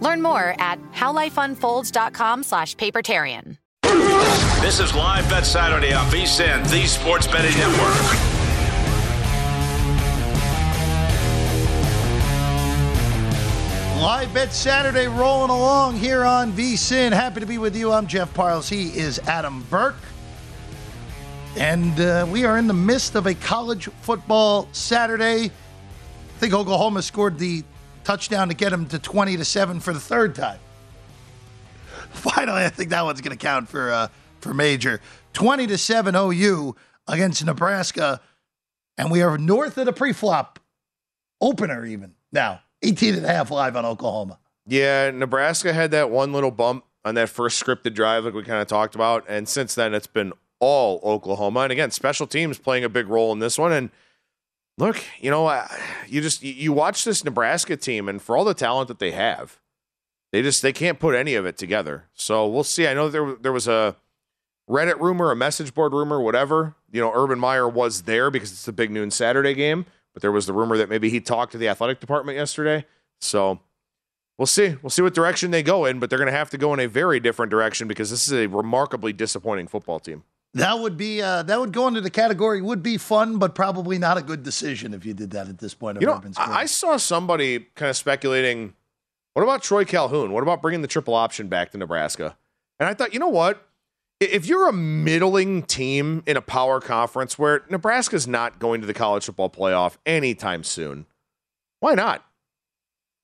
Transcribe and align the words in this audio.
Learn 0.00 0.22
more 0.22 0.54
at 0.58 0.80
howlifeunfolds.com 0.92 2.42
slash 2.42 2.76
papertarian. 2.76 3.58
This 4.60 4.80
is 4.80 4.94
Live 4.94 5.28
Bet 5.28 5.46
Saturday 5.46 5.92
on 5.92 6.06
VSIN, 6.10 6.68
the 6.70 6.86
Sports 6.86 7.26
Betting 7.26 7.56
Network. 7.56 8.36
Live 14.00 14.34
Bet 14.34 14.52
Saturday 14.52 15.06
rolling 15.06 15.50
along 15.50 15.96
here 15.96 16.24
on 16.24 16.52
VSIN. 16.52 17.12
Happy 17.12 17.40
to 17.40 17.46
be 17.46 17.58
with 17.58 17.74
you. 17.74 17.92
I'm 17.92 18.06
Jeff 18.06 18.32
Parles. 18.34 18.68
He 18.68 18.88
is 18.88 19.18
Adam 19.20 19.62
Burke. 19.70 19.96
And 21.56 21.98
uh, 21.98 22.26
we 22.30 22.44
are 22.44 22.58
in 22.58 22.66
the 22.66 22.74
midst 22.74 23.14
of 23.14 23.26
a 23.26 23.34
college 23.34 23.88
football 24.02 24.68
Saturday. 24.72 25.46
I 25.46 26.38
think 26.38 26.52
Oklahoma 26.52 27.02
scored 27.02 27.38
the 27.38 27.64
touchdown 28.06 28.48
to 28.48 28.54
get 28.54 28.70
them 28.70 28.86
to 28.86 29.00
20 29.00 29.36
to 29.36 29.44
7 29.44 29.80
for 29.80 29.92
the 29.92 29.98
third 29.98 30.34
time. 30.34 30.60
Finally, 32.10 32.64
I 32.64 32.68
think 32.68 32.90
that 32.90 33.04
one's 33.04 33.20
going 33.20 33.36
to 33.36 33.44
count 33.44 33.68
for 33.68 33.90
uh, 33.90 34.08
for 34.40 34.54
Major. 34.54 35.00
20 35.32 35.66
to 35.66 35.76
7 35.76 36.14
OU 36.14 36.76
against 37.08 37.44
Nebraska. 37.44 38.20
And 38.96 39.10
we 39.10 39.22
are 39.22 39.36
north 39.36 39.76
of 39.76 39.86
the 39.86 39.92
pre-flop 39.92 40.60
opener 41.40 41.84
even 41.84 42.14
now. 42.32 42.60
18 42.82 43.16
and 43.16 43.26
a 43.26 43.28
half 43.28 43.50
live 43.50 43.76
on 43.76 43.84
Oklahoma. 43.84 44.38
Yeah, 44.66 45.10
Nebraska 45.10 45.72
had 45.72 45.90
that 45.90 46.10
one 46.10 46.32
little 46.32 46.50
bump 46.50 46.84
on 47.04 47.16
that 47.16 47.28
first 47.28 47.62
scripted 47.62 47.94
drive, 47.94 48.24
like 48.24 48.34
we 48.34 48.42
kind 48.42 48.62
of 48.62 48.68
talked 48.68 48.94
about. 48.94 49.24
And 49.28 49.48
since 49.48 49.74
then, 49.74 49.94
it's 49.94 50.06
been 50.06 50.32
all 50.60 51.00
Oklahoma. 51.02 51.60
And 51.60 51.72
again, 51.72 51.90
special 51.90 52.26
teams 52.26 52.58
playing 52.58 52.84
a 52.84 52.88
big 52.88 53.08
role 53.08 53.32
in 53.32 53.40
this 53.40 53.58
one. 53.58 53.72
And 53.72 53.90
look, 54.78 55.02
you 55.20 55.30
know, 55.30 55.66
you 56.06 56.20
just 56.20 56.42
you 56.42 56.72
watch 56.72 57.04
this 57.04 57.24
Nebraska 57.24 57.76
team, 57.76 58.08
and 58.08 58.20
for 58.20 58.36
all 58.36 58.44
the 58.44 58.54
talent 58.54 58.88
that 58.88 58.98
they 58.98 59.12
have, 59.12 59.58
they 60.32 60.42
just 60.42 60.62
they 60.62 60.72
can't 60.72 60.98
put 60.98 61.14
any 61.14 61.34
of 61.34 61.46
it 61.46 61.56
together. 61.56 62.04
So 62.14 62.46
we'll 62.46 62.64
see. 62.64 62.86
I 62.86 62.94
know 62.94 63.08
there 63.08 63.34
there 63.34 63.52
was 63.52 63.68
a 63.68 63.96
Reddit 64.68 64.98
rumor, 65.00 65.30
a 65.30 65.36
message 65.36 65.74
board 65.74 65.92
rumor, 65.92 66.20
whatever. 66.20 66.74
You 66.90 67.00
know, 67.00 67.12
Urban 67.14 67.38
Meyer 67.38 67.68
was 67.68 68.02
there 68.02 68.30
because 68.30 68.50
it's 68.50 68.64
the 68.64 68.72
big 68.72 68.90
noon 68.90 69.10
Saturday 69.10 69.54
game. 69.54 69.86
But 70.12 70.22
there 70.22 70.32
was 70.32 70.46
the 70.46 70.52
rumor 70.52 70.78
that 70.78 70.88
maybe 70.88 71.10
he 71.10 71.20
talked 71.20 71.52
to 71.52 71.58
the 71.58 71.68
athletic 71.68 72.00
department 72.00 72.38
yesterday. 72.38 72.86
So 73.20 73.60
we'll 74.38 74.46
see. 74.46 74.76
We'll 74.82 74.90
see 74.90 75.02
what 75.02 75.14
direction 75.14 75.50
they 75.50 75.62
go 75.62 75.84
in, 75.84 75.98
but 75.98 76.08
they're 76.10 76.18
going 76.18 76.30
to 76.30 76.36
have 76.36 76.50
to 76.50 76.58
go 76.58 76.72
in 76.72 76.80
a 76.80 76.86
very 76.86 77.20
different 77.20 77.50
direction 77.50 77.86
because 77.86 78.10
this 78.10 78.26
is 78.26 78.32
a 78.32 78.46
remarkably 78.48 79.12
disappointing 79.12 79.66
football 79.66 80.00
team. 80.00 80.24
That 80.56 80.78
would 80.78 80.96
be 80.96 81.20
uh, 81.20 81.42
that 81.42 81.60
would 81.60 81.72
go 81.72 81.86
into 81.86 82.00
the 82.00 82.08
category 82.08 82.62
would 82.62 82.82
be 82.82 82.96
fun, 82.96 83.38
but 83.38 83.54
probably 83.54 83.98
not 83.98 84.16
a 84.16 84.22
good 84.22 84.42
decision 84.42 84.94
if 84.94 85.04
you 85.04 85.12
did 85.12 85.32
that 85.32 85.48
at 85.48 85.58
this 85.58 85.74
point. 85.74 86.00
You 86.00 86.06
know, 86.06 86.22
I 86.38 86.64
saw 86.64 86.96
somebody 86.96 87.66
kind 87.74 87.90
of 87.90 87.96
speculating. 87.96 88.72
What 89.34 89.42
about 89.42 89.62
Troy 89.62 89.84
Calhoun? 89.84 90.32
What 90.32 90.42
about 90.42 90.62
bringing 90.62 90.80
the 90.80 90.88
triple 90.88 91.14
option 91.14 91.48
back 91.48 91.72
to 91.72 91.78
Nebraska? 91.78 92.38
And 92.80 92.88
I 92.88 92.94
thought, 92.94 93.12
you 93.12 93.20
know 93.20 93.28
what? 93.28 93.68
If 94.18 94.46
you're 94.46 94.66
a 94.66 94.72
middling 94.72 95.62
team 95.62 96.22
in 96.24 96.38
a 96.38 96.40
power 96.40 96.80
conference 96.80 97.38
where 97.38 97.64
Nebraska's 97.68 98.26
not 98.26 98.58
going 98.58 98.80
to 98.80 98.86
the 98.86 98.94
college 98.94 99.26
football 99.26 99.50
playoff 99.50 99.98
anytime 100.06 100.64
soon, 100.64 101.04
why 101.80 101.92
not? 101.92 102.24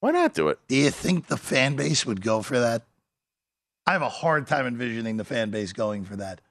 Why 0.01 0.11
not 0.11 0.35
do 0.35 0.49
it? 0.49 0.59
Do 0.69 0.77
you 0.77 0.91
think 0.91 1.29
the 1.29 1.39
fan 1.39 1.77
base 1.77 2.05
would 2.05 2.21
go 2.21 2.43
for 2.43 2.61
that? 2.61 2.83
I 3.87 3.93
have 3.93 4.03
a 4.03 4.11
hard 4.11 4.47
time 4.47 4.67
envisioning 4.67 5.17
the 5.17 5.25
fan 5.25 5.49
base 5.51 5.73
going 5.73 6.05
for 6.05 6.17
that. 6.17 6.43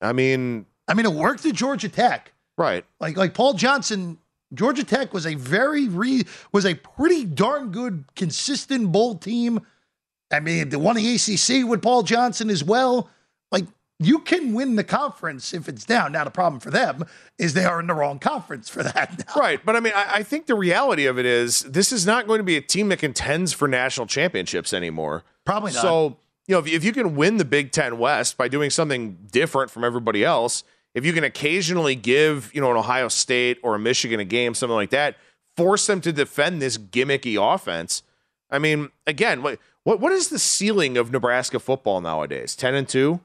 I 0.00 0.12
mean, 0.12 0.66
I 0.88 0.94
mean, 0.94 1.06
it 1.06 1.12
worked 1.12 1.44
at 1.46 1.54
Georgia 1.54 1.88
Tech, 1.88 2.32
right? 2.56 2.84
Like, 3.00 3.16
like 3.16 3.34
Paul 3.34 3.54
Johnson, 3.54 4.18
Georgia 4.54 4.84
Tech 4.84 5.12
was 5.12 5.26
a 5.26 5.34
very 5.34 5.88
re 5.88 6.24
was 6.52 6.64
a 6.64 6.74
pretty 6.74 7.24
darn 7.24 7.70
good, 7.70 8.04
consistent 8.14 8.92
bowl 8.92 9.16
team. 9.16 9.60
I 10.32 10.40
mean, 10.40 10.68
they 10.68 10.76
won 10.76 10.96
the 10.96 11.14
ACC 11.14 11.68
with 11.68 11.82
Paul 11.82 12.02
Johnson 12.02 12.50
as 12.50 12.62
well. 12.64 13.10
Like, 13.52 13.66
you 13.98 14.18
can 14.18 14.52
win 14.52 14.76
the 14.76 14.84
conference 14.84 15.54
if 15.54 15.68
it's 15.68 15.84
down. 15.84 16.12
Now, 16.12 16.24
the 16.24 16.30
problem 16.30 16.60
for 16.60 16.70
them 16.70 17.04
is 17.38 17.54
they 17.54 17.64
are 17.64 17.80
in 17.80 17.86
the 17.86 17.94
wrong 17.94 18.18
conference 18.18 18.68
for 18.68 18.82
that. 18.82 19.24
Now. 19.26 19.40
Right. 19.40 19.64
But 19.64 19.76
I 19.76 19.80
mean, 19.80 19.92
I, 19.94 20.16
I, 20.16 20.22
think 20.22 20.46
the 20.46 20.54
reality 20.54 21.06
of 21.06 21.18
it 21.18 21.26
is 21.26 21.60
this 21.60 21.92
is 21.92 22.04
not 22.04 22.26
going 22.26 22.38
to 22.38 22.44
be 22.44 22.56
a 22.56 22.60
team 22.60 22.88
that 22.90 22.98
contends 22.98 23.52
for 23.52 23.68
national 23.68 24.06
championships 24.06 24.74
anymore. 24.74 25.24
Probably 25.44 25.72
not. 25.72 25.80
So, 25.80 26.16
you 26.46 26.54
know, 26.54 26.60
if, 26.60 26.66
if 26.66 26.84
you 26.84 26.92
can 26.92 27.16
win 27.16 27.36
the 27.36 27.44
Big 27.44 27.72
Ten 27.72 27.98
West 27.98 28.36
by 28.36 28.48
doing 28.48 28.70
something 28.70 29.18
different 29.30 29.70
from 29.70 29.84
everybody 29.84 30.24
else, 30.24 30.64
if 30.94 31.04
you 31.04 31.12
can 31.12 31.24
occasionally 31.24 31.94
give, 31.94 32.50
you 32.54 32.60
know, 32.60 32.70
an 32.70 32.76
Ohio 32.76 33.08
State 33.08 33.58
or 33.62 33.74
a 33.74 33.78
Michigan 33.78 34.20
a 34.20 34.24
game, 34.24 34.54
something 34.54 34.74
like 34.74 34.90
that, 34.90 35.16
force 35.56 35.86
them 35.86 36.00
to 36.02 36.12
defend 36.12 36.62
this 36.62 36.78
gimmicky 36.78 37.36
offense. 37.36 38.02
I 38.50 38.58
mean, 38.58 38.90
again, 39.06 39.42
what 39.42 39.58
what, 39.86 40.00
what 40.00 40.10
is 40.10 40.30
the 40.30 40.38
ceiling 40.40 40.96
of 40.96 41.12
Nebraska 41.12 41.60
football 41.60 42.00
nowadays? 42.00 42.56
10 42.56 42.74
and 42.74 42.88
2? 42.88 43.20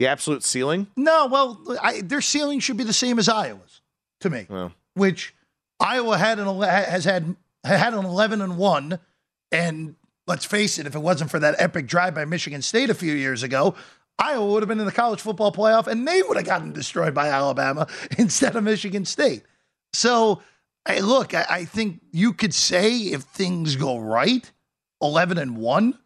The 0.00 0.08
absolute 0.08 0.42
ceiling? 0.42 0.88
No, 0.96 1.26
well, 1.26 1.62
I, 1.80 2.00
their 2.00 2.20
ceiling 2.20 2.58
should 2.58 2.76
be 2.76 2.82
the 2.82 2.92
same 2.92 3.18
as 3.20 3.28
Iowa's 3.28 3.80
to 4.20 4.28
me, 4.28 4.46
Well, 4.48 4.72
which 4.94 5.34
Iowa 5.78 6.18
had 6.18 6.40
an 6.40 6.62
has 6.62 7.04
had 7.04 7.36
had 7.62 7.94
an 7.94 8.04
11 8.04 8.40
and 8.40 8.56
1 8.56 8.98
and 9.52 9.94
let's 10.30 10.44
face 10.44 10.78
it 10.78 10.86
if 10.86 10.94
it 10.94 11.00
wasn't 11.00 11.30
for 11.30 11.38
that 11.38 11.56
epic 11.58 11.86
drive 11.86 12.14
by 12.14 12.24
Michigan 12.24 12.62
State 12.62 12.88
a 12.88 12.94
few 12.94 13.12
years 13.12 13.42
ago 13.42 13.74
Iowa 14.20 14.52
would 14.52 14.62
have 14.62 14.68
been 14.68 14.80
in 14.80 14.86
the 14.86 14.92
college 14.92 15.20
football 15.20 15.50
playoff 15.50 15.86
and 15.86 16.06
they 16.06 16.22
would 16.22 16.36
have 16.36 16.46
gotten 16.46 16.72
destroyed 16.72 17.14
by 17.14 17.28
Alabama 17.28 17.88
instead 18.18 18.54
of 18.54 18.62
Michigan 18.62 19.06
State. 19.06 19.42
So, 19.94 20.42
hey, 20.86 21.00
look, 21.00 21.34
I, 21.34 21.46
I 21.48 21.64
think 21.64 22.02
you 22.12 22.34
could 22.34 22.54
say 22.54 22.96
if 22.96 23.22
things 23.22 23.76
go 23.76 23.98
right, 23.98 24.50
11 25.00 25.38
and 25.38 25.56
1, 25.56 25.98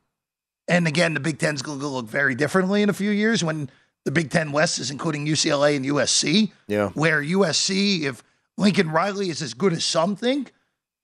And 0.68 0.86
again, 0.86 1.14
the 1.14 1.20
Big 1.20 1.38
Ten's 1.38 1.60
going 1.60 1.80
to 1.80 1.88
look 1.88 2.06
very 2.06 2.36
differently 2.36 2.82
in 2.82 2.88
a 2.88 2.94
few 2.94 3.10
years 3.10 3.42
when 3.42 3.68
the 4.04 4.12
Big 4.12 4.30
Ten 4.30 4.52
West 4.52 4.78
is 4.78 4.90
including 4.92 5.26
UCLA 5.26 5.76
and 5.76 5.84
USC. 5.84 6.52
Yeah. 6.68 6.90
Where 6.90 7.20
USC, 7.20 8.02
if 8.02 8.22
Lincoln 8.56 8.90
Riley 8.90 9.28
is 9.28 9.42
as 9.42 9.54
good 9.54 9.72
as 9.72 9.84
some 9.84 10.14
think, 10.14 10.52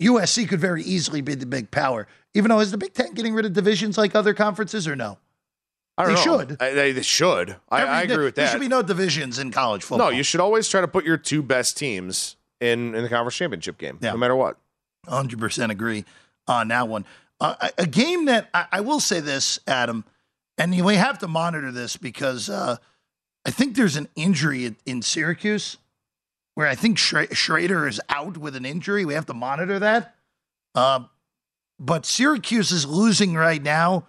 USC 0.00 0.48
could 0.48 0.60
very 0.60 0.82
easily 0.82 1.20
be 1.20 1.34
the 1.34 1.46
big 1.46 1.70
power. 1.70 2.06
Even 2.34 2.48
though 2.50 2.60
is 2.60 2.70
the 2.70 2.78
Big 2.78 2.94
Ten 2.94 3.12
getting 3.14 3.34
rid 3.34 3.44
of 3.46 3.52
divisions 3.52 3.98
like 3.98 4.14
other 4.14 4.34
conferences 4.34 4.86
or 4.86 4.94
no? 4.96 5.18
I 5.98 6.04
don't 6.04 6.14
They 6.14 6.24
know. 6.24 6.38
should. 6.38 6.56
I, 6.62 6.72
they, 6.72 7.02
should. 7.02 7.56
I, 7.68 7.82
Every- 7.82 7.94
I 7.94 8.02
agree 8.02 8.24
with 8.24 8.34
that. 8.36 8.42
There 8.42 8.50
should 8.52 8.60
be 8.60 8.68
no 8.68 8.82
divisions 8.82 9.38
in 9.38 9.50
college 9.50 9.82
football. 9.82 10.10
no, 10.10 10.16
you 10.16 10.22
should 10.22 10.40
always 10.40 10.68
try 10.68 10.80
to 10.80 10.88
put 10.88 11.04
your 11.04 11.16
two 11.18 11.42
best 11.42 11.76
teams 11.76 12.36
in 12.60 12.94
in 12.94 13.02
the 13.02 13.08
conference 13.08 13.36
championship 13.36 13.76
game, 13.78 13.98
Yeah. 14.00 14.12
no 14.12 14.16
matter 14.18 14.36
what. 14.36 14.56
100% 15.06 15.70
agree 15.70 16.04
on 16.46 16.68
that 16.68 16.88
one. 16.88 17.04
Uh, 17.40 17.54
a- 17.60 17.82
a 17.82 17.86
game 17.86 18.26
that 18.26 18.48
I, 18.54 18.66
I 18.72 18.80
will 18.80 19.00
say 19.00 19.20
this, 19.20 19.58
Adam, 19.66 20.04
and 20.58 20.84
we 20.84 20.94
have 20.96 21.18
to 21.20 21.28
monitor 21.28 21.72
this 21.72 21.96
because 21.96 22.48
uh, 22.48 22.76
I 23.44 23.50
think 23.50 23.76
there's 23.76 23.96
an 23.96 24.08
injury 24.14 24.66
in, 24.66 24.76
in 24.86 25.02
Syracuse 25.02 25.78
where 26.54 26.66
I 26.68 26.74
think 26.74 26.98
Shrader 26.98 27.88
is 27.88 28.00
out 28.10 28.36
with 28.36 28.54
an 28.56 28.64
injury. 28.66 29.04
We 29.04 29.14
have 29.14 29.26
to 29.26 29.34
monitor 29.34 29.78
that. 29.78 30.14
Uh, 30.74 31.04
but 31.80 32.04
Syracuse 32.04 32.70
is 32.70 32.86
losing 32.86 33.34
right 33.34 33.62
now 33.62 34.06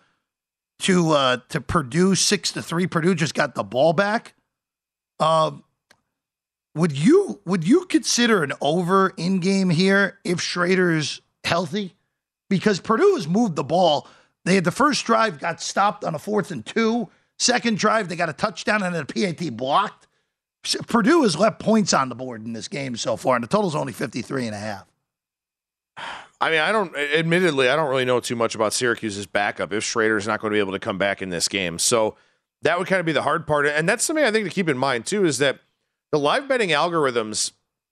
to 0.80 1.12
uh, 1.12 1.38
to 1.50 1.62
Purdue 1.62 2.14
six 2.16 2.52
to 2.52 2.62
three. 2.62 2.86
Purdue 2.86 3.16
just 3.16 3.34
got 3.34 3.56
the 3.56 3.64
ball 3.64 3.94
back. 3.94 4.36
Uh, 5.20 5.52
would 6.76 6.92
you 6.92 7.40
would 7.46 7.66
you 7.66 7.86
consider 7.86 8.44
an 8.44 8.52
over 8.62 9.14
in 9.18 9.40
game 9.40 9.70
here 9.70 10.20
if 10.26 10.40
Shrader's 10.40 11.22
healthy? 11.46 11.96
Because 12.50 12.82
Purdue 12.82 13.16
has 13.16 13.28
moved 13.28 13.56
the 13.56 13.64
ball. 13.64 14.08
They 14.44 14.56
had 14.56 14.66
the 14.66 14.72
first 14.72 15.06
drive 15.06 15.40
got 15.40 15.62
stopped 15.62 16.04
on 16.04 16.14
a 16.14 16.20
fourth 16.20 16.52
and 16.52 16.66
two. 16.66 17.10
Second 17.40 17.78
drive, 17.78 18.10
they 18.10 18.16
got 18.16 18.30
a 18.30 18.34
touchdown 18.34 18.84
and 18.84 18.96
a 18.96 19.06
PAT 19.06 19.56
blocked. 19.56 20.08
Purdue 20.88 21.24
has 21.24 21.36
left 21.36 21.60
points 21.60 21.94
on 21.94 22.10
the 22.10 22.16
board 22.16 22.46
in 22.46 22.54
this 22.54 22.68
game 22.68 22.96
so 22.96 23.16
far, 23.16 23.36
and 23.36 23.44
the 23.44 23.48
total's 23.48 23.76
only 23.76 23.94
53 23.94 24.48
and 24.48 24.56
a 24.56 24.60
half. 24.60 24.86
I 26.42 26.50
mean, 26.50 26.60
I 26.60 26.72
don't. 26.72 26.96
Admittedly, 26.98 27.70
I 27.70 27.76
don't 27.76 27.90
really 27.90 28.04
know 28.04 28.20
too 28.20 28.36
much 28.36 28.56
about 28.56 28.74
Syracuse's 28.74 29.28
backup. 29.28 29.72
If 29.72 29.84
Shrader's 29.84 30.28
not 30.28 30.42
going 30.42 30.52
to 30.52 30.56
be 30.56 30.60
able 30.60 30.74
to 30.74 30.80
come 30.80 30.98
back 30.98 31.22
in 31.22 31.30
this 31.30 31.48
game, 31.48 31.78
so 31.78 32.16
that 32.64 32.80
would 32.80 32.88
kind 32.88 33.00
of 33.00 33.06
be 33.06 33.12
the 33.12 33.22
hard 33.22 33.46
part. 33.46 33.68
And 33.68 33.88
that's 33.88 34.04
something 34.04 34.26
I 34.26 34.32
think 34.32 34.46
to 34.48 34.54
keep 34.54 34.68
in 34.68 34.78
mind 34.78 35.06
too 35.06 35.24
is 35.24 35.38
that 35.38 35.60
the 36.12 36.20
live 36.20 36.48
betting 36.48 36.70
algorithms 36.70 37.52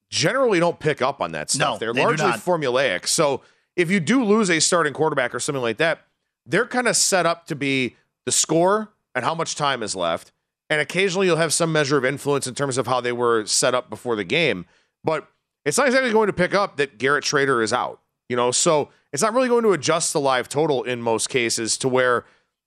generally 0.09 0.59
don't 0.59 0.79
pick 0.79 1.01
up 1.01 1.21
on 1.21 1.31
that 1.33 1.51
stuff. 1.51 1.75
No, 1.75 1.77
They're 1.77 1.93
they 1.93 2.03
largely 2.03 2.31
formulaic. 2.31 3.07
So 3.07 3.41
if 3.75 3.91
you 3.91 3.99
do 3.99 4.23
lose 4.23 4.49
a 4.49 4.59
starting 4.59 4.93
quarterback 4.93 5.33
or 5.33 5.39
something 5.39 5.61
like 5.61 5.77
that, 5.77 6.01
they're 6.45 6.65
kind 6.65 6.87
of 6.87 6.95
set 6.95 7.25
up 7.25 7.45
to 7.47 7.55
be 7.55 7.95
the 8.25 8.31
score 8.31 8.89
and 9.15 9.23
how 9.23 9.35
much 9.35 9.55
time 9.55 9.83
is 9.83 9.95
left. 9.95 10.31
And 10.69 10.81
occasionally 10.81 11.27
you'll 11.27 11.37
have 11.37 11.53
some 11.53 11.71
measure 11.71 11.97
of 11.97 12.05
influence 12.05 12.47
in 12.47 12.55
terms 12.55 12.77
of 12.77 12.87
how 12.87 13.01
they 13.01 13.11
were 13.11 13.45
set 13.45 13.75
up 13.75 13.89
before 13.89 14.15
the 14.15 14.23
game. 14.23 14.65
But 15.03 15.27
it's 15.65 15.77
not 15.77 15.87
exactly 15.87 16.11
going 16.11 16.27
to 16.27 16.33
pick 16.33 16.53
up 16.53 16.77
that 16.77 16.97
Garrett 16.97 17.23
Shrader 17.23 17.63
is 17.63 17.71
out. 17.71 18.01
You 18.29 18.35
know, 18.35 18.51
so 18.51 18.89
it's 19.11 19.21
not 19.23 19.33
really 19.33 19.49
going 19.49 19.63
to 19.63 19.71
adjust 19.71 20.13
the 20.13 20.19
live 20.19 20.47
total 20.47 20.83
in 20.83 21.01
most 21.01 21.29
cases 21.29 21.77
to 21.79 21.89
where, 21.89 22.25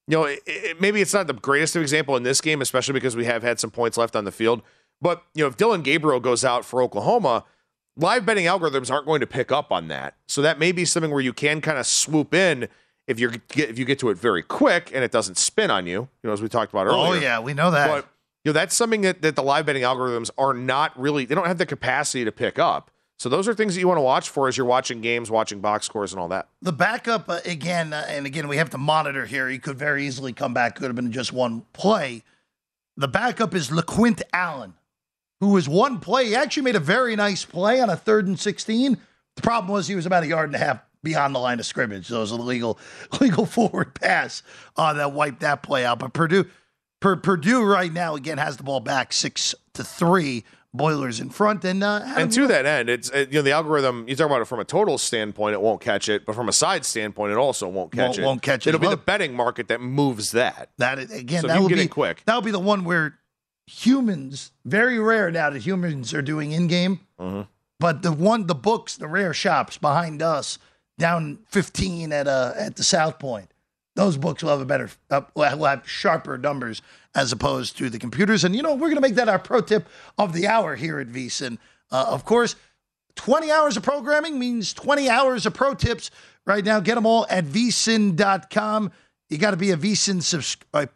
you 0.09 0.19
know, 0.19 0.25
it, 0.25 0.41
it- 0.47 0.81
maybe 0.81 1.01
it's 1.01 1.15
not 1.15 1.29
the 1.29 1.33
greatest 1.35 1.77
of 1.77 1.83
example 1.83 2.17
in 2.17 2.25
this 2.25 2.41
game, 2.41 2.61
especially 2.61 2.95
because 2.95 3.17
we 3.17 3.25
have 3.25 3.43
had 3.43 3.61
some 3.61 3.71
points 3.71 3.97
left 3.97 4.17
on 4.17 4.25
the 4.25 4.33
field. 4.33 4.63
But 5.01 5.23
you 5.35 5.43
know, 5.43 5.49
if 5.49 5.57
Dillon 5.57 5.83
Gabriel 5.83 6.21
goes 6.21 6.45
out 6.45 6.65
for 6.65 6.83
Oklahoma, 6.83 7.45
live 7.97 8.25
betting 8.25 8.47
algorithms 8.47 8.91
aren't 8.91 9.07
going 9.07 9.21
to 9.21 9.27
pick 9.27 9.51
up 9.51 9.73
on 9.73 9.89
that. 9.89 10.17
So 10.29 10.43
that 10.43 10.59
may 10.59 10.73
be 10.73 10.85
something 10.85 11.11
where 11.11 11.21
you 11.21 11.33
can 11.33 11.61
kind 11.61 11.79
of 11.79 11.87
swoop 11.87 12.35
in 12.35 12.69
if 13.07 13.19
you 13.19 13.31
get 13.49 13.69
if 13.69 13.79
you 13.79 13.85
get 13.85 13.99
to 14.01 14.11
it 14.11 14.19
very 14.19 14.43
quick 14.43 14.91
and 14.95 15.03
it 15.05 15.11
doesn't 15.11 15.39
spin 15.39 15.71
on 15.71 15.87
you. 15.87 16.09
You 16.23 16.29
know, 16.29 16.33
as 16.33 16.41
we 16.43 16.49
talked 16.49 16.73
about 16.73 16.87
oh, 16.87 16.91
earlier. 16.91 17.21
Oh, 17.21 17.23
yeah, 17.23 17.41
we 17.41 17.55
know 17.55 17.71
that. 17.71 17.89
But 17.89 18.09
you 18.45 18.51
know, 18.51 18.53
that's 18.55 18.75
something 18.75 19.03
that, 19.03 19.23
that 19.23 19.37
the 19.37 19.43
live 19.43 19.67
betting 19.67 19.83
algorithms 19.83 20.31
are 20.39 20.55
not 20.55 20.99
really 20.99 21.25
they 21.25 21.35
don't 21.35 21.47
have 21.47 21.59
the 21.59 21.67
capacity 21.67 22.25
to 22.25 22.33
pick 22.33 22.59
up. 22.59 22.91
So 23.23 23.29
those 23.29 23.47
are 23.47 23.55
things 23.55 23.75
that 23.75 23.81
you 23.81 23.87
want 23.87 23.99
to 23.99 24.03
watch 24.03 24.31
for 24.31 24.49
as 24.49 24.57
you're 24.57 24.67
watching 24.67 25.01
games, 25.01 25.31
watching 25.31 25.61
box 25.61 25.87
scores 25.87 26.13
and 26.13 26.19
all 26.19 26.27
that. 26.31 26.49
The 26.61 26.73
backup, 26.73 27.29
uh, 27.29 27.39
again, 27.45 27.93
uh, 27.93 28.05
and 28.09 28.27
again, 28.27 28.49
we 28.49 28.57
have 28.57 28.71
to 28.71 28.79
monitor 28.79 29.27
here. 29.27 29.49
He 29.49 29.61
could 29.61 29.79
very 29.79 30.05
easily 30.05 30.33
come 30.33 30.53
back, 30.53 30.75
could 30.75 30.87
have 30.89 30.97
been 30.97 31.13
just 31.13 31.33
one 31.33 31.65
play. 31.73 32.25
The 32.97 33.07
backup 33.07 33.55
is 33.55 33.71
LeQuint 33.71 34.23
Allen, 34.33 34.75
who 35.39 35.51
was 35.51 35.69
one 35.69 36.01
play. 36.01 36.27
He 36.27 36.35
actually 36.35 36.65
made 36.65 36.75
a 36.75 36.81
very 36.81 37.15
nice 37.15 37.45
play 37.45 37.81
on 37.81 37.91
a 37.91 37.97
third 37.97 38.27
and 38.27 38.41
16. 38.41 38.99
The 39.37 39.43
problem 39.43 39.73
was 39.73 39.87
he 39.87 39.95
was 39.95 40.05
about 40.05 40.25
a 40.25 40.27
yard 40.27 40.49
and 40.49 40.57
a 40.57 40.59
half 40.59 40.81
beyond 41.05 41.33
the 41.33 41.39
line 41.39 41.61
of 41.61 41.67
scrimmage. 41.67 42.09
So 42.09 42.17
it 42.17 42.21
was 42.23 42.33
a 42.33 42.37
legal, 42.37 42.77
legal 43.21 43.47
forward 43.47 43.95
pass 43.95 44.43
uh, 44.77 44.95
that 44.95 45.13
wiped 45.13 45.43
that 45.43 45.63
play 45.63 45.85
out. 45.85 46.01
But 46.01 46.13
Purdue, 46.13 46.47
per, 46.99 47.15
Purdue 47.15 47.63
right 47.63 47.93
now, 47.93 48.17
again, 48.17 48.39
has 48.39 48.57
the 48.57 48.65
ball 48.65 48.81
back 48.81 49.13
six 49.13 49.55
to 49.75 49.85
three. 49.85 50.43
Boilers 50.75 51.21
in 51.21 51.29
front. 51.29 51.65
And, 51.65 51.83
uh, 51.85 52.01
And 52.17 52.33
to 52.33 52.47
that 52.47 52.65
end, 52.65 52.89
it's 52.89 53.11
uh, 53.11 53.27
you 53.31 53.35
know 53.39 53.43
the 53.43 53.53
algorithm. 53.53 54.07
You 54.09 54.17
talk 54.17 54.27
about 54.27 54.41
it 54.41 54.47
from 54.47 54.59
a 54.61 54.65
total 54.65 54.97
standpoint, 54.97 55.53
it 55.53 55.61
won't 55.61 55.83
catch 55.83 56.09
it, 56.09 56.25
but 56.25 56.35
from 56.35 56.49
a 56.49 56.53
side 56.53 56.87
standpoint, 56.87 57.31
it 57.33 57.37
also 57.37 57.69
won't 57.69 57.93
catch 57.93 58.07
Won't- 58.07 58.19
it. 58.19 58.25
won't 58.25 58.43
catch 58.43 58.67
it 58.67 58.71
It'll 58.71 58.81
be 58.81 58.89
the 58.89 58.97
betting 58.97 59.35
market 59.35 59.69
that 59.69 59.83
moves 59.83 60.31
that. 60.33 60.71
That 60.79 60.99
again, 60.99 61.43
So 61.43 61.49
that 61.49 61.61
will 61.61 61.69
be 61.69 61.89
quick. 61.89 62.23
That'll 62.25 62.41
be 62.41 62.51
the 62.51 62.59
one 62.59 62.85
where 62.85 63.19
humans. 63.67 64.53
Very 64.65 64.99
rare 64.99 65.31
now 65.31 65.51
that 65.51 65.61
humans 65.63 66.15
are 66.15 66.23
doing 66.23 66.53
in 66.53 66.67
game, 66.69 67.01
Mm-hmm. 67.21 67.43
but 67.79 68.03
the 68.03 68.13
one, 68.13 68.47
the 68.47 68.55
books, 68.55 68.97
the 68.97 69.09
rare 69.09 69.35
shops 69.35 69.77
behind 69.79 70.23
us 70.23 70.59
down 70.99 71.39
fifteen 71.49 72.13
at 72.13 72.27
uh 72.27 72.53
at 72.57 72.77
the 72.77 72.83
South 72.85 73.19
Point. 73.19 73.53
Those 73.95 74.17
books 74.17 74.43
will 74.43 74.51
have 74.51 74.61
a 74.63 74.65
better, 74.65 74.89
uh, 75.11 75.21
will 75.35 75.45
have 75.67 75.87
sharper 75.87 76.39
numbers 76.39 76.81
as 77.15 77.33
opposed 77.33 77.77
to 77.79 77.91
the 77.91 77.99
computers. 77.99 78.45
And 78.45 78.55
you 78.57 78.63
know, 78.63 78.75
we're 78.75 78.89
going 78.89 78.97
to 78.97 79.01
make 79.03 79.17
that 79.17 79.29
our 79.29 79.39
pro 79.39 79.61
tip 79.61 79.89
of 80.19 80.33
the 80.33 80.47
hour 80.47 80.77
here 80.77 80.99
at 80.99 81.09
VSIN. 81.09 81.59
Uh, 81.91 82.07
of 82.09 82.25
course, 82.25 82.57
20 83.17 83.51
hours 83.51 83.77
of 83.77 83.83
programming 83.83 84.39
means 84.39 84.73
20 84.73 85.09
hours 85.09 85.47
of 85.47 85.55
pro 85.55 85.75
tips. 85.75 86.11
Right 86.47 86.65
now, 86.65 86.81
get 86.81 86.97
them 86.97 87.07
all 87.07 87.27
at 87.31 87.45
vsin.com. 87.45 88.91
You 89.29 89.39
got 89.39 89.53
to 89.53 89.57
be 89.57 89.71
a 89.71 89.77
VSIN, 89.77 90.23
subs- 90.23 90.57
uh, 90.75 90.87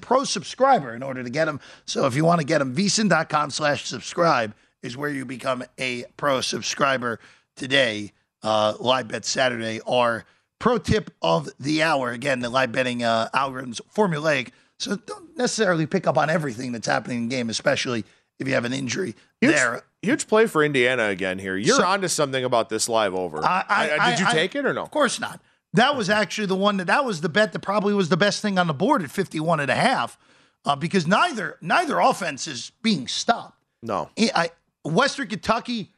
Pro 0.00 0.24
subscriber 0.24 0.94
in 0.94 1.02
order 1.02 1.22
to 1.22 1.28
get 1.28 1.44
them. 1.44 1.60
So 1.84 2.06
if 2.06 2.14
you 2.14 2.24
want 2.24 2.40
to 2.40 2.46
get 2.46 2.58
them, 2.58 2.74
vsin.com 2.74 3.50
slash 3.50 3.84
subscribe 3.84 4.54
is 4.82 4.96
where 4.96 5.10
you 5.10 5.24
become 5.24 5.64
a 5.78 6.04
pro 6.16 6.40
subscriber 6.40 7.20
today. 7.56 8.12
Uh, 8.42 8.74
live 8.78 9.08
bet 9.08 9.24
Saturday, 9.24 9.80
our 9.86 10.24
pro 10.58 10.78
tip 10.78 11.10
of 11.20 11.48
the 11.58 11.82
hour. 11.82 12.12
Again, 12.12 12.40
the 12.40 12.48
live 12.48 12.72
betting 12.72 13.02
uh, 13.02 13.28
algorithms 13.34 13.80
formulaic, 13.94 14.50
so 14.78 14.96
don't 14.96 15.36
necessarily 15.36 15.86
pick 15.86 16.06
up 16.06 16.18
on 16.18 16.30
everything 16.30 16.72
that's 16.72 16.86
happening 16.86 17.18
in 17.24 17.28
the 17.28 17.34
game, 17.36 17.48
especially 17.50 18.04
if 18.38 18.46
you 18.46 18.54
have 18.54 18.64
an 18.64 18.72
injury 18.72 19.14
Huge, 19.40 19.54
there. 19.54 19.82
huge 20.02 20.26
play 20.28 20.46
for 20.46 20.62
Indiana 20.62 21.04
again 21.04 21.38
here. 21.38 21.56
You're 21.56 21.76
So- 21.76 21.84
onto 21.86 22.08
something 22.08 22.44
about 22.44 22.68
this 22.68 22.88
live 22.88 23.14
over. 23.14 23.42
I, 23.44 23.64
I, 23.68 23.90
I- 23.98 24.10
did 24.10 24.20
you 24.20 24.26
take 24.30 24.54
it 24.54 24.66
or 24.66 24.72
no? 24.74 24.82
Of 24.82 24.90
course 24.90 25.18
not. 25.20 25.40
That 25.72 25.96
was 25.96 26.08
actually 26.08 26.46
the 26.46 26.56
one 26.56 26.76
that 26.78 26.86
that 26.86 27.04
was 27.04 27.20
the 27.20 27.28
bet 27.28 27.52
that 27.52 27.58
probably 27.60 27.92
was 27.94 28.08
the 28.08 28.16
best 28.16 28.40
thing 28.40 28.58
on 28.58 28.66
the 28.66 28.74
board 28.74 29.02
at 29.02 29.10
51 29.10 29.60
and 29.60 29.70
a 29.70 29.74
half 29.74 30.18
uh, 30.64 30.74
because 30.76 31.06
neither 31.06 31.58
neither 31.60 31.98
offense 31.98 32.46
is 32.46 32.72
being 32.82 33.08
stopped. 33.08 33.58
No. 33.82 34.10
I, 34.18 34.30
I- 34.34 34.88
Western 34.88 35.26
Kentucky 35.28 35.92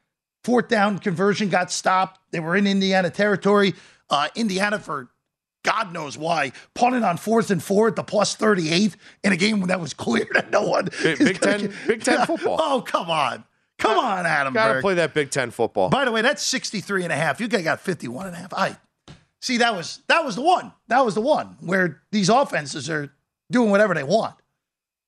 fourth 0.44 0.68
down 0.68 0.98
conversion 0.98 1.48
got 1.48 1.70
stopped. 1.70 2.20
They 2.30 2.40
were 2.40 2.56
in 2.56 2.66
Indiana 2.66 3.10
territory. 3.10 3.74
Uh, 4.10 4.28
Indiana 4.34 4.78
for 4.78 5.08
God 5.64 5.92
knows 5.92 6.16
why 6.16 6.52
punted 6.74 7.02
on 7.02 7.16
fourth 7.16 7.50
and 7.50 7.62
four 7.62 7.88
at 7.88 7.96
the 7.96 8.02
plus 8.04 8.34
38 8.34 8.96
in 9.24 9.32
a 9.32 9.36
game 9.36 9.60
that 9.66 9.80
was 9.80 9.92
clear 9.92 10.26
that 10.34 10.50
no 10.50 10.62
one 10.62 10.88
Big- 11.02 11.18
Big 11.18 11.40
Ten- 11.40 11.60
get- 11.62 11.72
Big 11.86 12.02
Ten 12.04 12.24
football. 12.26 12.56
Oh, 12.60 12.80
come 12.80 13.10
on. 13.10 13.44
Come 13.78 13.96
on, 13.98 14.26
Adam. 14.26 14.54
Got 14.54 14.72
to 14.74 14.80
play 14.80 14.94
that 14.94 15.14
Big 15.14 15.30
Ten 15.30 15.50
football. 15.50 15.88
By 15.88 16.04
the 16.04 16.10
way, 16.12 16.20
that's 16.22 16.44
63 16.46 17.04
and 17.04 17.12
a 17.12 17.16
half. 17.16 17.40
You 17.40 17.46
guys 17.48 17.62
got 17.62 17.80
51 17.80 18.26
and 18.26 18.34
a 18.34 18.38
half. 18.38 18.52
I 18.54 18.76
see 19.40 19.58
that 19.58 19.74
was 19.74 20.00
that 20.08 20.24
was 20.24 20.34
the 20.36 20.42
one. 20.42 20.72
That 20.88 21.04
was 21.04 21.14
the 21.14 21.20
one 21.20 21.56
where 21.60 22.02
these 22.10 22.28
offenses 22.28 22.90
are 22.90 23.12
doing 23.50 23.70
whatever 23.70 23.94
they 23.94 24.02
want. 24.02 24.34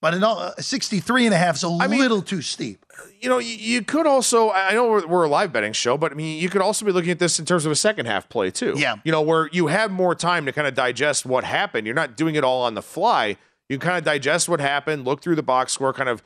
But 0.01 0.15
in 0.15 0.23
all, 0.23 0.39
uh, 0.39 0.53
63 0.57 1.27
and 1.27 1.33
a 1.33 1.37
half 1.37 1.55
is 1.57 1.63
a 1.63 1.69
mean- 1.87 1.99
little 1.99 2.21
too 2.23 2.41
steep. 2.41 2.83
you 3.19 3.29
know, 3.29 3.37
you, 3.37 3.55
you 3.55 3.83
could 3.83 4.07
also, 4.07 4.49
I 4.49 4.73
know 4.73 4.89
we're, 4.89 5.05
we're 5.07 5.23
a 5.25 5.29
live 5.29 5.53
betting 5.53 5.73
show, 5.73 5.95
but 5.95 6.11
I 6.11 6.15
mean, 6.15 6.41
you 6.41 6.49
could 6.49 6.61
also 6.61 6.85
be 6.85 6.91
looking 6.91 7.11
at 7.11 7.19
this 7.19 7.39
in 7.39 7.45
terms 7.45 7.65
of 7.67 7.71
a 7.71 7.75
second 7.75 8.07
half 8.07 8.27
play 8.27 8.49
too. 8.49 8.73
Yeah. 8.75 8.95
You 9.03 9.11
know, 9.11 9.21
where 9.21 9.47
you 9.51 9.67
have 9.67 9.91
more 9.91 10.15
time 10.15 10.45
to 10.47 10.51
kind 10.51 10.67
of 10.67 10.73
digest 10.73 11.25
what 11.25 11.43
happened. 11.43 11.85
You're 11.85 11.95
not 11.95 12.17
doing 12.17 12.33
it 12.35 12.43
all 12.43 12.63
on 12.63 12.73
the 12.73 12.81
fly. 12.81 13.37
You 13.69 13.77
kind 13.77 13.97
of 13.97 14.03
digest 14.03 14.49
what 14.49 14.59
happened, 14.59 15.05
look 15.05 15.21
through 15.21 15.35
the 15.35 15.43
box 15.43 15.71
score, 15.73 15.93
kind 15.93 16.09
of 16.09 16.23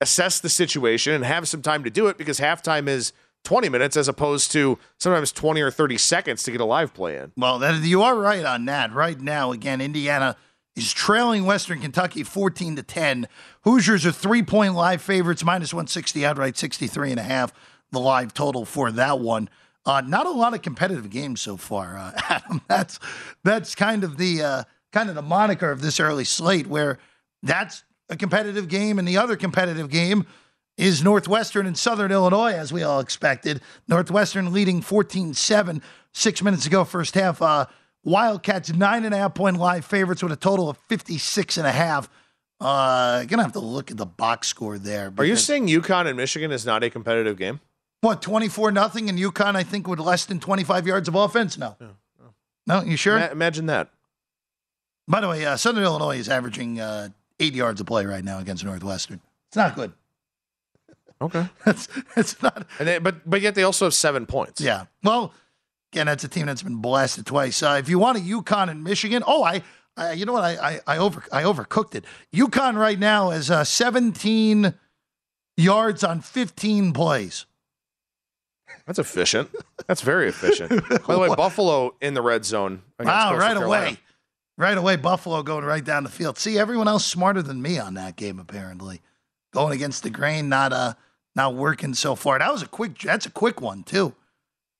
assess 0.00 0.40
the 0.40 0.48
situation, 0.48 1.14
and 1.14 1.24
have 1.24 1.48
some 1.48 1.62
time 1.62 1.84
to 1.84 1.90
do 1.90 2.08
it 2.08 2.18
because 2.18 2.40
halftime 2.40 2.88
is 2.88 3.12
20 3.44 3.68
minutes 3.68 3.96
as 3.96 4.08
opposed 4.08 4.50
to 4.52 4.78
sometimes 4.98 5.30
20 5.30 5.60
or 5.60 5.70
30 5.70 5.98
seconds 5.98 6.42
to 6.42 6.50
get 6.50 6.60
a 6.60 6.64
live 6.64 6.92
play 6.92 7.16
in. 7.16 7.30
Well, 7.36 7.58
that, 7.60 7.82
you 7.84 8.02
are 8.02 8.16
right 8.16 8.44
on 8.44 8.64
that. 8.64 8.92
Right 8.92 9.20
now, 9.20 9.52
again, 9.52 9.80
Indiana 9.80 10.36
is 10.76 10.92
trailing 10.92 11.44
Western 11.44 11.80
Kentucky 11.80 12.22
14 12.22 12.76
to 12.76 12.82
10. 12.82 13.28
Hoosiers 13.62 14.04
are 14.04 14.12
three 14.12 14.42
point 14.42 14.74
live 14.74 15.00
favorites, 15.02 15.44
minus 15.44 15.72
160 15.72 16.24
outright, 16.24 16.56
63 16.56 17.12
and 17.12 17.20
a 17.20 17.24
half, 17.24 17.52
the 17.92 18.00
live 18.00 18.34
total 18.34 18.64
for 18.64 18.90
that 18.92 19.20
one. 19.20 19.48
Uh, 19.86 20.00
not 20.00 20.26
a 20.26 20.30
lot 20.30 20.54
of 20.54 20.62
competitive 20.62 21.10
games 21.10 21.40
so 21.40 21.56
far, 21.56 21.98
uh, 21.98 22.12
Adam. 22.28 22.60
That's 22.68 22.98
that's 23.42 23.74
kind 23.74 24.02
of 24.02 24.16
the 24.16 24.42
uh, 24.42 24.64
kind 24.92 25.08
of 25.08 25.14
the 25.14 25.22
moniker 25.22 25.70
of 25.70 25.82
this 25.82 26.00
early 26.00 26.24
slate, 26.24 26.66
where 26.66 26.98
that's 27.42 27.84
a 28.08 28.16
competitive 28.16 28.68
game, 28.68 28.98
and 28.98 29.06
the 29.06 29.18
other 29.18 29.36
competitive 29.36 29.90
game 29.90 30.26
is 30.76 31.04
Northwestern 31.04 31.66
and 31.66 31.78
Southern 31.78 32.10
Illinois, 32.10 32.52
as 32.52 32.72
we 32.72 32.82
all 32.82 32.98
expected. 32.98 33.60
Northwestern 33.86 34.52
leading 34.52 34.80
14 34.80 35.34
7, 35.34 35.82
six 36.12 36.42
minutes 36.42 36.66
ago, 36.66 36.84
first 36.84 37.14
half. 37.14 37.40
Uh, 37.40 37.66
Wildcats, 38.04 38.72
nine 38.72 39.04
and 39.04 39.14
a 39.14 39.18
half 39.18 39.34
point 39.34 39.56
live 39.56 39.84
favorites 39.84 40.22
with 40.22 40.32
a 40.32 40.36
total 40.36 40.68
of 40.68 40.76
56 40.88 41.56
and 41.56 41.66
a 41.66 41.72
half. 41.72 42.08
Uh, 42.60 43.24
gonna 43.24 43.42
have 43.42 43.52
to 43.52 43.60
look 43.60 43.90
at 43.90 43.96
the 43.96 44.06
box 44.06 44.48
score 44.48 44.78
there. 44.78 45.12
Are 45.18 45.24
you 45.24 45.36
saying 45.36 45.66
UConn 45.66 46.06
and 46.06 46.16
Michigan 46.16 46.52
is 46.52 46.64
not 46.64 46.82
a 46.82 46.90
competitive 46.90 47.36
game? 47.36 47.60
What, 48.00 48.22
24 48.22 48.70
nothing 48.70 49.08
and 49.08 49.18
UConn, 49.18 49.56
I 49.56 49.62
think, 49.62 49.88
with 49.88 49.98
less 49.98 50.26
than 50.26 50.38
25 50.38 50.86
yards 50.86 51.08
of 51.08 51.14
offense? 51.14 51.56
No. 51.56 51.76
No, 52.66 52.82
you 52.82 52.96
sure? 52.96 53.18
Ma- 53.18 53.30
imagine 53.30 53.66
that. 53.66 53.90
By 55.08 55.20
the 55.20 55.28
way, 55.28 55.44
uh, 55.44 55.56
Southern 55.56 55.84
Illinois 55.84 56.18
is 56.18 56.28
averaging 56.28 56.80
uh, 56.80 57.08
eight 57.40 57.54
yards 57.54 57.80
of 57.80 57.86
play 57.86 58.06
right 58.06 58.24
now 58.24 58.38
against 58.38 58.64
Northwestern. 58.64 59.20
It's 59.48 59.56
not 59.56 59.74
good. 59.74 59.92
Okay. 61.20 61.46
that's 61.64 61.88
it's 62.16 62.42
not. 62.42 62.66
And 62.78 62.88
they, 62.88 62.98
but 62.98 63.28
but 63.28 63.40
yet 63.40 63.54
they 63.54 63.62
also 63.62 63.86
have 63.86 63.94
seven 63.94 64.26
points. 64.26 64.60
Yeah. 64.60 64.86
Well, 65.02 65.32
again, 65.94 66.06
that's 66.06 66.24
a 66.24 66.28
team 66.28 66.46
that's 66.46 66.62
been 66.62 66.76
blasted 66.76 67.24
twice. 67.24 67.62
Uh, 67.62 67.76
if 67.78 67.88
you 67.88 68.00
want 68.00 68.18
a 68.18 68.20
UConn 68.20 68.68
and 68.68 68.82
Michigan, 68.82 69.22
oh, 69.26 69.44
I, 69.44 69.62
I 69.96 70.12
you 70.12 70.26
know 70.26 70.32
what, 70.32 70.42
I, 70.42 70.80
I, 70.86 70.94
I 70.94 70.98
over 70.98 71.22
I 71.30 71.44
overcooked 71.44 71.94
it. 71.94 72.04
UConn 72.34 72.76
right 72.76 72.98
now 72.98 73.30
is 73.30 73.48
uh, 73.48 73.62
17 73.62 74.74
yards 75.56 76.02
on 76.02 76.20
15 76.20 76.92
plays. 76.92 77.46
That's 78.86 78.98
efficient. 78.98 79.50
That's 79.86 80.00
very 80.00 80.28
efficient. 80.28 80.70
By 81.06 81.14
the 81.14 81.18
way, 81.20 81.28
Buffalo 81.36 81.94
in 82.00 82.14
the 82.14 82.22
red 82.22 82.44
zone. 82.44 82.82
Wow, 82.98 83.30
Coastal 83.30 83.38
right 83.38 83.56
Carolina. 83.56 83.86
away. 83.86 83.98
Right 84.56 84.78
away, 84.78 84.96
Buffalo 84.96 85.42
going 85.42 85.64
right 85.64 85.84
down 85.84 86.02
the 86.02 86.10
field. 86.10 86.38
See, 86.38 86.58
everyone 86.58 86.88
else 86.88 87.04
smarter 87.04 87.40
than 87.40 87.62
me 87.62 87.78
on 87.78 87.94
that 87.94 88.16
game, 88.16 88.40
apparently. 88.40 89.00
Going 89.52 89.72
against 89.72 90.02
the 90.02 90.10
grain, 90.10 90.48
not 90.48 90.72
uh 90.72 90.94
not 91.36 91.54
working 91.54 91.94
so 91.94 92.16
far. 92.16 92.40
That 92.40 92.52
was 92.52 92.62
a 92.62 92.66
quick 92.66 92.98
that's 92.98 93.26
a 93.26 93.30
quick 93.30 93.60
one, 93.60 93.84
too. 93.84 94.14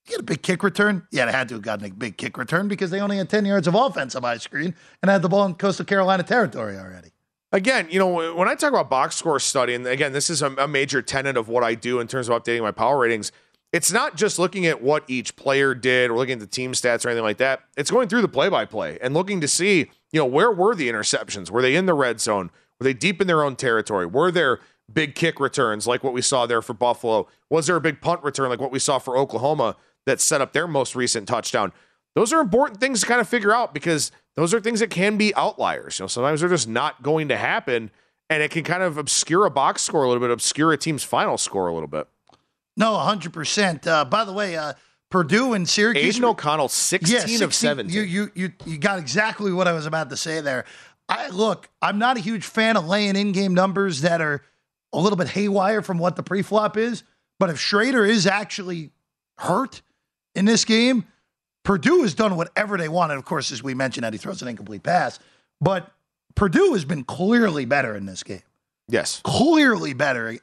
You 0.06 0.12
get 0.12 0.20
a 0.20 0.24
big 0.24 0.42
kick 0.42 0.62
return? 0.62 1.06
Yeah, 1.10 1.26
they 1.26 1.32
had 1.32 1.48
to 1.48 1.54
have 1.54 1.62
gotten 1.62 1.86
a 1.86 1.90
big 1.90 2.18
kick 2.18 2.36
return 2.36 2.68
because 2.68 2.90
they 2.90 3.00
only 3.00 3.16
had 3.16 3.30
10 3.30 3.46
yards 3.46 3.66
of 3.66 3.74
offense 3.74 4.14
on 4.14 4.22
my 4.22 4.36
screen 4.36 4.74
and 5.02 5.10
had 5.10 5.22
the 5.22 5.28
ball 5.28 5.46
in 5.46 5.54
coastal 5.54 5.86
Carolina 5.86 6.22
territory 6.22 6.76
already. 6.76 7.10
Again, 7.52 7.86
you 7.88 7.98
know, 7.98 8.34
when 8.34 8.48
I 8.48 8.54
talk 8.54 8.70
about 8.70 8.90
box 8.90 9.16
score 9.16 9.38
study, 9.38 9.74
and 9.74 9.86
again, 9.86 10.12
this 10.12 10.28
is 10.28 10.42
a, 10.42 10.50
a 10.56 10.68
major 10.68 11.00
tenet 11.00 11.36
of 11.36 11.48
what 11.48 11.62
I 11.62 11.74
do 11.74 12.00
in 12.00 12.08
terms 12.08 12.28
of 12.28 12.42
updating 12.42 12.62
my 12.62 12.72
power 12.72 12.98
ratings. 12.98 13.32
It's 13.72 13.92
not 13.92 14.16
just 14.16 14.38
looking 14.38 14.66
at 14.66 14.82
what 14.82 15.04
each 15.08 15.36
player 15.36 15.74
did 15.74 16.10
or 16.10 16.16
looking 16.16 16.34
at 16.34 16.40
the 16.40 16.46
team 16.46 16.72
stats 16.72 17.06
or 17.06 17.08
anything 17.08 17.24
like 17.24 17.38
that. 17.38 17.60
It's 17.76 17.90
going 17.90 18.08
through 18.08 18.22
the 18.22 18.28
play 18.28 18.48
by 18.48 18.66
play 18.66 18.98
and 19.00 19.14
looking 19.14 19.40
to 19.40 19.48
see, 19.48 19.90
you 20.12 20.20
know, 20.20 20.26
where 20.26 20.50
were 20.50 20.74
the 20.74 20.88
interceptions? 20.88 21.50
Were 21.50 21.62
they 21.62 21.76
in 21.76 21.86
the 21.86 21.94
red 21.94 22.20
zone? 22.20 22.50
Were 22.78 22.84
they 22.84 22.92
deep 22.92 23.20
in 23.20 23.26
their 23.26 23.42
own 23.42 23.56
territory? 23.56 24.06
Were 24.06 24.30
there 24.30 24.60
big 24.92 25.14
kick 25.14 25.40
returns 25.40 25.86
like 25.86 26.04
what 26.04 26.12
we 26.12 26.22
saw 26.22 26.46
there 26.46 26.60
for 26.60 26.74
Buffalo? 26.74 27.26
Was 27.50 27.68
there 27.68 27.76
a 27.76 27.80
big 27.80 28.00
punt 28.00 28.22
return 28.22 28.48
like 28.48 28.60
what 28.60 28.72
we 28.72 28.78
saw 28.78 28.98
for 28.98 29.16
Oklahoma 29.16 29.76
that 30.06 30.20
set 30.20 30.40
up 30.40 30.52
their 30.52 30.66
most 30.66 30.94
recent 30.94 31.28
touchdown? 31.28 31.72
Those 32.14 32.32
are 32.32 32.40
important 32.40 32.80
things 32.80 33.00
to 33.00 33.06
kind 33.06 33.20
of 33.20 33.28
figure 33.28 33.52
out 33.52 33.74
because 33.74 34.12
those 34.36 34.54
are 34.54 34.60
things 34.60 34.80
that 34.80 34.90
can 34.90 35.16
be 35.16 35.34
outliers. 35.34 35.98
You 35.98 36.04
know, 36.04 36.08
sometimes 36.08 36.40
they're 36.40 36.48
just 36.48 36.68
not 36.68 37.02
going 37.02 37.28
to 37.28 37.36
happen, 37.36 37.90
and 38.30 38.42
it 38.42 38.50
can 38.50 38.64
kind 38.64 38.82
of 38.82 38.98
obscure 38.98 39.46
a 39.46 39.50
box 39.50 39.82
score 39.82 40.04
a 40.04 40.08
little 40.08 40.20
bit, 40.20 40.30
obscure 40.30 40.72
a 40.72 40.76
team's 40.78 41.02
final 41.02 41.36
score 41.36 41.68
a 41.68 41.74
little 41.74 41.88
bit. 41.88 42.06
No, 42.76 42.92
100%. 42.92 43.86
Uh, 43.86 44.04
by 44.04 44.24
the 44.24 44.32
way, 44.32 44.56
uh, 44.56 44.74
Purdue 45.10 45.52
and 45.52 45.68
Syracuse. 45.68 46.16
Aidan 46.16 46.24
O'Connell, 46.24 46.68
16 46.68 47.38
Yeah, 47.38 47.44
of 47.44 47.54
17. 47.54 47.94
You, 47.94 48.02
you, 48.02 48.30
you, 48.34 48.52
you 48.64 48.78
got 48.78 48.98
exactly 48.98 49.52
what 49.52 49.68
I 49.68 49.72
was 49.72 49.86
about 49.86 50.10
to 50.10 50.16
say 50.16 50.40
there. 50.40 50.64
I 51.08 51.28
look, 51.28 51.68
I'm 51.82 51.98
not 51.98 52.16
a 52.16 52.20
huge 52.20 52.44
fan 52.44 52.76
of 52.76 52.86
laying 52.86 53.14
in-game 53.14 53.54
numbers 53.54 54.00
that 54.00 54.20
are 54.20 54.42
a 54.92 54.98
little 54.98 55.16
bit 55.16 55.28
haywire 55.28 55.82
from 55.82 55.98
what 55.98 56.16
the 56.16 56.22
pre-flop 56.22 56.76
is. 56.76 57.04
But 57.38 57.50
if 57.50 57.56
Shrader 57.58 58.08
is 58.08 58.26
actually 58.26 58.90
hurt 59.38 59.82
in 60.34 60.44
this 60.44 60.64
game, 60.64 61.04
Purdue 61.64 62.02
has 62.02 62.14
done 62.14 62.36
whatever 62.36 62.76
they 62.76 62.88
want. 62.88 63.12
And 63.12 63.18
of 63.18 63.24
course, 63.24 63.52
as 63.52 63.62
we 63.62 63.74
mentioned, 63.74 64.04
that 64.04 64.12
he 64.12 64.18
throws 64.18 64.42
an 64.42 64.48
incomplete 64.48 64.82
pass. 64.82 65.18
But 65.60 65.90
Purdue 66.34 66.72
has 66.72 66.84
been 66.84 67.04
clearly 67.04 67.64
better 67.64 67.96
in 67.96 68.06
this 68.06 68.22
game 68.22 68.42
yes. 68.88 69.20
clearly 69.24 69.92
better 69.92 70.38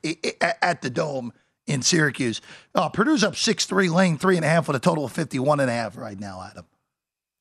at 0.62 0.82
the 0.82 0.90
dome 0.90 1.34
in 1.68 1.82
Syracuse. 1.82 2.42
Uh, 2.76 2.90
Purdue's 2.90 3.24
up 3.24 3.36
6 3.36 3.66
3, 3.66 3.90
laying 3.90 4.18
three 4.18 4.36
and 4.36 4.46
a 4.46 4.50
half 4.50 4.68
with 4.68 4.76
a 4.76 4.80
total 4.80 5.06
of 5.06 5.12
51 5.12 5.60
and 5.60 5.70
a 5.70 5.74
half 5.74 5.98
right 5.98 6.20
now, 6.20 6.46
Adam. 6.50 6.66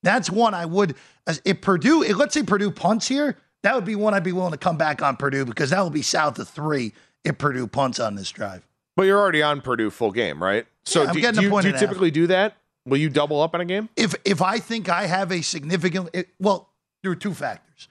That's 0.03 0.31
one 0.31 0.55
I 0.55 0.65
would, 0.65 0.97
if 1.45 1.61
Purdue, 1.61 2.03
if 2.03 2.17
let's 2.17 2.35
say 2.35 2.43
Purdue 2.43 2.71
punts 2.71 3.09
here, 3.09 3.37
that 3.63 3.75
would 3.75 3.85
be 3.85 3.97
one 3.97 4.15
I'd 4.15 4.25
be 4.25 4.33
willing 4.33 4.53
to 4.53 4.59
come 4.59 4.79
back 4.79 5.03
on 5.03 5.17
Purdue 5.17 5.45
because 5.45 5.71
that 5.71 5.83
would 5.85 5.93
be 5.93 6.03
south 6.03 6.39
of 6.39 6.49
three 6.49 6.95
if 7.25 7.37
Purdue 7.37 7.67
punts 7.67 8.01
on 8.01 8.15
this 8.15 8.31
drive. 8.31 8.67
But 8.97 9.05
you're 9.05 9.21
already 9.21 9.43
on 9.43 9.61
Purdue 9.61 9.91
full 9.91 10.11
game, 10.11 10.43
right? 10.43 10.67
So 10.85 11.03
Yeah, 11.03 11.13
do, 11.13 11.13
do 11.13 11.19
you, 11.43 11.51
do 11.51 11.67
you 11.69 11.73
half. 11.73 11.81
typically 11.81 12.11
do 12.11 12.27
that? 12.29 12.57
Will 12.87 12.99
you 12.99 13.11
double 13.11 13.41
up 13.41 13.55
on 13.55 13.61
a 13.61 13.65
game? 13.65 13.89
If 13.97 14.15
if 14.25 14.41
I 14.41 14.59
think 14.59 14.89
I 14.89 15.07
have 15.07 15.31
a 15.31 15.43
significant, 15.43 16.11
it, 16.13 16.29
well, 16.41 16.71
there 17.03 17.13
are 17.13 17.17
two 17.17 17.35
factors. 17.35 17.89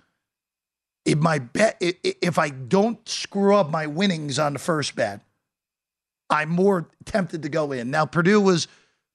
If 1.05 1.17
my 1.19 1.39
bet, 1.39 1.77
if 1.79 2.37
I 2.37 2.49
don't 2.49 3.07
screw 3.07 3.55
up 3.55 3.69
my 3.69 3.87
winnings 3.87 4.37
on 4.37 4.53
the 4.53 4.59
first 4.59 4.95
bet, 4.95 5.21
I'm 6.29 6.49
more 6.49 6.87
tempted 7.05 7.43
to 7.43 7.49
go 7.49 7.71
in. 7.71 7.89
Now 7.91 8.05
Purdue 8.05 8.41
was 8.41 8.67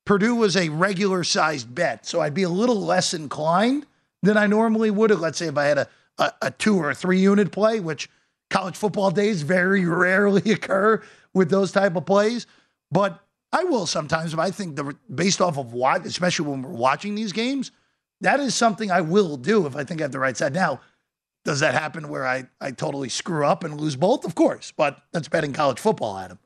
Purdue 0.05 0.35
was 0.35 0.57
a 0.57 0.69
regular 0.69 1.25
sized 1.25 1.75
bet, 1.75 2.07
so 2.07 2.21
I'd 2.21 2.35
be 2.35 2.43
a 2.43 2.49
little 2.49 2.81
less 2.81 3.15
inclined 3.15 3.87
than 4.23 4.37
I 4.37 4.47
normally 4.47 4.91
would. 4.91 5.11
have. 5.11 5.21
Let's 5.21 5.39
say 5.39 5.47
if 5.47 5.57
I 5.59 5.65
had 5.65 5.79
a, 5.79 5.89
a, 6.19 6.33
a 6.43 6.51
two 6.51 6.77
or 6.79 6.91
a 6.91 6.95
three 6.95 7.21
unit 7.21 7.53
play, 7.53 7.81
which 7.81 8.09
college 8.51 8.77
football 8.77 9.11
days 9.11 9.43
very 9.43 9.85
rarely 9.85 10.51
occur 10.53 11.03
with 11.33 11.51
those 11.51 11.73
type 11.73 11.97
of 11.97 12.07
plays. 12.07 12.47
But 12.91 13.24
I 13.55 13.63
will 13.63 13.87
sometimes 13.87 14.33
if 14.33 14.41
I 14.41 14.51
think 14.51 14.75
the 14.75 14.97
based 15.15 15.41
off 15.41 15.57
of 15.59 15.73
what, 15.73 16.05
especially 16.05 16.49
when 16.49 16.63
we're 16.63 16.71
watching 16.71 17.15
these 17.15 17.33
games, 17.33 17.71
that 18.21 18.41
is 18.41 18.53
something 18.53 18.91
I 18.91 19.01
will 19.01 19.37
do 19.37 19.65
if 19.67 19.77
I 19.77 19.85
think 19.85 20.01
I 20.01 20.05
have 20.05 20.13
the 20.13 20.19
right 20.19 20.37
side. 20.37 20.53
Now, 20.53 20.81
does 21.45 21.61
that 21.61 21.73
happen 21.73 22.09
where 22.09 22.27
I, 22.27 22.49
I 22.61 22.73
totally 22.73 23.09
screw 23.09 23.47
up 23.47 23.63
and 23.63 23.81
lose 23.81 23.95
both? 23.95 24.25
Of 24.25 24.35
course, 24.35 24.73
but 24.77 24.99
that's 25.13 25.29
betting 25.29 25.53
college 25.53 25.79
football, 25.79 26.19
Adam. 26.19 26.39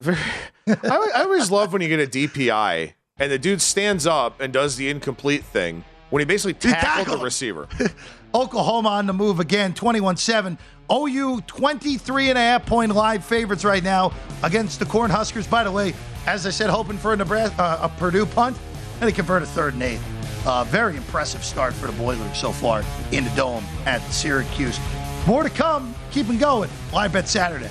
I, 0.06 1.10
I 1.14 1.22
always 1.22 1.50
love 1.50 1.72
when 1.72 1.82
you 1.82 1.88
get 1.88 1.98
a 2.00 2.06
DPI 2.06 2.92
and 3.18 3.32
the 3.32 3.38
dude 3.38 3.60
stands 3.60 4.06
up 4.06 4.40
and 4.40 4.52
does 4.52 4.76
the 4.76 4.88
incomplete 4.88 5.44
thing 5.44 5.84
when 6.10 6.20
he 6.20 6.26
basically 6.26 6.54
tackled 6.54 7.18
the 7.18 7.24
receiver. 7.24 7.68
Oklahoma 8.34 8.90
on 8.90 9.06
the 9.06 9.12
move 9.12 9.40
again, 9.40 9.74
21 9.74 10.16
7. 10.16 10.58
OU 10.92 11.40
23 11.46 12.28
and 12.28 12.38
a 12.38 12.40
half 12.40 12.66
point 12.66 12.92
live 12.94 13.24
favorites 13.24 13.64
right 13.64 13.82
now 13.82 14.12
against 14.42 14.78
the 14.78 14.84
Cornhuskers. 14.84 15.48
By 15.48 15.64
the 15.64 15.72
way, 15.72 15.94
as 16.26 16.46
I 16.46 16.50
said, 16.50 16.68
hoping 16.68 16.98
for 16.98 17.14
a 17.14 17.16
Nebraska, 17.16 17.62
uh, 17.62 17.78
a 17.82 17.88
Purdue 17.88 18.26
punt, 18.26 18.58
and 19.00 19.08
they 19.08 19.12
convert 19.12 19.42
a 19.42 19.46
third 19.46 19.72
and 19.72 19.82
eighth. 19.82 20.46
Uh, 20.46 20.64
very 20.64 20.96
impressive 20.96 21.42
start 21.42 21.72
for 21.72 21.86
the 21.86 21.92
Boilers 21.94 22.36
so 22.36 22.52
far 22.52 22.84
in 23.10 23.24
the 23.24 23.30
dome 23.30 23.64
at 23.86 24.02
Syracuse. 24.12 24.78
More 25.26 25.42
to 25.44 25.50
come. 25.50 25.94
Keep 26.10 26.28
'em 26.28 26.36
going. 26.36 26.68
Live 26.92 27.12
bet 27.12 27.28
Saturday. 27.28 27.70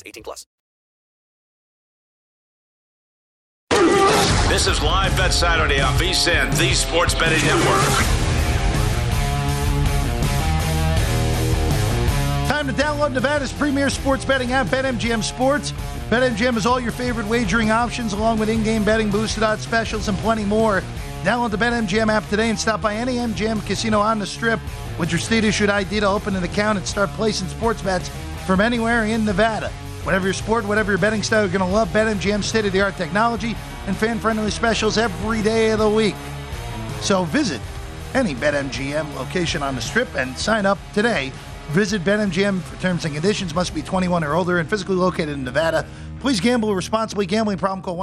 18 0.05 0.23
plus. 0.23 0.45
This 4.51 4.67
is 4.67 4.81
Live 4.83 5.15
Bet 5.15 5.31
Saturday 5.31 5.79
on 5.79 5.93
VSIN, 5.93 6.55
the 6.57 6.73
Sports 6.73 7.15
Betting 7.15 7.39
Network. 7.47 8.21
Time 12.49 12.67
to 12.67 12.73
download 12.73 13.13
Nevada's 13.13 13.53
premier 13.53 13.89
sports 13.89 14.25
betting 14.25 14.51
app, 14.51 14.67
BetMGM 14.67 15.23
Sports. 15.23 15.71
BetMGM 16.09 16.53
has 16.55 16.65
all 16.65 16.79
your 16.79 16.91
favorite 16.91 17.25
wagering 17.27 17.71
options, 17.71 18.11
along 18.11 18.39
with 18.39 18.49
in-game 18.49 18.83
betting, 18.83 19.09
boosted 19.09 19.41
odds 19.41 19.63
specials, 19.63 20.09
and 20.09 20.17
plenty 20.17 20.43
more. 20.43 20.83
Download 21.23 21.49
the 21.49 21.57
BetMGM 21.57 22.09
app 22.09 22.27
today 22.27 22.49
and 22.49 22.59
stop 22.59 22.81
by 22.81 22.93
any 22.93 23.15
MGM 23.15 23.65
casino 23.65 23.99
on 23.99 24.19
the 24.19 24.27
Strip 24.27 24.59
with 24.99 25.11
your 25.11 25.19
state-issued 25.19 25.69
ID 25.69 26.01
to 26.01 26.07
open 26.07 26.35
an 26.35 26.43
account 26.43 26.77
and 26.77 26.85
start 26.85 27.09
placing 27.11 27.47
sports 27.47 27.81
bets 27.81 28.11
from 28.45 28.59
anywhere 28.59 29.05
in 29.05 29.23
Nevada. 29.23 29.71
Whatever 30.03 30.25
your 30.25 30.33
sport, 30.33 30.65
whatever 30.65 30.91
your 30.91 30.97
betting 30.97 31.21
style, 31.21 31.41
you're 31.43 31.51
going 31.57 31.67
to 31.67 31.75
love 31.75 31.89
BetMGM 31.89 32.43
state-of-the-art 32.43 32.95
technology 32.97 33.55
and 33.85 33.95
fan-friendly 33.95 34.49
specials 34.49 34.97
every 34.97 35.41
day 35.43 35.71
of 35.71 35.79
the 35.79 35.89
week. 35.89 36.15
So 37.01 37.23
visit 37.25 37.61
any 38.13 38.33
BetMGM 38.35 39.15
location 39.15 39.61
on 39.63 39.75
the 39.75 39.81
Strip 39.81 40.13
and 40.15 40.37
sign 40.37 40.65
up 40.65 40.77
today. 40.93 41.31
Visit 41.69 42.03
BetMGM 42.03 42.61
for 42.61 42.81
terms 42.81 43.05
and 43.05 43.13
conditions. 43.13 43.53
Must 43.55 43.73
be 43.73 43.81
21 43.81 44.23
or 44.23 44.33
older 44.33 44.57
and 44.59 44.69
physically 44.69 44.95
located 44.95 45.29
in 45.29 45.43
Nevada. 45.43 45.85
Please 46.19 46.39
gamble 46.39 46.75
responsibly. 46.75 47.25
Gambling 47.25 47.57
problem? 47.57 47.81
Call 47.81 47.95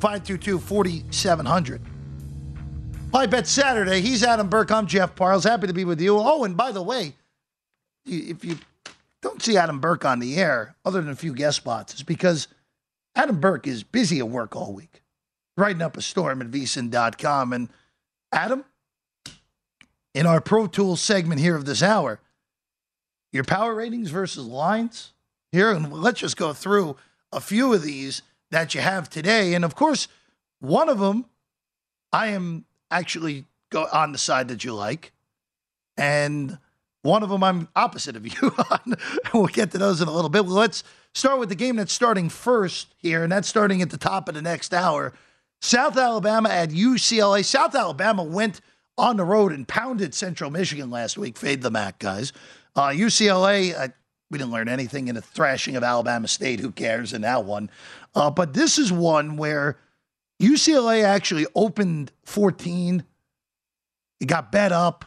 1-800-522-4700. 0.00 1.80
Live 3.12 3.30
Bet 3.30 3.46
Saturday. 3.46 4.00
He's 4.00 4.22
Adam 4.22 4.48
Burke. 4.48 4.70
I'm 4.70 4.86
Jeff 4.86 5.14
Parles. 5.16 5.44
Happy 5.44 5.66
to 5.66 5.72
be 5.72 5.84
with 5.84 6.00
you. 6.00 6.18
Oh, 6.18 6.44
and 6.44 6.56
by 6.56 6.70
the 6.70 6.82
way, 6.82 7.14
if 8.06 8.44
you 8.44 8.58
don't 9.24 9.42
see 9.42 9.56
Adam 9.56 9.80
Burke 9.80 10.04
on 10.04 10.18
the 10.18 10.36
air, 10.36 10.76
other 10.84 11.00
than 11.00 11.10
a 11.10 11.16
few 11.16 11.32
guest 11.32 11.56
spots, 11.56 11.94
is 11.94 12.02
because 12.02 12.46
Adam 13.16 13.40
Burke 13.40 13.66
is 13.66 13.82
busy 13.82 14.18
at 14.18 14.28
work 14.28 14.54
all 14.54 14.74
week, 14.74 15.02
writing 15.56 15.80
up 15.80 15.96
a 15.96 16.02
storm 16.02 16.42
at 16.42 16.50
vsin.com. 16.50 17.54
And 17.54 17.70
Adam, 18.30 18.66
in 20.14 20.26
our 20.26 20.42
Pro 20.42 20.66
Tools 20.66 21.00
segment 21.00 21.40
here 21.40 21.56
of 21.56 21.64
this 21.64 21.82
hour, 21.82 22.20
your 23.32 23.44
power 23.44 23.74
ratings 23.74 24.10
versus 24.10 24.46
lines 24.46 25.14
here, 25.50 25.72
and 25.72 25.90
let's 25.90 26.20
just 26.20 26.36
go 26.36 26.52
through 26.52 26.96
a 27.32 27.40
few 27.40 27.72
of 27.72 27.82
these 27.82 28.20
that 28.50 28.74
you 28.74 28.82
have 28.82 29.08
today. 29.08 29.54
And 29.54 29.64
of 29.64 29.74
course, 29.74 30.06
one 30.60 30.90
of 30.90 30.98
them, 30.98 31.24
I 32.12 32.28
am 32.28 32.66
actually 32.90 33.46
go 33.70 33.88
on 33.90 34.12
the 34.12 34.18
side 34.18 34.48
that 34.48 34.64
you 34.64 34.74
like, 34.74 35.12
and 35.96 36.58
one 37.04 37.22
of 37.22 37.28
them 37.28 37.44
I'm 37.44 37.68
opposite 37.76 38.16
of 38.16 38.26
you 38.26 38.50
on. 38.70 38.96
we'll 39.34 39.46
get 39.46 39.70
to 39.72 39.78
those 39.78 40.00
in 40.00 40.08
a 40.08 40.12
little 40.12 40.30
bit. 40.30 40.46
Well, 40.46 40.54
let's 40.54 40.82
start 41.12 41.38
with 41.38 41.50
the 41.50 41.54
game 41.54 41.76
that's 41.76 41.92
starting 41.92 42.30
first 42.30 42.94
here, 42.96 43.22
and 43.22 43.30
that's 43.30 43.46
starting 43.46 43.82
at 43.82 43.90
the 43.90 43.98
top 43.98 44.28
of 44.28 44.34
the 44.34 44.42
next 44.42 44.72
hour. 44.72 45.12
South 45.60 45.98
Alabama 45.98 46.48
at 46.48 46.70
UCLA. 46.70 47.44
South 47.44 47.74
Alabama 47.74 48.22
went 48.24 48.62
on 48.96 49.18
the 49.18 49.24
road 49.24 49.52
and 49.52 49.68
pounded 49.68 50.14
Central 50.14 50.50
Michigan 50.50 50.90
last 50.90 51.18
week. 51.18 51.36
Fade 51.36 51.60
the 51.60 51.70
MAC, 51.70 51.98
guys. 51.98 52.32
Uh, 52.74 52.88
UCLA, 52.88 53.78
uh, 53.78 53.88
we 54.30 54.38
didn't 54.38 54.52
learn 54.52 54.68
anything 54.68 55.08
in 55.08 55.14
the 55.14 55.22
thrashing 55.22 55.76
of 55.76 55.82
Alabama 55.82 56.26
State. 56.26 56.60
Who 56.60 56.72
cares 56.72 57.12
in 57.12 57.20
that 57.20 57.44
one? 57.44 57.70
Uh, 58.14 58.30
but 58.30 58.54
this 58.54 58.78
is 58.78 58.90
one 58.90 59.36
where 59.36 59.76
UCLA 60.40 61.04
actually 61.04 61.46
opened 61.54 62.12
14. 62.24 63.04
It 64.20 64.26
got 64.26 64.50
bet 64.50 64.72
up, 64.72 65.04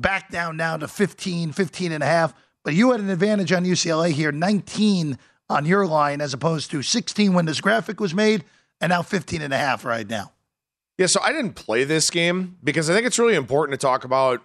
back 0.00 0.30
down 0.30 0.56
now 0.56 0.76
to 0.76 0.88
15, 0.88 1.52
15 1.52 1.92
and 1.92 2.02
a 2.02 2.06
half. 2.06 2.34
But 2.64 2.74
you 2.74 2.90
had 2.90 3.00
an 3.00 3.10
advantage 3.10 3.52
on 3.52 3.64
UCLA 3.64 4.10
here, 4.10 4.32
19 4.32 5.18
on 5.48 5.66
your 5.66 5.86
line 5.86 6.20
as 6.20 6.34
opposed 6.34 6.70
to 6.70 6.82
16 6.82 7.32
when 7.32 7.44
this 7.44 7.60
graphic 7.60 8.00
was 8.00 8.14
made, 8.14 8.44
and 8.80 8.90
now 8.90 9.02
15 9.02 9.42
and 9.42 9.52
a 9.52 9.58
half 9.58 9.84
right 9.84 10.08
now. 10.08 10.32
Yeah, 10.98 11.06
so 11.06 11.20
I 11.22 11.32
didn't 11.32 11.54
play 11.54 11.84
this 11.84 12.10
game 12.10 12.56
because 12.62 12.90
I 12.90 12.94
think 12.94 13.06
it's 13.06 13.18
really 13.18 13.34
important 13.34 13.78
to 13.78 13.84
talk 13.84 14.04
about 14.04 14.42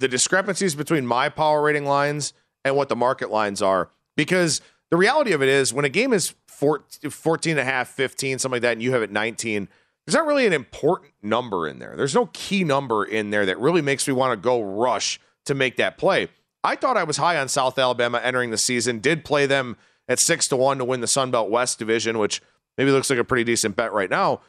the 0.00 0.08
discrepancies 0.08 0.74
between 0.74 1.06
my 1.06 1.28
power 1.28 1.62
rating 1.62 1.84
lines 1.84 2.32
and 2.64 2.76
what 2.76 2.88
the 2.88 2.96
market 2.96 3.30
lines 3.30 3.62
are. 3.62 3.90
Because 4.16 4.60
the 4.90 4.96
reality 4.96 5.32
of 5.32 5.42
it 5.42 5.48
is, 5.48 5.72
when 5.72 5.84
a 5.84 5.88
game 5.88 6.12
is 6.12 6.34
14, 6.48 7.10
14 7.10 7.52
and 7.52 7.60
a 7.60 7.64
half, 7.64 7.88
15, 7.88 8.38
something 8.38 8.56
like 8.56 8.62
that, 8.62 8.72
and 8.72 8.82
you 8.82 8.92
have 8.92 9.02
it 9.02 9.10
19, 9.10 9.68
there's 10.06 10.14
not 10.14 10.26
really 10.26 10.46
an 10.46 10.52
important 10.52 11.12
number 11.22 11.68
in 11.68 11.78
there. 11.78 11.94
There's 11.96 12.14
no 12.14 12.26
key 12.32 12.64
number 12.64 13.04
in 13.04 13.30
there 13.30 13.46
that 13.46 13.58
really 13.58 13.82
makes 13.82 14.06
me 14.06 14.14
want 14.14 14.32
to 14.32 14.36
go 14.36 14.60
rush 14.60 15.20
to 15.46 15.54
make 15.54 15.76
that 15.76 15.98
play. 15.98 16.28
I 16.64 16.76
thought 16.76 16.96
I 16.96 17.04
was 17.04 17.16
high 17.16 17.38
on 17.38 17.48
South 17.48 17.78
Alabama 17.78 18.20
entering 18.22 18.50
the 18.50 18.58
season, 18.58 18.98
did 19.00 19.24
play 19.24 19.46
them 19.46 19.76
at 20.08 20.18
six 20.18 20.48
to 20.48 20.56
one 20.56 20.78
to 20.78 20.84
win 20.84 21.00
the 21.00 21.06
Sun 21.06 21.30
Belt 21.30 21.50
West 21.50 21.78
division, 21.78 22.18
which 22.18 22.40
maybe 22.76 22.90
looks 22.90 23.10
like 23.10 23.18
a 23.18 23.24
pretty 23.24 23.44
decent 23.44 23.76
bet 23.76 23.92
right 23.92 24.10
now. 24.10 24.40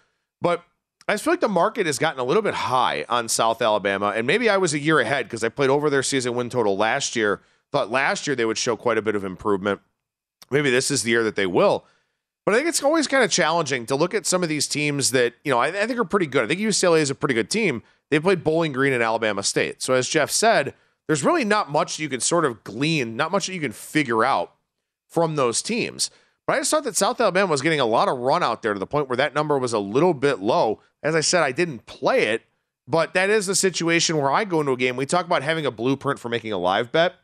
But 0.42 0.63
I 1.08 1.18
feel 1.18 1.34
like 1.34 1.42
the 1.42 1.50
market 1.50 1.86
has 1.86 2.00
gotten 2.00 2.20
a 2.20 2.24
little 2.24 2.44
bit 2.44 2.54
high 2.54 3.06
on 3.10 3.28
South 3.28 3.62
Alabama, 3.62 4.13
and 4.16 4.26
maybe 4.26 4.50
I 4.50 4.58
was 4.58 4.74
a 4.74 4.80
year 4.80 5.00
ahead 5.00 5.26
because 5.26 5.44
I 5.44 5.50
played 5.50 5.70
over 5.70 5.89
their 5.89 6.04
season 6.04 6.36
win 6.36 6.50
total 6.50 6.78
last 6.78 7.16
year. 7.16 7.42
Thought 7.72 7.92
last 7.92 8.28
year 8.28 8.36
they 8.36 8.46
would 8.46 8.58
show 8.58 8.76
quite 8.76 8.98
a 8.98 9.02
bit 9.02 9.16
of 9.16 9.24
improvement. 9.24 9.82
Maybe 10.52 10.70
this 10.70 10.92
is 10.92 11.04
the 11.04 11.12
year 11.12 11.24
that 11.24 11.36
they 11.36 11.48
will. 11.48 11.86
But 12.45 12.53
I 12.53 12.58
think 12.58 12.67
it's 12.67 12.84
always 12.84 13.08
kind 13.08 13.23
of 13.23 13.32
challenging 13.32 13.86
to 13.86 13.95
look 13.95 14.13
at 14.13 14.25
some 14.25 14.43
of 14.43 14.49
these 14.49 14.67
teams 14.67 15.12
that, 15.12 15.34
you 15.43 15.51
know, 15.51 15.60
I, 15.60 15.67
I 15.67 15.88
think 15.88 15.97
are 15.97 16.06
pretty 16.06 16.27
good. 16.27 16.43
I 16.43 16.47
think 16.47 16.60
UCLA 16.60 16.99
is 16.99 17.10
a 17.10 17.15
pretty 17.15 17.34
good 17.34 17.49
team. 17.49 17.84
They 18.10 18.19
played 18.19 18.43
Bowling 18.43 18.73
Green 18.73 18.93
and 18.93 19.01
Alabama 19.01 19.43
State. 19.43 19.82
So 19.82 19.93
as 19.93 20.10
Jeff 20.10 20.29
said, 20.29 20.73
there's 21.08 21.23
really 21.23 21.45
not 21.45 21.71
much 21.71 21.99
you 21.99 22.10
can 22.10 22.19
sort 22.19 22.45
of 22.45 22.63
glean, 22.63 23.15
not 23.15 23.32
much 23.32 23.47
that 23.47 23.53
you 23.53 23.62
can 23.62 23.71
figure 23.71 24.23
out 24.23 24.53
from 25.08 25.36
those 25.36 25.62
teams. 25.62 26.10
But 26.45 26.53
I 26.53 26.60
just 26.60 26.71
thought 26.71 26.84
that 26.84 26.97
South 26.97 27.21
Alabama 27.21 27.49
was 27.49 27.62
getting 27.62 27.79
a 27.79 27.86
lot 27.86 28.10
of 28.10 28.17
run 28.17 28.43
out 28.43 28.62
there 28.62 28.73
to 28.73 28.79
the 28.79 28.88
point 28.88 29.08
where 29.08 29.17
that 29.17 29.34
number 29.34 29.58
was 29.58 29.71
a 29.71 29.79
little 29.79 30.13
bit 30.13 30.39
low. 30.39 30.82
As 31.01 31.15
I 31.15 31.21
said, 31.21 31.43
I 31.43 31.53
didn't 31.53 31.86
play 31.86 32.27
it, 32.27 32.43
but 32.88 33.13
that 33.13 33.29
is 33.29 33.47
the 33.47 33.56
situation 33.56 34.17
where 34.17 34.32
I 34.32 34.43
go 34.43 34.60
into 34.60 34.73
a 34.73 34.77
game. 34.77 34.97
We 34.97 35.06
talk 35.06 35.25
about 35.25 35.43
having 35.43 35.65
a 35.65 35.71
blueprint 35.71 36.19
for 36.19 36.27
making 36.29 36.51
a 36.51 36.58
live 36.58 36.91
bet. 36.91 37.15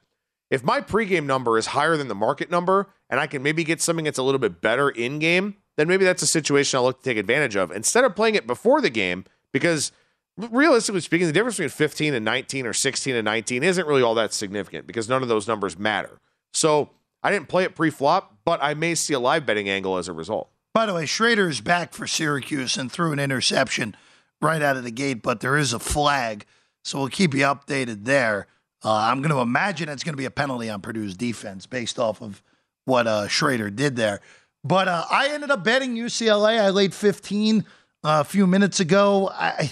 If 0.50 0.64
my 0.64 0.82
pregame 0.82 1.26
number 1.26 1.58
is 1.58 1.68
higher 1.68 1.96
than 1.96 2.08
the 2.08 2.16
market 2.16 2.50
number 2.50 2.90
and 3.10 3.20
I 3.20 3.28
can 3.28 3.44
maybe 3.44 3.64
get 3.64 3.82
something 3.82 4.06
that's 4.06 4.18
a 4.18 4.24
little 4.24 4.40
bit 4.40 4.62
better 4.62 4.90
in 4.90 5.20
game, 5.20 5.58
then 5.78 5.88
maybe 5.88 6.06
that's 6.06 6.24
a 6.24 6.28
situation 6.28 6.78
I'll 6.78 6.84
look 6.84 7.04
to 7.04 7.10
take 7.10 7.18
advantage 7.18 7.56
of 7.56 7.72
instead 7.72 8.04
of 8.04 8.16
playing 8.16 8.36
it 8.36 8.48
before 8.48 8.82
the 8.82 8.90
game 8.90 9.26
because 9.54 9.92
realistically 10.38 11.02
speaking, 11.02 11.28
the 11.28 11.34
difference 11.34 11.58
between 11.58 11.70
15 11.70 12.14
and 12.14 12.26
19 12.26 12.66
or 12.66 12.74
16 12.74 13.16
and 13.16 13.26
19 13.26 13.64
isn't 13.64 13.88
really 13.88 14.02
all 14.02 14.16
that 14.16 14.34
significant 14.34 14.88
because 14.88 15.08
none 15.08 15.22
of 15.22 15.30
those 15.30 15.48
numbers 15.48 15.78
matter. 15.78 16.20
So 16.54 16.90
I 17.22 17.32
didn't 17.32 17.50
play 17.50 17.64
it 17.64 17.76
pre 17.76 17.90
flop, 17.90 18.38
but 18.46 18.60
I 18.64 18.74
may 18.74 18.96
see 18.96 19.14
a 19.14 19.20
live 19.20 19.46
betting 19.46 19.70
angle 19.70 19.98
as 19.98 20.08
a 20.08 20.14
result. 20.14 20.50
By 20.74 20.86
the 20.86 20.94
way, 20.94 21.04
Shrader 21.04 21.50
is 21.50 21.62
back 21.62 21.94
for 21.94 22.08
Syracuse 22.08 22.78
and 22.78 22.92
threw 22.92 23.12
an 23.12 23.20
interception 23.20 23.96
right 24.42 24.62
out 24.62 24.78
of 24.78 24.84
the 24.84 24.92
gate, 24.92 25.22
but 25.22 25.42
there 25.42 25.58
is 25.58 25.74
a 25.74 25.80
flag. 25.80 26.46
So 26.84 27.00
we'll 27.00 27.10
keep 27.10 27.34
you 27.34 27.42
updated 27.42 28.06
there. 28.06 28.48
Uh, 28.84 28.94
I'm 28.94 29.22
going 29.22 29.34
to 29.34 29.42
imagine 29.42 29.90
it's 29.90 30.04
going 30.04 30.14
to 30.14 30.18
be 30.18 30.26
a 30.26 30.32
penalty 30.32 30.70
on 30.70 30.82
Purdue's 30.82 31.16
defense 31.16 31.66
based 31.66 32.00
off 32.00 32.22
of 32.22 32.42
what 32.86 33.08
uh, 33.08 33.28
Shrader 33.28 33.76
did 33.76 33.96
there. 33.96 34.22
But 34.64 34.88
uh, 34.88 35.06
I 35.10 35.30
ended 35.30 35.52
up 35.52 35.64
betting 35.64 35.96
UCLA. 35.96 36.60
I 36.60 36.70
laid 36.70 36.94
15 36.94 37.60
uh, 37.60 37.64
a 38.04 38.24
few 38.24 38.48
minutes 38.48 38.80
ago. 38.80 39.30
I 39.32 39.72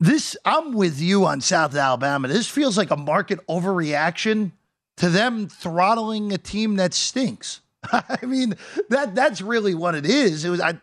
this 0.00 0.36
I'm 0.44 0.72
with 0.72 1.00
you 1.00 1.26
on 1.26 1.40
South 1.40 1.74
Alabama. 1.74 2.28
This 2.28 2.48
feels 2.48 2.78
like 2.78 2.90
a 2.90 2.96
market 2.96 3.46
overreaction 3.48 4.52
to 4.96 5.10
them 5.10 5.46
throttling 5.48 6.32
a 6.32 6.38
team 6.38 6.76
that 6.76 6.94
stinks. 6.94 7.60
I 7.92 8.24
mean, 8.24 8.54
that 8.88 9.14
that's 9.14 9.40
really 9.42 9.74
what 9.74 9.94
it 9.94 10.06
is. 10.06 10.44
It 10.44 10.50
was 10.50 10.60
I 10.60 10.80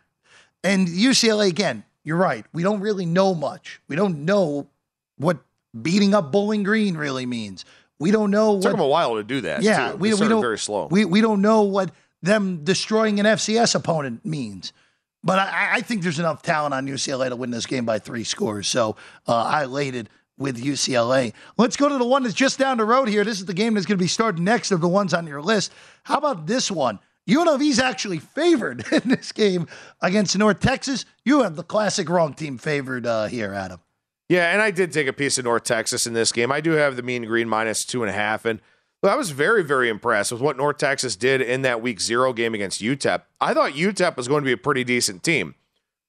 and 0.64 0.88
UCLA 0.88 1.48
again, 1.48 1.84
you're 2.04 2.18
right. 2.18 2.46
We 2.54 2.64
don't 2.64 2.80
really 2.80 3.06
know 3.06 3.34
much. 3.34 3.82
We 3.88 3.96
don't 3.96 4.26
know 4.26 4.68
what 5.18 5.40
beating 5.82 6.14
up 6.14 6.32
Bowling 6.32 6.64
Green 6.64 6.96
really 6.98 7.26
means. 7.26 7.66
We 8.00 8.12
don't 8.12 8.32
know 8.32 8.58
It 8.58 8.62
took 8.62 8.66
what 8.66 8.72
them 8.74 8.80
a 8.82 8.88
while 8.88 9.16
to 9.16 9.24
do 9.24 9.42
that. 9.42 9.64
yeah, 9.64 9.92
too. 9.92 9.98
we, 9.98 10.14
we 10.14 10.28
don't 10.28 10.42
very 10.42 10.60
slow. 10.60 10.88
We 10.92 11.06
we 11.06 11.22
don't 11.22 11.42
know 11.42 11.64
what 11.64 11.92
them 12.22 12.64
destroying 12.64 13.20
an 13.20 13.26
FCS 13.26 13.76
opponent 13.76 14.26
means. 14.26 14.74
But 15.24 15.40
I, 15.40 15.78
I 15.78 15.82
think 15.82 16.04
there's 16.04 16.20
enough 16.20 16.42
talent 16.42 16.74
on 16.74 16.88
UCLA 16.88 17.30
to 17.30 17.36
win 17.36 17.50
this 17.50 17.66
game 17.66 17.86
by 17.86 18.00
three 18.00 18.24
scores. 18.24 18.68
So 18.68 18.96
uh, 19.28 19.36
I 19.36 19.64
elated 19.64 20.10
with 20.38 20.64
UCLA. 20.64 21.34
Let's 21.58 21.76
go 21.76 21.90
to 21.90 21.98
the 21.98 22.06
one 22.06 22.24
that's 22.24 22.36
just 22.36 22.60
down 22.60 22.78
the 22.78 22.86
road 22.86 23.10
here. 23.10 23.24
This 23.24 23.40
is 23.40 23.46
the 23.46 23.54
game 23.54 23.74
that's 23.74 23.86
going 23.86 23.98
to 23.98 24.04
be 24.04 24.08
starting 24.08 24.44
next 24.44 24.72
of 24.72 24.80
the 24.80 24.88
ones 24.88 25.14
on 25.14 25.26
your 25.28 25.42
list. 25.42 25.74
How 26.04 26.18
about 26.18 26.46
this 26.46 26.70
one? 26.72 27.00
UNLV's 27.28 27.80
actually 27.80 28.20
favored 28.20 28.86
in 28.92 29.10
this 29.10 29.32
game 29.32 29.68
against 30.02 30.38
North 30.38 30.60
Texas. 30.60 31.06
You 31.26 31.42
have 31.42 31.56
the 31.56 31.64
classic 31.64 32.08
wrong 32.10 32.34
team 32.34 32.58
favored 32.58 33.06
uh, 33.06 33.26
here, 33.26 33.54
Adam. 33.54 33.80
Yeah, 34.30 34.52
and 34.52 34.62
I 34.62 34.72
did 34.72 34.92
take 34.92 35.08
a 35.08 35.14
piece 35.14 35.38
of 35.38 35.46
North 35.46 35.64
Texas 35.64 36.06
in 36.06 36.14
this 36.14 36.32
game. 36.32 36.52
I 36.52 36.60
do 36.60 36.72
have 36.72 36.96
the 36.96 37.04
Mean 37.04 37.24
Green 37.26 37.48
minus 37.48 37.86
two 37.86 38.04
and 38.04 38.10
a 38.10 38.14
half, 38.14 38.44
and 38.46 38.60
I 39.04 39.16
was 39.16 39.32
very, 39.32 39.64
very 39.64 39.90
impressed 39.90 40.32
with 40.32 40.42
what 40.42 40.58
North 40.58 40.78
Texas 40.78 41.16
did 41.16 41.42
in 41.42 41.62
that 41.62 41.82
Week 41.82 42.02
Zero 42.02 42.34
game 42.34 42.54
against 42.54 42.82
UTEP. 42.82 43.22
I 43.40 43.54
thought 43.54 43.74
UTEP 43.74 44.18
was 44.18 44.28
going 44.28 44.44
to 44.44 44.46
be 44.46 44.52
a 44.52 44.58
pretty 44.58 44.84
decent 44.84 45.24
team. 45.24 45.56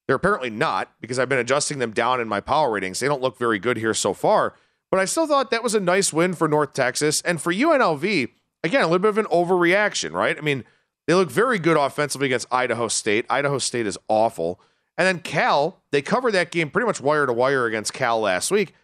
They're 0.07 0.17
apparently 0.17 0.51
not 0.51 0.91
because 1.01 1.19
I've 1.19 1.29
been 1.29 1.39
adjusting 1.39 1.79
them 1.79 1.93
down 1.93 2.21
in 2.21 2.29
my 2.29 2.41
power 2.41 2.71
ratings. 2.71 2.99
They 2.99 3.07
don't 3.07 3.21
look 3.21 3.39
very 3.39 3.59
good 3.59 3.77
here 3.77 3.95
so 3.95 4.15
far, 4.15 4.55
but 4.91 4.99
I 4.99 5.05
still 5.05 5.27
thought 5.27 5.51
that 5.51 5.63
was 5.63 5.75
a 5.75 5.81
nice 5.81 6.13
win 6.13 6.35
for 6.35 6.49
North 6.49 6.73
Texas 6.73 7.21
and 7.21 7.41
for 7.41 7.53
UNLV. 7.53 8.31
Again, 8.65 8.83
a 8.83 8.87
little 8.87 8.99
bit 8.99 9.11
of 9.11 9.19
an 9.19 9.27
overreaction, 9.27 10.13
right? 10.13 10.37
I 10.37 10.41
mean, 10.41 10.65
they 11.07 11.15
look 11.15 11.31
very 11.31 11.59
good 11.59 11.77
offensively 11.77 12.27
against 12.27 12.53
Idaho 12.53 12.89
State. 12.89 13.27
Idaho 13.31 13.59
State 13.59 13.87
is 13.87 13.99
awful. 14.09 14.61
And 14.99 15.07
then 15.07 15.21
Cal, 15.21 15.81
they 15.93 16.03
covered 16.03 16.33
that 16.33 16.51
game 16.51 16.71
pretty 16.71 16.87
much 16.87 17.01
wire 17.01 17.25
to 17.25 17.33
wire 17.33 17.67
against 17.67 17.95
Cal 17.95 18.21
last 18.21 18.51
week. 18.51 18.75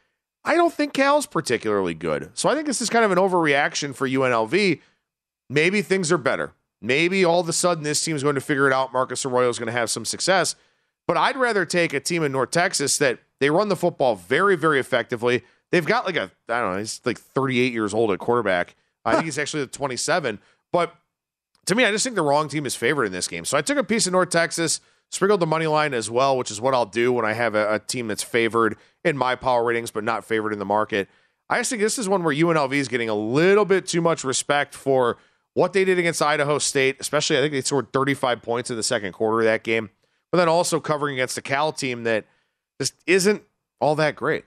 I 0.44 0.55
don't 0.55 0.72
think 0.72 0.92
Cal's 0.92 1.27
particularly 1.27 1.94
good. 1.94 2.31
So 2.35 2.48
I 2.48 2.55
think 2.55 2.66
this 2.66 2.81
is 2.81 2.88
kind 2.88 3.05
of 3.05 3.11
an 3.11 3.18
overreaction 3.18 3.94
for 3.94 4.09
UNLV. 4.09 4.81
Maybe 5.50 5.83
things 5.83 6.12
are 6.12 6.18
better. 6.18 6.53
Maybe 6.81 7.24
all 7.24 7.40
of 7.40 7.48
a 7.48 7.53
sudden 7.53 7.83
this 7.83 8.03
team's 8.05 8.22
going 8.22 8.37
to 8.37 8.40
figure 8.40 8.66
it 8.66 8.72
out. 8.72 8.92
Marcus 8.92 9.27
Arroyo 9.27 9.48
is 9.48 9.59
going 9.59 9.66
to 9.66 9.72
have 9.72 9.90
some 9.90 10.05
success. 10.05 10.55
But 11.09 11.16
I'd 11.16 11.37
rather 11.37 11.64
take 11.64 11.92
a 11.92 12.00
team 12.00 12.22
in 12.22 12.33
North 12.33 12.50
Texas 12.50 12.96
that 12.98 13.18
they 13.40 13.50
run 13.50 13.68
the 13.68 13.77
football 13.77 14.14
very, 14.14 14.57
very 14.57 14.79
effectively. 14.79 15.42
They've 15.72 15.85
got 15.85 16.07
like 16.07 16.16
a, 16.16 16.31
I 16.48 16.61
don't 16.61 16.72
know, 16.72 16.79
he's 16.79 17.00
like 17.05 17.18
38 17.18 17.72
years 17.72 17.92
old 17.92 18.12
at 18.12 18.20
quarterback. 18.20 18.77
I 19.05 19.14
think 19.14 19.24
he's 19.24 19.38
actually 19.38 19.66
27. 19.66 20.38
But 20.72 20.94
to 21.66 21.74
me, 21.74 21.85
I 21.85 21.90
just 21.90 22.05
think 22.05 22.16
the 22.16 22.22
wrong 22.22 22.48
team 22.48 22.66
is 22.66 22.77
favored 22.77 23.05
in 23.05 23.12
this 23.12 23.29
game. 23.29 23.44
So 23.44 23.59
I 23.59 23.62
took 23.62 23.79
a 23.79 23.85
piece 23.85 24.07
of 24.07 24.12
North 24.12 24.31
Texas, 24.31 24.81
sprinkled 25.10 25.40
the 25.40 25.46
money 25.46 25.66
line 25.66 25.94
as 25.94 26.10
well, 26.10 26.36
which 26.36 26.50
is 26.50 26.60
what 26.60 26.74
I'll 26.74 26.86
do 26.86 27.12
when 27.12 27.24
I 27.24 27.32
have 27.32 27.54
a, 27.54 27.74
a 27.74 27.78
team 27.78 28.08
that's 28.08 28.22
favored 28.22 28.76
in 29.04 29.16
my 29.16 29.34
power 29.34 29.64
ratings, 29.64 29.90
but 29.90 30.04
not 30.04 30.24
favored 30.24 30.52
in 30.52 30.58
the 30.58 30.64
market. 30.64 31.08
I 31.48 31.58
just 31.58 31.70
think 31.70 31.82
this 31.82 31.98
is 31.98 32.08
one 32.08 32.24
where 32.24 32.34
UNLV 32.34 32.72
is 32.72 32.88
getting 32.88 33.08
a 33.08 33.14
little 33.14 33.64
bit 33.64 33.86
too 33.86 34.00
much 34.00 34.24
respect 34.24 34.74
for 34.74 35.18
what 35.52 35.72
they 35.72 35.84
did 35.84 35.98
against 35.98 36.20
Idaho 36.20 36.58
State, 36.58 36.96
especially 37.00 37.38
I 37.38 37.40
think 37.40 37.52
they 37.52 37.60
scored 37.60 37.92
35 37.92 38.42
points 38.42 38.70
in 38.70 38.76
the 38.76 38.82
second 38.82 39.12
quarter 39.12 39.40
of 39.40 39.44
that 39.44 39.62
game, 39.62 39.90
but 40.32 40.38
then 40.38 40.48
also 40.48 40.80
covering 40.80 41.14
against 41.14 41.38
a 41.38 41.42
Cal 41.42 41.72
team 41.72 42.04
that 42.04 42.24
just 42.80 42.94
isn't 43.06 43.42
all 43.80 43.94
that 43.96 44.16
great. 44.16 44.44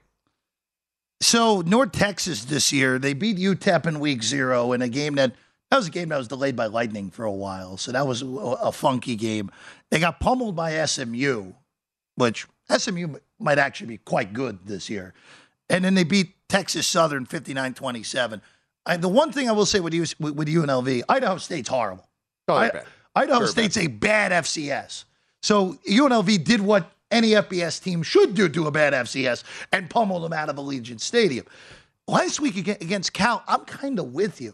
So 1.21 1.61
North 1.61 1.93
Texas 1.93 2.45
this 2.45 2.71
year, 2.71 2.99
they 2.99 3.13
beat 3.13 3.37
UTEP 3.37 3.87
in 3.87 3.99
week 3.99 4.21
zero 4.21 4.73
in 4.73 4.81
a 4.81 4.89
game 4.89 5.15
that 5.15 5.33
that 5.69 5.77
was 5.77 5.87
a 5.87 5.91
game 5.91 6.09
that 6.09 6.17
was 6.17 6.27
delayed 6.27 6.55
by 6.55 6.67
lightning 6.67 7.09
for 7.09 7.25
a 7.25 7.31
while. 7.31 7.77
So 7.77 7.91
that 7.91 8.07
was 8.07 8.21
a, 8.21 8.27
a 8.27 8.71
funky 8.71 9.15
game. 9.15 9.51
They 9.89 9.99
got 9.99 10.19
pummeled 10.19 10.55
by 10.55 10.85
SMU, 10.85 11.53
which 12.15 12.47
SMU 12.69 13.15
might 13.39 13.57
actually 13.57 13.87
be 13.87 13.97
quite 13.97 14.33
good 14.33 14.59
this 14.65 14.89
year. 14.89 15.13
And 15.69 15.83
then 15.83 15.93
they 15.95 16.03
beat 16.05 16.33
Texas 16.47 16.87
Southern 16.87 17.25
59-27. 17.25 18.41
And 18.85 19.01
the 19.01 19.09
one 19.09 19.33
thing 19.33 19.49
I 19.49 19.51
will 19.51 19.65
say 19.65 19.81
with, 19.81 19.93
U, 19.93 20.05
with, 20.19 20.47
UNLV, 20.47 21.03
Idaho 21.09 21.37
State's 21.37 21.69
horrible. 21.69 22.07
Oh, 22.47 22.55
I- 22.55 22.69
bad. 22.69 22.85
Idaho 23.15 23.39
Very 23.39 23.49
State's 23.49 23.77
a 23.77 23.87
bad 23.87 24.31
FCS. 24.31 25.05
So 25.41 25.73
UNLV 25.89 26.43
did 26.43 26.61
what 26.61 26.91
any 27.09 27.31
FBS 27.31 27.81
team 27.81 28.03
should 28.03 28.35
do 28.35 28.47
to 28.47 28.67
a 28.67 28.71
bad 28.71 28.93
FCS 28.93 29.43
and 29.71 29.89
pummeled 29.89 30.23
them 30.23 30.33
out 30.33 30.49
of 30.49 30.55
Allegiant 30.57 30.99
Stadium. 30.99 31.45
Last 32.07 32.39
week 32.39 32.57
against 32.67 33.13
Cal, 33.13 33.43
I'm 33.47 33.65
kind 33.65 33.97
of 33.99 34.13
with 34.13 34.39
you. 34.39 34.53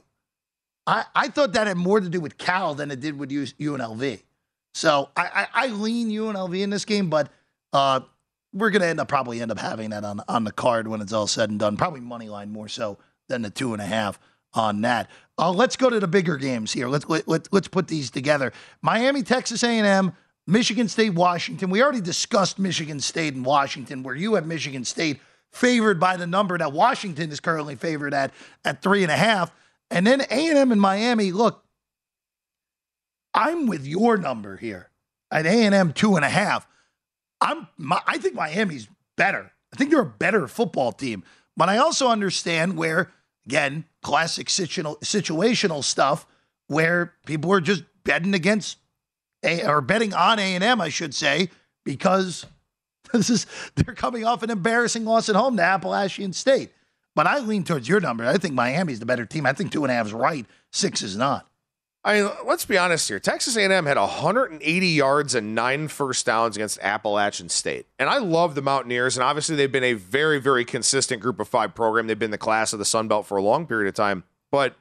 I, 0.85 1.05
I 1.15 1.27
thought 1.29 1.53
that 1.53 1.67
had 1.67 1.77
more 1.77 1.99
to 1.99 2.09
do 2.09 2.19
with 2.19 2.37
Cal 2.37 2.75
than 2.75 2.91
it 2.91 2.99
did 2.99 3.17
with 3.17 3.29
UNLV. 3.29 4.21
So 4.73 5.09
I, 5.15 5.47
I, 5.53 5.65
I 5.65 5.67
lean 5.67 6.09
UNLV 6.09 6.61
in 6.61 6.69
this 6.69 6.85
game, 6.85 7.09
but 7.09 7.29
uh, 7.71 8.01
we're 8.53 8.69
going 8.69 8.81
to 8.81 8.87
end 8.87 8.99
up 8.99 9.07
probably 9.07 9.41
end 9.41 9.51
up 9.51 9.59
having 9.59 9.91
that 9.91 10.03
on, 10.03 10.21
on 10.27 10.43
the 10.43 10.51
card 10.51 10.87
when 10.87 11.01
it's 11.01 11.13
all 11.13 11.27
said 11.27 11.49
and 11.49 11.59
done. 11.59 11.77
Probably 11.77 12.01
money 12.01 12.29
line 12.29 12.51
more 12.51 12.67
so 12.67 12.97
than 13.29 13.41
the 13.41 13.49
two 13.49 13.73
and 13.73 13.81
a 13.81 13.85
half 13.85 14.19
on 14.53 14.81
that. 14.81 15.09
Uh, 15.37 15.51
let's 15.51 15.75
go 15.75 15.89
to 15.89 15.99
the 15.99 16.07
bigger 16.07 16.37
games 16.37 16.71
here. 16.71 16.87
Let's 16.87 17.07
let, 17.07 17.27
let, 17.27 17.51
let's 17.51 17.67
put 17.67 17.87
these 17.87 18.11
together. 18.11 18.51
Miami, 18.81 19.23
Texas 19.23 19.63
A&M, 19.63 20.13
Michigan 20.45 20.87
State, 20.87 21.13
Washington. 21.13 21.69
We 21.69 21.81
already 21.81 22.01
discussed 22.01 22.59
Michigan 22.59 22.99
State 22.99 23.33
and 23.33 23.45
Washington, 23.45 24.03
where 24.03 24.15
you 24.15 24.35
have 24.35 24.45
Michigan 24.45 24.83
State 24.83 25.19
favored 25.51 25.99
by 25.99 26.17
the 26.17 26.27
number 26.27 26.57
that 26.57 26.73
Washington 26.73 27.31
is 27.31 27.39
currently 27.39 27.75
favored 27.75 28.13
at 28.13 28.31
at 28.65 28.81
three 28.81 29.03
and 29.03 29.11
a 29.11 29.15
half, 29.15 29.51
and 29.93 30.07
then 30.07 30.21
A&M 30.21 30.71
and 30.71 30.81
Miami. 30.81 31.31
Look, 31.31 31.63
I'm 33.33 33.67
with 33.67 33.85
your 33.85 34.17
number 34.17 34.57
here 34.57 34.89
at 35.31 35.45
A&M 35.45 35.93
two 35.93 36.15
and 36.15 36.25
a 36.25 36.29
half. 36.29 36.67
I'm 37.39 37.67
my, 37.77 38.01
I 38.07 38.17
think 38.17 38.35
Miami's 38.35 38.87
better. 39.15 39.51
I 39.71 39.75
think 39.75 39.91
they're 39.91 40.01
a 40.01 40.05
better 40.05 40.47
football 40.47 40.91
team, 40.91 41.23
but 41.55 41.69
I 41.69 41.77
also 41.77 42.07
understand 42.07 42.75
where 42.75 43.11
again 43.45 43.85
classic 44.01 44.47
situational 44.47 44.99
situational 45.01 45.83
stuff 45.83 46.25
where 46.67 47.13
people 47.25 47.51
are 47.51 47.61
just 47.61 47.83
betting 48.03 48.33
against 48.33 48.77
a, 49.43 49.67
or 49.67 49.81
betting 49.81 50.13
on 50.13 50.39
A 50.39 50.55
and 50.55 50.63
M, 50.63 50.81
I 50.81 50.89
should 50.89 51.13
say, 51.13 51.49
because 51.83 52.45
this 53.13 53.29
is 53.29 53.45
they're 53.75 53.93
coming 53.93 54.25
off 54.25 54.41
an 54.41 54.49
embarrassing 54.49 55.05
loss 55.05 55.29
at 55.29 55.35
home 55.35 55.57
to 55.57 55.63
Appalachian 55.63 56.33
State. 56.33 56.71
But 57.15 57.27
I 57.27 57.39
lean 57.39 57.63
towards 57.63 57.87
your 57.87 57.99
number. 57.99 58.25
I 58.25 58.37
think 58.37 58.55
Miami's 58.55 58.99
the 58.99 59.05
better 59.05 59.25
team. 59.25 59.45
I 59.45 59.53
think 59.53 59.71
two 59.71 59.83
and 59.83 59.91
a 59.91 59.95
half 59.95 60.07
is 60.07 60.13
right. 60.13 60.45
Six 60.71 61.01
is 61.01 61.15
not. 61.15 61.47
I 62.05 62.21
mean, 62.21 62.31
let's 62.45 62.65
be 62.65 62.77
honest 62.77 63.07
here. 63.07 63.19
Texas 63.19 63.55
A&M 63.55 63.85
had 63.85 63.97
180 63.97 64.87
yards 64.87 65.35
and 65.35 65.55
nine 65.55 65.87
first 65.87 66.25
downs 66.25 66.57
against 66.57 66.79
Appalachian 66.81 67.47
State, 67.47 67.85
and 67.97 68.09
I 68.09 68.17
love 68.17 68.55
the 68.55 68.61
Mountaineers. 68.61 69.15
And 69.15 69.23
obviously, 69.23 69.55
they've 69.55 69.71
been 69.71 69.85
a 69.85 69.93
very, 69.93 70.41
very 70.41 70.65
consistent 70.65 71.21
Group 71.21 71.39
of 71.39 71.47
Five 71.47 71.73
program. 71.73 72.07
They've 72.07 72.19
been 72.19 72.31
the 72.31 72.37
class 72.37 72.73
of 72.73 72.79
the 72.79 72.85
Sun 72.85 73.07
Belt 73.07 73.25
for 73.25 73.37
a 73.37 73.41
long 73.41 73.65
period 73.65 73.87
of 73.87 73.95
time. 73.95 74.25
But 74.51 74.75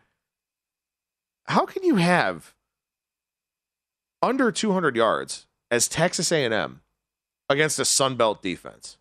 how 1.46 1.64
can 1.64 1.84
you 1.84 1.96
have 1.96 2.54
under 4.20 4.50
200 4.50 4.96
yards 4.96 5.46
as 5.70 5.86
Texas 5.86 6.32
A&M 6.32 6.80
against 7.48 7.78
a 7.78 7.84
Sun 7.84 8.16
Belt 8.16 8.42
defense? 8.42 8.96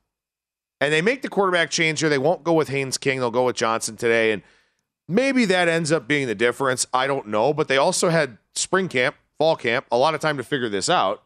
And 0.81 0.91
they 0.91 1.01
make 1.01 1.21
the 1.21 1.29
quarterback 1.29 1.69
change 1.69 2.01
here. 2.01 2.09
They 2.09 2.17
won't 2.17 2.43
go 2.43 2.53
with 2.53 2.67
Haynes 2.67 2.97
King. 2.97 3.19
They'll 3.19 3.31
go 3.31 3.45
with 3.45 3.55
Johnson 3.55 3.95
today, 3.95 4.33
and 4.33 4.41
Maybe 5.11 5.43
that 5.45 5.67
ends 5.67 5.91
up 5.91 6.07
being 6.07 6.27
the 6.27 6.35
difference. 6.35 6.87
I 6.93 7.05
don't 7.05 7.27
know. 7.27 7.53
But 7.53 7.67
they 7.67 7.75
also 7.75 8.07
had 8.07 8.37
spring 8.55 8.87
camp, 8.87 9.17
fall 9.37 9.57
camp, 9.57 9.85
a 9.91 9.97
lot 9.97 10.15
of 10.15 10.21
time 10.21 10.37
to 10.37 10.43
figure 10.43 10.69
this 10.69 10.89
out. 10.89 11.21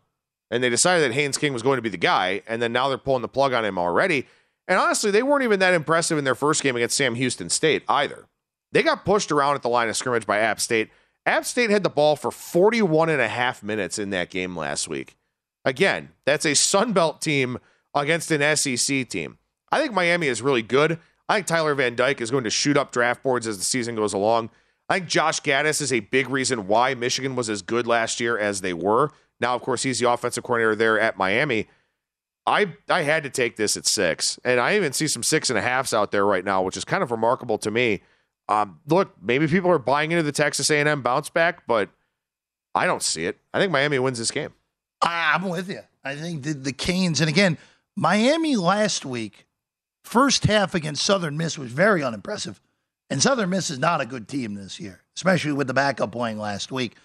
And 0.50 0.64
they 0.64 0.70
decided 0.70 1.04
that 1.04 1.14
Haynes 1.14 1.38
King 1.38 1.54
was 1.54 1.62
going 1.62 1.78
to 1.78 1.84
be 1.84 1.90
the 1.90 1.98
guy. 1.98 2.42
And 2.48 2.62
then 2.62 2.74
now 2.74 2.90
they're 2.90 2.98
pulling 2.98 3.22
the 3.22 3.28
plug 3.28 3.54
on 3.54 3.64
him 3.64 3.78
already. 3.78 4.26
And 4.68 4.80
honestly, 4.80 5.12
they 5.12 5.22
weren't 5.22 5.44
even 5.44 5.60
that 5.60 5.76
impressive 5.76 6.18
in 6.18 6.24
their 6.24 6.34
first 6.34 6.64
game 6.64 6.76
against 6.76 6.98
Sam 6.98 7.14
Houston 7.14 7.50
State 7.50 7.84
either. 7.88 8.26
They 8.72 8.82
got 8.82 9.06
pushed 9.06 9.32
around 9.32 9.54
at 9.54 9.62
the 9.62 9.70
line 9.70 9.88
of 9.88 9.96
scrimmage 9.96 10.26
by 10.26 10.40
App 10.40 10.60
State. 10.60 10.90
App 11.28 11.46
State 11.46 11.70
had 11.70 11.84
the 11.84 11.90
ball 11.90 12.16
for 12.16 12.32
41 12.32 13.10
and 13.10 13.22
a 13.22 13.28
half 13.28 13.62
minutes 13.62 14.00
in 14.00 14.10
that 14.10 14.32
game 14.32 14.56
last 14.56 14.88
week. 14.88 15.16
Again, 15.64 16.10
that's 16.26 16.46
a 16.46 16.56
Sun 16.56 16.94
Belt 16.94 17.22
team 17.22 17.60
against 17.94 18.32
an 18.32 18.56
SEC 18.56 19.08
team. 19.08 19.38
I 19.72 19.82
think 19.82 19.94
Miami 19.94 20.28
is 20.28 20.42
really 20.42 20.62
good. 20.62 21.00
I 21.28 21.36
think 21.36 21.48
Tyler 21.48 21.76
Van 21.76 21.96
Dyke 21.96 22.22
is 22.22 22.32
going 22.32 22.44
to 22.44 22.50
shoot 22.50 22.78
up 22.78 22.92
draft 22.92 23.24
boards 23.24 23.48
as 23.48 23.58
the 23.58 23.64
season 23.64 23.96
goes 23.96 24.14
along. 24.14 24.50
I 24.90 25.00
think 25.00 25.10
Josh 25.10 25.42
Gattis 25.42 25.82
is 25.82 25.92
a 25.92 26.02
big 26.02 26.30
reason 26.30 26.68
why 26.68 26.94
Michigan 26.94 27.36
was 27.36 27.50
as 27.50 27.62
good 27.62 27.88
last 27.88 28.20
year 28.20 28.38
as 28.38 28.62
they 28.62 28.74
were. 28.74 29.12
Now, 29.40 29.56
of 29.56 29.62
course, 29.62 29.84
he's 29.84 30.00
the 30.00 30.10
offensive 30.10 30.44
coordinator 30.44 30.76
there 30.76 31.00
at 31.00 31.18
Miami. 31.18 31.68
I 32.46 32.74
I 32.90 33.02
had 33.02 33.24
to 33.24 33.30
take 33.30 33.56
this 33.56 33.76
at 33.76 33.88
six, 33.88 34.40
and 34.44 34.60
I 34.60 34.76
even 34.76 34.94
see 34.94 35.08
some 35.08 35.24
six 35.24 35.50
and 35.50 35.58
a 35.58 35.62
halfs 35.62 35.94
out 35.94 36.12
there 36.12 36.26
right 36.26 36.46
now, 36.46 36.62
which 36.62 36.78
is 36.78 36.86
kind 36.86 37.02
of 37.02 37.10
remarkable 37.10 37.58
to 37.58 37.72
me. 37.72 38.02
Um, 38.48 38.80
look, 38.88 39.16
maybe 39.20 39.48
people 39.48 39.72
are 39.72 39.80
buying 39.80 40.12
into 40.12 40.22
the 40.22 40.32
Texas 40.32 40.70
A&M 40.70 41.02
bounce 41.02 41.32
back, 41.32 41.66
but 41.66 41.90
I 42.76 42.86
don't 42.86 43.02
see 43.02 43.26
it. 43.26 43.40
I 43.52 43.60
think 43.60 43.72
Miami 43.72 43.98
wins 43.98 44.20
this 44.20 44.30
game. 44.30 44.54
I'm 45.02 45.50
with 45.50 45.70
you. 45.70 45.82
I 46.04 46.16
think 46.16 46.44
the, 46.44 46.54
the 46.54 46.72
Canes, 46.72 47.20
and 47.22 47.30
again, 47.30 47.58
Miami 47.96 48.56
last 48.56 49.06
week, 49.06 49.45
first 50.06 50.46
half 50.46 50.76
against 50.76 51.04
Southern 51.04 51.38
Miss 51.38 51.58
was 51.58 51.72
very 51.72 52.04
unimpressive. 52.04 52.62
And 53.10 53.22
Southern 53.22 53.50
Miss 53.50 53.70
is 53.70 53.80
not 53.80 54.02
a 54.02 54.06
good 54.06 54.28
team 54.28 54.56
this 54.56 54.80
year. 54.80 55.02
especially 55.16 55.54
with 55.54 55.68
the 55.68 55.74
backup 55.74 56.12
playing 56.12 56.38
last 56.38 56.72
week. 56.72 56.96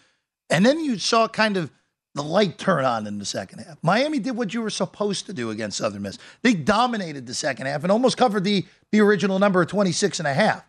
And 0.49 0.67
then 0.67 0.81
you 0.81 0.99
saw 0.99 1.29
kind 1.29 1.57
of 1.57 1.71
the 2.15 2.23
light 2.23 2.59
turn 2.59 2.85
on 2.85 3.07
in 3.07 3.19
the 3.19 3.25
second 3.25 3.61
half. 3.61 3.79
Miami 3.83 4.19
did 4.19 4.37
what 4.37 4.53
you 4.53 4.61
were 4.63 4.71
supposed 4.71 5.27
to 5.27 5.33
do 5.33 5.51
against 5.51 5.79
Southern 5.79 6.03
Miss. 6.03 6.19
They 6.43 6.55
dominated 6.55 7.27
the 7.27 7.35
second 7.35 7.67
half 7.67 7.85
and 7.85 7.93
almost 7.93 8.17
covered 8.17 8.43
the, 8.43 8.67
the 8.91 9.01
original 9.01 9.39
number 9.39 9.63
of 9.63 9.69
26 9.69 10.19
and 10.19 10.27
a 10.27 10.35
half. 10.35 10.65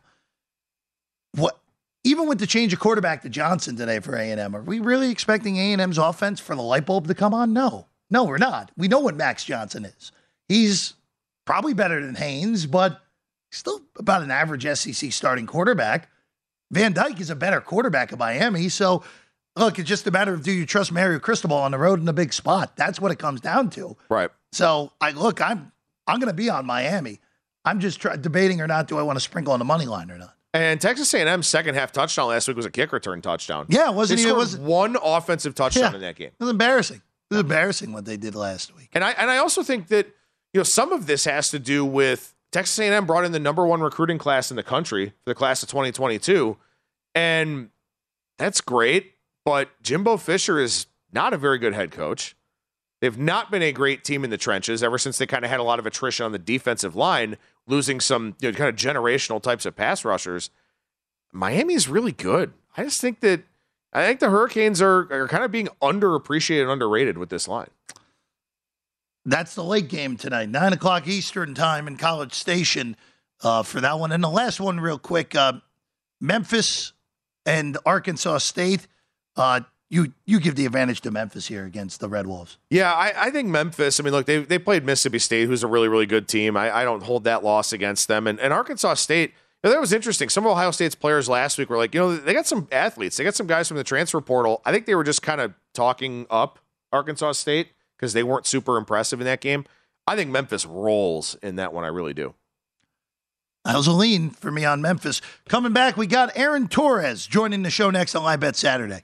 What 1.33 1.57
even 2.03 2.27
with 2.27 2.39
the 2.39 2.47
change 2.47 2.73
of 2.73 2.79
quarterback 2.79 3.21
to 3.21 3.29
Johnson 3.29 3.75
today 3.75 3.99
for 3.99 4.15
A&M, 4.15 4.55
are 4.55 4.61
we 4.61 4.79
really 4.79 5.11
expecting 5.11 5.57
A&M's 5.57 5.97
offense 5.97 6.39
for 6.39 6.55
the 6.55 6.61
light 6.61 6.85
bulb 6.85 7.07
to 7.07 7.15
come 7.15 7.33
on? 7.33 7.53
No. 7.53 7.87
No, 8.09 8.23
we're 8.23 8.37
not. 8.37 8.71
We 8.75 8.87
know 8.87 8.99
what 8.99 9.15
Max 9.15 9.43
Johnson 9.45 9.85
is. 9.85 10.11
He's 10.47 10.95
probably 11.45 11.73
better 11.73 12.03
than 12.05 12.15
Haynes, 12.15 12.65
but 12.65 13.01
still 13.51 13.81
about 13.97 14.21
an 14.21 14.31
average 14.31 14.65
SEC 14.77 15.11
starting 15.11 15.45
quarterback. 15.45 16.09
Van 16.71 16.93
Dyke 16.93 17.19
is 17.19 17.29
a 17.29 17.35
better 17.35 17.59
quarterback 17.59 18.11
of 18.11 18.19
Miami, 18.19 18.69
so 18.69 19.03
look, 19.57 19.77
it's 19.77 19.89
just 19.89 20.07
a 20.07 20.11
matter 20.11 20.33
of 20.33 20.43
do 20.43 20.51
you 20.51 20.65
trust 20.65 20.91
Mario 20.91 21.19
Cristobal 21.19 21.57
on 21.57 21.71
the 21.71 21.77
road 21.77 21.99
in 21.99 22.07
a 22.07 22.13
big 22.13 22.31
spot? 22.31 22.77
That's 22.77 22.99
what 23.01 23.11
it 23.11 23.19
comes 23.19 23.41
down 23.41 23.69
to. 23.71 23.97
Right. 24.09 24.29
So 24.53 24.91
I 25.01 25.11
look, 25.11 25.41
I'm 25.41 25.71
I'm 26.07 26.19
going 26.19 26.29
to 26.29 26.33
be 26.35 26.49
on 26.49 26.65
Miami. 26.65 27.19
I'm 27.65 27.79
just 27.79 27.99
try, 27.99 28.15
debating 28.15 28.59
or 28.61 28.67
not. 28.67 28.87
Do 28.87 28.97
I 28.97 29.01
want 29.03 29.17
to 29.17 29.21
sprinkle 29.21 29.53
on 29.53 29.59
the 29.59 29.65
money 29.65 29.85
line 29.85 30.09
or 30.09 30.17
not? 30.17 30.35
And 30.53 30.81
Texas 30.81 31.13
A&M's 31.13 31.47
second 31.47 31.75
half 31.75 31.91
touchdown 31.91 32.27
last 32.29 32.47
week 32.47 32.57
was 32.57 32.65
a 32.65 32.71
kick 32.71 32.91
return 32.91 33.21
touchdown. 33.21 33.67
Yeah, 33.69 33.89
wasn't 33.89 34.17
they 34.19 34.23
he? 34.25 34.29
It 34.29 34.35
was 34.35 34.57
one 34.57 34.97
offensive 35.01 35.55
touchdown 35.55 35.91
Yeah. 35.91 35.95
in 35.95 36.01
that 36.01 36.15
game. 36.15 36.27
It 36.37 36.43
was 36.43 36.49
embarrassing. 36.49 37.01
It 37.29 37.33
was 37.35 37.41
embarrassing 37.41 37.93
what 37.93 38.03
they 38.05 38.17
did 38.17 38.35
last 38.35 38.75
week. 38.75 38.89
And 38.93 39.03
I 39.03 39.11
and 39.11 39.29
I 39.29 39.37
also 39.37 39.63
think 39.63 39.87
that 39.89 40.07
you 40.53 40.59
know 40.59 40.63
some 40.63 40.91
of 40.91 41.07
this 41.07 41.25
has 41.25 41.49
to 41.51 41.59
do 41.59 41.85
with 41.85 42.35
Texas 42.51 42.77
A&M 42.79 43.05
brought 43.05 43.25
in 43.25 43.31
the 43.31 43.39
number 43.39 43.65
one 43.65 43.81
recruiting 43.81 44.17
class 44.17 44.51
in 44.51 44.57
the 44.57 44.63
country 44.63 45.09
for 45.23 45.29
the 45.29 45.35
class 45.35 45.63
of 45.63 45.69
2022, 45.69 46.57
and 47.15 47.69
that's 48.37 48.61
great. 48.61 49.13
But 49.45 49.69
Jimbo 49.81 50.17
Fisher 50.17 50.59
is 50.59 50.85
not 51.11 51.33
a 51.33 51.37
very 51.37 51.57
good 51.57 51.73
head 51.73 51.91
coach. 51.91 52.35
They've 52.99 53.17
not 53.17 53.49
been 53.49 53.63
a 53.63 53.71
great 53.71 54.03
team 54.03 54.23
in 54.23 54.29
the 54.29 54.37
trenches 54.37 54.83
ever 54.83 54.99
since 54.99 55.17
they 55.17 55.25
kind 55.25 55.43
of 55.43 55.49
had 55.49 55.59
a 55.59 55.63
lot 55.63 55.79
of 55.79 55.87
attrition 55.87 56.23
on 56.25 56.31
the 56.31 56.39
defensive 56.39 56.95
line, 56.95 57.37
losing 57.65 57.99
some 57.99 58.35
you 58.39 58.51
know, 58.51 58.57
kind 58.57 58.69
of 58.69 58.75
generational 58.75 59.41
types 59.41 59.65
of 59.65 59.75
pass 59.75 60.05
rushers. 60.05 60.51
Miami's 61.31 61.87
really 61.87 62.11
good. 62.11 62.53
I 62.77 62.83
just 62.83 63.01
think 63.01 63.21
that 63.21 63.41
I 63.91 64.05
think 64.05 64.19
the 64.19 64.29
Hurricanes 64.29 64.81
are 64.81 65.11
are 65.11 65.27
kind 65.27 65.43
of 65.43 65.51
being 65.51 65.69
underappreciated, 65.81 66.63
and 66.63 66.71
underrated 66.71 67.17
with 67.17 67.29
this 67.29 67.47
line. 67.47 67.69
That's 69.25 69.53
the 69.53 69.63
late 69.63 69.87
game 69.87 70.17
tonight, 70.17 70.49
nine 70.49 70.73
o'clock 70.73 71.07
Eastern 71.07 71.53
time 71.53 71.87
in 71.87 71.97
College 71.97 72.33
Station 72.33 72.95
uh, 73.43 73.63
for 73.63 73.79
that 73.81 73.99
one. 73.99 74.11
And 74.11 74.23
the 74.23 74.29
last 74.29 74.59
one, 74.59 74.79
real 74.79 74.97
quick, 74.97 75.35
uh, 75.35 75.53
Memphis 76.19 76.93
and 77.45 77.77
Arkansas 77.85 78.39
State. 78.39 78.87
Uh, 79.35 79.61
you 79.89 80.13
you 80.25 80.39
give 80.39 80.55
the 80.55 80.65
advantage 80.65 81.01
to 81.01 81.11
Memphis 81.11 81.47
here 81.47 81.65
against 81.65 81.99
the 81.99 82.07
Red 82.07 82.25
Wolves. 82.25 82.57
Yeah, 82.69 82.93
I, 82.93 83.27
I 83.27 83.29
think 83.29 83.49
Memphis. 83.49 83.99
I 83.99 84.03
mean, 84.03 84.13
look, 84.13 84.25
they 84.25 84.39
they 84.39 84.57
played 84.57 84.85
Mississippi 84.85 85.19
State, 85.19 85.47
who's 85.47 85.63
a 85.63 85.67
really 85.67 85.89
really 85.89 86.05
good 86.05 86.27
team. 86.27 86.55
I, 86.55 86.75
I 86.77 86.83
don't 86.83 87.03
hold 87.03 87.25
that 87.25 87.43
loss 87.43 87.73
against 87.73 88.07
them. 88.07 88.25
And, 88.25 88.39
and 88.39 88.53
Arkansas 88.53 88.95
State, 88.95 89.31
you 89.31 89.69
know, 89.69 89.71
that 89.71 89.81
was 89.81 89.91
interesting. 89.91 90.29
Some 90.29 90.45
of 90.45 90.51
Ohio 90.53 90.71
State's 90.71 90.95
players 90.95 91.27
last 91.27 91.57
week 91.57 91.69
were 91.69 91.77
like, 91.77 91.93
you 91.93 91.99
know, 91.99 92.15
they 92.15 92.33
got 92.33 92.47
some 92.47 92.67
athletes. 92.71 93.17
They 93.17 93.23
got 93.25 93.35
some 93.35 93.47
guys 93.47 93.67
from 93.67 93.77
the 93.77 93.83
transfer 93.83 94.21
portal. 94.21 94.61
I 94.65 94.71
think 94.71 94.85
they 94.85 94.95
were 94.95 95.03
just 95.03 95.21
kind 95.21 95.41
of 95.41 95.53
talking 95.73 96.25
up 96.29 96.59
Arkansas 96.93 97.33
State 97.33 97.73
because 98.01 98.13
they 98.13 98.23
weren't 98.23 98.47
super 98.47 98.77
impressive 98.77 99.21
in 99.21 99.25
that 99.25 99.41
game. 99.41 99.63
I 100.07 100.15
think 100.15 100.31
Memphis 100.31 100.65
rolls 100.65 101.35
in 101.43 101.57
that 101.57 101.71
one. 101.71 101.83
I 101.83 101.87
really 101.87 102.15
do. 102.15 102.33
That 103.63 103.77
was 103.77 103.85
a 103.85 103.91
lean 103.91 104.31
for 104.31 104.49
me 104.49 104.65
on 104.65 104.81
Memphis. 104.81 105.21
Coming 105.47 105.71
back, 105.71 105.95
we 105.95 106.07
got 106.07 106.35
Aaron 106.35 106.67
Torres 106.67 107.27
joining 107.27 107.61
the 107.61 107.69
show 107.69 107.91
next 107.91 108.15
on 108.15 108.23
Live 108.23 108.39
Bet 108.39 108.55
Saturday. 108.55 109.03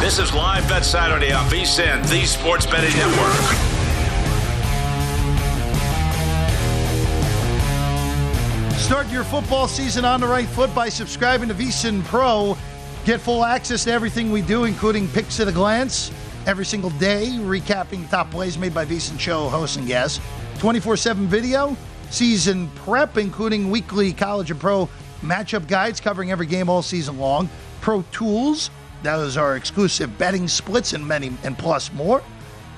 This 0.00 0.18
is 0.18 0.34
Live 0.34 0.68
Bet 0.68 0.84
Saturday 0.84 1.32
on 1.32 1.48
VSIN, 1.48 2.02
the 2.10 2.26
Sports 2.26 2.66
Betting 2.66 2.90
Network. 2.96 3.32
Start 8.76 9.08
your 9.10 9.24
football 9.24 9.68
season 9.68 10.04
on 10.04 10.20
the 10.20 10.26
right 10.26 10.46
foot 10.46 10.74
by 10.74 10.88
subscribing 10.88 11.48
to 11.48 11.54
VSIN 11.54 12.04
Pro. 12.04 12.56
Get 13.06 13.20
full 13.20 13.44
access 13.44 13.84
to 13.84 13.92
everything 13.92 14.32
we 14.32 14.42
do, 14.42 14.64
including 14.64 15.06
picks 15.06 15.38
at 15.38 15.46
a 15.46 15.52
glance 15.52 16.10
every 16.44 16.64
single 16.64 16.90
day, 16.90 17.28
recapping 17.38 18.10
top 18.10 18.32
plays 18.32 18.58
made 18.58 18.74
by 18.74 18.84
VSIN 18.84 19.20
show 19.20 19.48
hosts 19.48 19.76
and 19.76 19.86
guests. 19.86 20.20
24 20.58 20.96
7 20.96 21.28
video, 21.28 21.76
season 22.10 22.68
prep, 22.70 23.16
including 23.16 23.70
weekly 23.70 24.12
college 24.12 24.50
and 24.50 24.58
pro 24.58 24.88
matchup 25.22 25.68
guides 25.68 26.00
covering 26.00 26.32
every 26.32 26.46
game 26.46 26.68
all 26.68 26.82
season 26.82 27.16
long. 27.16 27.48
Pro 27.80 28.02
tools, 28.10 28.70
those 29.04 29.36
are 29.36 29.54
exclusive 29.54 30.18
betting 30.18 30.48
splits 30.48 30.92
and 30.92 31.06
many 31.06 31.30
and 31.44 31.56
plus 31.56 31.92
more. 31.92 32.24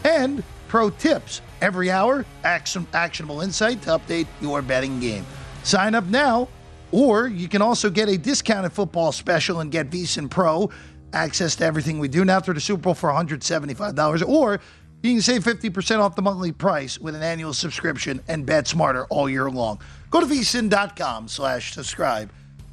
And 0.05 0.45
pro 0.69 0.91
tips 0.91 1.41
every 1.63 1.91
hour, 1.91 2.27
action, 2.45 2.87
actionable 2.93 3.41
insight 3.41 3.81
to 3.81 3.99
update 3.99 4.27
your 4.43 4.61
betting 4.61 5.01
game. 5.01 5.25
Sign 5.63 5.95
up 5.95 6.05
now, 6.05 6.49
or 6.93 7.29
you 7.29 7.49
can 7.49 7.63
also 7.63 7.91
get 7.91 8.09
a 8.09 8.17
discounted 8.17 8.73
football 8.73 9.13
special 9.13 9.61
and 9.61 9.71
get 9.71 9.91
VSIN 9.91 10.31
Pro 10.31 10.71
access 11.13 11.57
to 11.57 11.65
everything 11.65 11.99
we 11.99 12.09
do 12.09 12.25
now 12.25 12.41
through 12.41 12.55
the 12.55 12.61
Super 12.61 12.83
Bowl 12.83 12.95
for 12.95 13.11
$175, 13.11 14.29
or 14.29 14.61
you 15.03 15.13
can 15.13 15.23
save 15.23 15.45
50% 15.45 16.01
off 16.01 16.17
the 16.17 16.23
monthly 16.23 16.53
price 16.53 16.99
with 16.99 17.15
an 17.15 17.23
annual 17.23 17.55
subscription 17.55 18.21
and 18.29 18.45
bet 18.45 18.67
smarter 18.67 19.05
all 19.07 19.29
year 19.29 19.51
long. 19.51 19.81
Go 20.11 20.21
to 20.21 20.27
vsin.com 20.27 21.29
slash 21.29 21.73
subscribe 21.73 22.31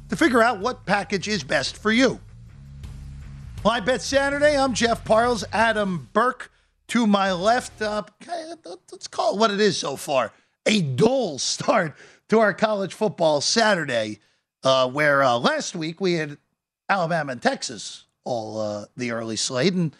to 0.08 0.16
figure 0.16 0.42
out 0.42 0.60
what 0.60 0.84
package 0.86 1.28
is 1.28 1.44
best 1.44 1.76
for 1.76 1.92
you. 1.92 2.20
Live 3.64 3.84
Bet 3.84 4.02
Saturday, 4.02 4.56
I'm 4.56 4.74
Jeff 4.74 5.04
Parles, 5.04 5.44
Adam 5.52 6.08
Burke 6.12 6.50
to 6.88 7.06
my 7.06 7.32
left. 7.32 7.82
Uh, 7.82 8.02
let's 8.92 9.08
call 9.08 9.34
it 9.34 9.40
what 9.40 9.50
it 9.50 9.60
is 9.60 9.76
so 9.76 9.96
far 9.96 10.32
a 10.66 10.82
dull 10.82 11.38
start 11.38 11.94
to 12.28 12.40
our 12.40 12.52
college 12.52 12.94
football 12.94 13.40
Saturday, 13.40 14.18
uh, 14.62 14.88
where 14.88 15.22
uh, 15.22 15.36
last 15.38 15.74
week 15.76 16.00
we 16.00 16.14
had 16.14 16.38
Alabama 16.88 17.32
and 17.32 17.42
Texas 17.42 18.04
all 18.24 18.60
uh, 18.60 18.86
the 18.96 19.12
early 19.12 19.36
slate. 19.36 19.74
And 19.74 19.94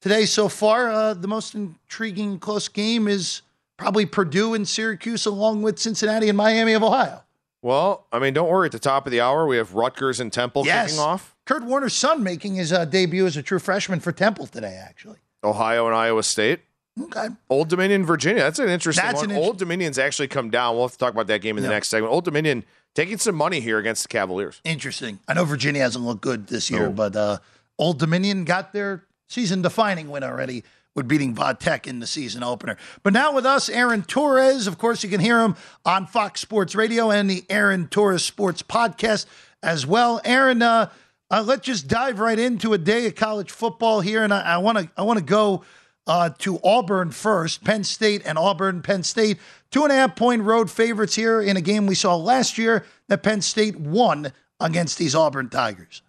today, 0.00 0.24
so 0.26 0.48
far, 0.48 0.90
uh, 0.90 1.14
the 1.14 1.28
most 1.28 1.54
intriguing 1.54 2.38
close 2.38 2.68
game 2.68 3.06
is 3.06 3.42
probably 3.76 4.06
Purdue 4.06 4.54
and 4.54 4.66
Syracuse, 4.66 5.26
along 5.26 5.62
with 5.62 5.78
Cincinnati 5.78 6.28
and 6.28 6.36
Miami 6.36 6.72
of 6.72 6.82
Ohio. 6.82 7.22
Well, 7.62 8.06
I 8.12 8.18
mean, 8.18 8.34
don't 8.34 8.48
worry. 8.48 8.66
At 8.66 8.72
the 8.72 8.78
top 8.78 9.06
of 9.06 9.12
the 9.12 9.20
hour, 9.20 9.46
we 9.46 9.56
have 9.56 9.74
Rutgers 9.74 10.20
and 10.20 10.32
Temple 10.32 10.64
Yes. 10.64 10.90
kicking 10.90 11.00
off. 11.00 11.36
Kurt 11.44 11.64
Warner's 11.64 11.94
son 11.94 12.22
making 12.22 12.54
his 12.56 12.72
uh, 12.72 12.84
debut 12.84 13.26
as 13.26 13.36
a 13.36 13.42
true 13.42 13.58
freshman 13.58 14.00
for 14.00 14.12
Temple 14.12 14.46
today, 14.46 14.80
actually. 14.84 15.18
Ohio 15.42 15.86
and 15.86 15.94
Iowa 15.94 16.22
State. 16.22 16.60
Okay. 17.00 17.28
Old 17.50 17.68
Dominion, 17.68 18.04
Virginia. 18.04 18.42
That's 18.42 18.58
an 18.58 18.68
interesting 18.68 19.04
That's 19.04 19.20
one. 19.20 19.30
an 19.30 19.36
Old 19.36 19.58
Dominion's 19.58 19.98
actually 19.98 20.28
come 20.28 20.50
down. 20.50 20.74
We'll 20.74 20.84
have 20.86 20.92
to 20.92 20.98
talk 20.98 21.12
about 21.12 21.26
that 21.28 21.40
game 21.40 21.56
in 21.56 21.62
the 21.62 21.68
next 21.68 21.88
segment. 21.88 22.12
Old 22.12 22.24
Dominion 22.24 22.64
taking 22.94 23.18
some 23.18 23.34
money 23.34 23.60
here 23.60 23.78
against 23.78 24.02
the 24.02 24.08
Cavaliers. 24.08 24.60
Interesting. 24.64 25.20
I 25.28 25.34
know 25.34 25.44
Virginia 25.44 25.82
hasn't 25.82 26.04
looked 26.04 26.22
good 26.22 26.46
this 26.48 26.70
year, 26.70 26.86
No. 26.86 26.90
but 26.92 27.14
uh, 27.16 27.38
Old 27.78 27.98
Dominion 27.98 28.44
got 28.44 28.72
their 28.72 29.04
season 29.28 29.62
defining 29.62 30.08
win 30.10 30.24
already 30.24 30.64
with 30.94 31.06
beating 31.06 31.34
Vod 31.34 31.58
Tech 31.60 31.86
in 31.86 32.00
the 32.00 32.06
season 32.06 32.42
opener. 32.42 32.76
But 33.04 33.12
now 33.12 33.32
with 33.32 33.46
us, 33.46 33.68
Aaron 33.68 34.02
Torres. 34.02 34.66
Of 34.66 34.78
course, 34.78 35.04
you 35.04 35.10
can 35.10 35.20
hear 35.20 35.40
him 35.40 35.54
on 35.84 36.06
Fox 36.06 36.40
Sports 36.40 36.74
Radio 36.74 37.10
and 37.10 37.30
the 37.30 37.44
Aaron 37.48 37.86
Torres 37.86 38.24
Sports 38.24 38.62
Podcast 38.62 39.26
as 39.62 39.86
well. 39.86 40.20
Aaron, 40.24 40.60
uh, 40.62 40.90
uh, 41.30 41.44
let's 41.46 41.64
just 41.64 41.86
dive 41.86 42.18
right 42.18 42.38
into 42.38 42.72
a 42.72 42.78
day 42.78 43.06
of 43.06 43.14
college 43.14 43.50
football 43.52 44.00
here, 44.00 44.24
and 44.24 44.32
I 44.32 44.56
want 44.58 44.78
to 44.78 44.88
I 44.96 45.02
want 45.02 45.18
to 45.18 45.24
go 45.24 45.62
uh, 46.08 46.30
to 46.38 46.58
Auburn 46.64 47.10
first. 47.10 47.62
Penn 47.62 47.84
State 47.84 48.22
and 48.24 48.38
Auburn. 48.38 48.82
Penn 48.82 49.02
State 49.02 49.38
two 49.70 49.84
and 49.84 49.92
a 49.92 49.94
half 49.94 50.16
point 50.16 50.42
road 50.42 50.70
favorites 50.70 51.14
here 51.14 51.40
in 51.40 51.56
a 51.56 51.60
game 51.60 51.86
we 51.86 51.94
saw 51.94 52.16
last 52.16 52.58
year 52.58 52.84
that 53.08 53.22
Penn 53.22 53.42
State 53.42 53.76
won 53.76 54.32
against 54.58 54.98
these 54.98 55.14
Auburn 55.14 55.48
Tigers. 55.50 56.02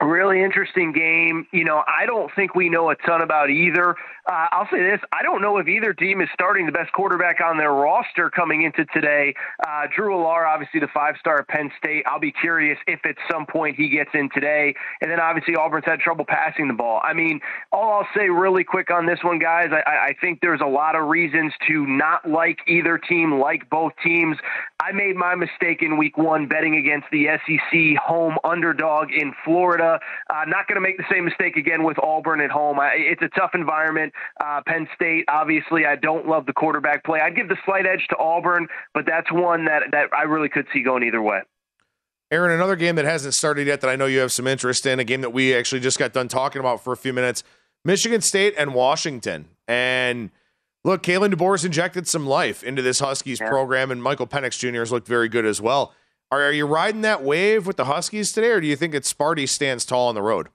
Really 0.00 0.44
interesting 0.44 0.92
game. 0.92 1.48
You 1.50 1.64
know, 1.64 1.82
I 1.88 2.06
don't 2.06 2.30
think 2.36 2.54
we 2.54 2.68
know 2.68 2.88
a 2.88 2.94
ton 2.94 3.20
about 3.20 3.50
either. 3.50 3.96
Uh, 4.30 4.46
I'll 4.52 4.68
say 4.70 4.80
this: 4.80 5.00
I 5.12 5.24
don't 5.24 5.42
know 5.42 5.56
if 5.58 5.66
either 5.66 5.92
team 5.92 6.20
is 6.20 6.28
starting 6.32 6.66
the 6.66 6.72
best 6.72 6.92
quarterback 6.92 7.40
on 7.40 7.58
their 7.58 7.72
roster 7.72 8.30
coming 8.30 8.62
into 8.62 8.84
today. 8.94 9.34
Uh, 9.66 9.88
Drew 9.96 10.14
Allar, 10.14 10.46
obviously 10.46 10.78
the 10.78 10.86
five-star 10.94 11.40
at 11.40 11.48
Penn 11.48 11.72
State. 11.78 12.04
I'll 12.06 12.20
be 12.20 12.30
curious 12.30 12.78
if 12.86 13.00
at 13.04 13.16
some 13.28 13.44
point 13.44 13.74
he 13.74 13.88
gets 13.88 14.10
in 14.14 14.28
today. 14.32 14.72
And 15.00 15.10
then 15.10 15.18
obviously 15.18 15.56
Auburn's 15.56 15.84
had 15.84 15.98
trouble 15.98 16.24
passing 16.24 16.68
the 16.68 16.74
ball. 16.74 17.00
I 17.02 17.12
mean, 17.12 17.40
all 17.72 17.94
I'll 17.94 18.08
say 18.16 18.28
really 18.28 18.62
quick 18.62 18.92
on 18.92 19.06
this 19.06 19.18
one, 19.24 19.40
guys, 19.40 19.70
I, 19.72 20.10
I 20.10 20.14
think 20.20 20.38
there's 20.40 20.60
a 20.60 20.68
lot 20.68 20.94
of 20.94 21.08
reasons 21.08 21.52
to 21.66 21.86
not 21.88 22.28
like 22.28 22.58
either 22.68 22.98
team, 22.98 23.40
like 23.40 23.68
both 23.68 23.94
teams. 24.04 24.36
I 24.80 24.92
made 24.92 25.16
my 25.16 25.34
mistake 25.34 25.82
in 25.82 25.96
week 25.96 26.16
one 26.16 26.46
betting 26.46 26.76
against 26.76 27.08
the 27.10 27.26
SEC 27.44 28.00
home 28.00 28.38
underdog 28.44 29.10
in 29.10 29.34
Florida. 29.44 29.98
Uh, 30.30 30.44
not 30.46 30.68
going 30.68 30.76
to 30.76 30.80
make 30.80 30.96
the 30.96 31.04
same 31.10 31.24
mistake 31.24 31.56
again 31.56 31.82
with 31.82 31.98
Auburn 31.98 32.40
at 32.40 32.50
home. 32.50 32.78
I, 32.78 32.92
it's 32.94 33.22
a 33.22 33.28
tough 33.28 33.50
environment. 33.54 34.12
Uh, 34.40 34.60
Penn 34.64 34.86
State, 34.94 35.24
obviously, 35.28 35.84
I 35.84 35.96
don't 35.96 36.28
love 36.28 36.46
the 36.46 36.52
quarterback 36.52 37.04
play. 37.04 37.18
I'd 37.20 37.34
give 37.34 37.48
the 37.48 37.56
slight 37.64 37.86
edge 37.86 38.06
to 38.10 38.16
Auburn, 38.18 38.68
but 38.94 39.04
that's 39.04 39.32
one 39.32 39.64
that, 39.64 39.82
that 39.90 40.10
I 40.16 40.22
really 40.22 40.48
could 40.48 40.66
see 40.72 40.84
going 40.84 41.02
either 41.02 41.22
way. 41.22 41.40
Aaron, 42.30 42.52
another 42.52 42.76
game 42.76 42.94
that 42.96 43.04
hasn't 43.04 43.34
started 43.34 43.66
yet 43.66 43.80
that 43.80 43.90
I 43.90 43.96
know 43.96 44.06
you 44.06 44.20
have 44.20 44.30
some 44.30 44.46
interest 44.46 44.86
in, 44.86 45.00
a 45.00 45.04
game 45.04 45.22
that 45.22 45.30
we 45.30 45.56
actually 45.56 45.80
just 45.80 45.98
got 45.98 46.12
done 46.12 46.28
talking 46.28 46.60
about 46.60 46.84
for 46.84 46.92
a 46.92 46.96
few 46.96 47.12
minutes 47.12 47.42
Michigan 47.84 48.20
State 48.20 48.54
and 48.56 48.74
Washington. 48.74 49.48
And 49.66 50.30
look, 50.88 51.02
Kalen 51.02 51.32
DeBoer's 51.32 51.64
injected 51.64 52.08
some 52.08 52.26
life 52.26 52.64
into 52.64 52.80
this 52.80 53.00
Huskies 53.00 53.40
yeah. 53.40 53.48
program, 53.48 53.90
and 53.90 54.02
Michael 54.02 54.26
Penix 54.26 54.58
Jr. 54.58 54.80
has 54.80 54.90
looked 54.90 55.06
very 55.06 55.28
good 55.28 55.44
as 55.44 55.60
well. 55.60 55.94
Are, 56.30 56.42
are 56.42 56.52
you 56.52 56.66
riding 56.66 57.02
that 57.02 57.22
wave 57.22 57.66
with 57.66 57.76
the 57.76 57.84
Huskies 57.84 58.32
today, 58.32 58.50
or 58.50 58.60
do 58.60 58.66
you 58.66 58.76
think 58.76 58.94
that 58.94 59.04
Sparty 59.04 59.48
stands 59.48 59.84
tall 59.84 60.08
on 60.08 60.14
the 60.14 60.22
road? 60.22 60.48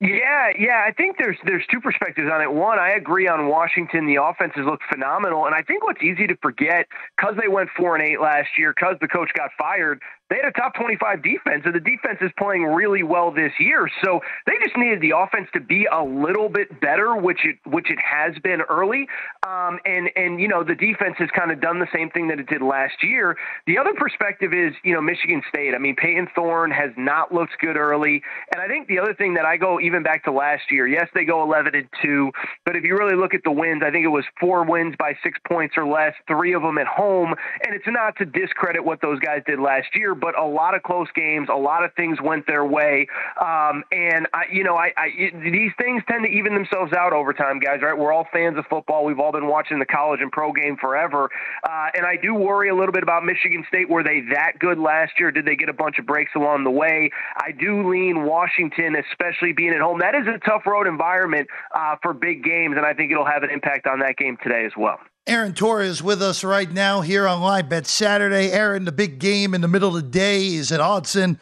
Yeah, 0.00 0.50
yeah. 0.56 0.84
I 0.86 0.92
think 0.92 1.16
there's 1.18 1.36
there's 1.44 1.64
two 1.72 1.80
perspectives 1.80 2.30
on 2.32 2.40
it. 2.40 2.52
One, 2.52 2.78
I 2.78 2.90
agree 2.90 3.26
on 3.26 3.48
Washington. 3.48 4.06
The 4.06 4.22
offenses 4.22 4.62
look 4.64 4.78
phenomenal, 4.88 5.46
and 5.46 5.54
I 5.56 5.62
think 5.62 5.84
what's 5.84 6.02
easy 6.02 6.28
to 6.28 6.36
forget 6.40 6.86
because 7.16 7.34
they 7.40 7.48
went 7.48 7.68
four 7.76 7.96
and 7.96 8.04
eight 8.04 8.20
last 8.20 8.48
year, 8.56 8.72
because 8.76 8.96
the 9.00 9.08
coach 9.08 9.30
got 9.36 9.50
fired, 9.58 10.00
they 10.30 10.36
had 10.36 10.44
a 10.44 10.52
top 10.52 10.74
25 10.74 11.22
defense, 11.22 11.62
and 11.64 11.74
the 11.74 11.80
defense 11.80 12.18
is 12.20 12.30
playing 12.38 12.64
really 12.64 13.02
well 13.02 13.30
this 13.30 13.52
year. 13.58 13.88
So 14.04 14.20
they 14.46 14.52
just 14.62 14.76
needed 14.76 15.00
the 15.00 15.12
offense 15.16 15.48
to 15.54 15.60
be 15.60 15.86
a 15.90 16.04
little 16.04 16.48
bit 16.48 16.80
better, 16.80 17.16
which 17.16 17.44
it 17.44 17.56
which 17.64 17.90
it 17.90 17.98
has 17.98 18.34
been 18.42 18.60
early. 18.68 19.08
Um, 19.46 19.78
and 19.86 20.10
and 20.16 20.40
you 20.40 20.48
know 20.48 20.62
the 20.62 20.74
defense 20.74 21.16
has 21.18 21.30
kind 21.36 21.50
of 21.50 21.60
done 21.60 21.78
the 21.78 21.88
same 21.94 22.10
thing 22.10 22.28
that 22.28 22.38
it 22.38 22.46
did 22.46 22.60
last 22.60 23.02
year. 23.02 23.36
The 23.66 23.78
other 23.78 23.94
perspective 23.94 24.52
is 24.52 24.74
you 24.84 24.92
know 24.92 25.00
Michigan 25.00 25.42
State. 25.48 25.74
I 25.74 25.78
mean 25.78 25.96
Payton 25.96 26.28
Thorne 26.34 26.70
has 26.70 26.90
not 26.96 27.32
looked 27.32 27.58
good 27.60 27.76
early, 27.76 28.22
and 28.52 28.60
I 28.60 28.68
think 28.68 28.88
the 28.88 28.98
other 28.98 29.14
thing 29.14 29.34
that 29.34 29.46
I 29.46 29.56
go 29.56 29.80
even 29.80 30.02
back 30.02 30.24
to 30.24 30.32
last 30.32 30.70
year. 30.70 30.86
Yes, 30.86 31.08
they 31.14 31.24
go 31.24 31.42
11 31.42 31.74
and 31.74 31.88
two, 32.02 32.32
but 32.66 32.76
if 32.76 32.84
you 32.84 32.96
really 32.96 33.16
look 33.16 33.32
at 33.32 33.44
the 33.44 33.52
wins, 33.52 33.82
I 33.84 33.90
think 33.90 34.04
it 34.04 34.08
was 34.08 34.24
four 34.38 34.64
wins 34.64 34.94
by 34.98 35.16
six 35.22 35.38
points 35.46 35.76
or 35.78 35.86
less, 35.86 36.12
three 36.26 36.52
of 36.52 36.62
them 36.62 36.76
at 36.76 36.86
home, 36.86 37.34
and 37.64 37.74
it's 37.74 37.86
not 37.86 38.16
to 38.18 38.26
discredit 38.26 38.84
what 38.84 39.00
those 39.00 39.18
guys 39.20 39.42
did 39.46 39.58
last 39.58 39.88
year 39.94 40.14
but 40.20 40.38
a 40.38 40.44
lot 40.44 40.74
of 40.74 40.82
close 40.82 41.08
games, 41.14 41.48
a 41.52 41.56
lot 41.56 41.84
of 41.84 41.92
things 41.94 42.18
went 42.20 42.46
their 42.46 42.64
way, 42.64 43.06
um, 43.40 43.84
and 43.92 44.26
I, 44.32 44.44
you 44.52 44.64
know, 44.64 44.76
I, 44.76 44.92
I 44.96 45.08
these 45.32 45.72
things 45.78 46.02
tend 46.08 46.24
to 46.24 46.30
even 46.30 46.54
themselves 46.54 46.92
out 46.92 47.12
over 47.12 47.32
time, 47.32 47.58
guys. 47.58 47.80
Right? 47.82 47.96
We're 47.96 48.12
all 48.12 48.26
fans 48.32 48.58
of 48.58 48.66
football. 48.66 49.04
We've 49.04 49.20
all 49.20 49.32
been 49.32 49.46
watching 49.46 49.78
the 49.78 49.86
college 49.86 50.20
and 50.20 50.30
pro 50.30 50.52
game 50.52 50.76
forever, 50.76 51.30
uh, 51.64 51.86
and 51.94 52.06
I 52.06 52.16
do 52.16 52.34
worry 52.34 52.68
a 52.68 52.74
little 52.74 52.92
bit 52.92 53.02
about 53.02 53.24
Michigan 53.24 53.64
State. 53.68 53.88
Were 53.88 54.02
they 54.02 54.20
that 54.32 54.58
good 54.58 54.78
last 54.78 55.12
year? 55.18 55.30
Did 55.30 55.44
they 55.44 55.56
get 55.56 55.68
a 55.68 55.74
bunch 55.74 55.98
of 55.98 56.06
breaks 56.06 56.32
along 56.34 56.64
the 56.64 56.70
way? 56.70 57.10
I 57.36 57.52
do 57.52 57.88
lean 57.88 58.24
Washington, 58.24 58.96
especially 58.96 59.52
being 59.52 59.70
at 59.70 59.80
home. 59.80 60.00
That 60.00 60.14
is 60.14 60.26
a 60.26 60.38
tough 60.38 60.66
road 60.66 60.86
environment 60.86 61.48
uh, 61.74 61.96
for 62.02 62.12
big 62.12 62.44
games, 62.44 62.76
and 62.76 62.84
I 62.84 62.94
think 62.94 63.10
it'll 63.12 63.26
have 63.26 63.42
an 63.42 63.50
impact 63.50 63.86
on 63.86 64.00
that 64.00 64.16
game 64.16 64.36
today 64.42 64.64
as 64.64 64.72
well. 64.76 64.98
Aaron 65.28 65.52
Torres 65.52 66.02
with 66.02 66.22
us 66.22 66.42
right 66.42 66.72
now 66.72 67.02
here 67.02 67.28
on 67.28 67.42
Live 67.42 67.68
Bet 67.68 67.86
Saturday. 67.86 68.50
Aaron, 68.50 68.86
the 68.86 68.92
big 68.92 69.18
game 69.18 69.52
in 69.52 69.60
the 69.60 69.68
middle 69.68 69.94
of 69.94 70.02
the 70.02 70.08
day 70.08 70.46
is 70.54 70.72
at 70.72 70.80
Autzen. 70.80 71.38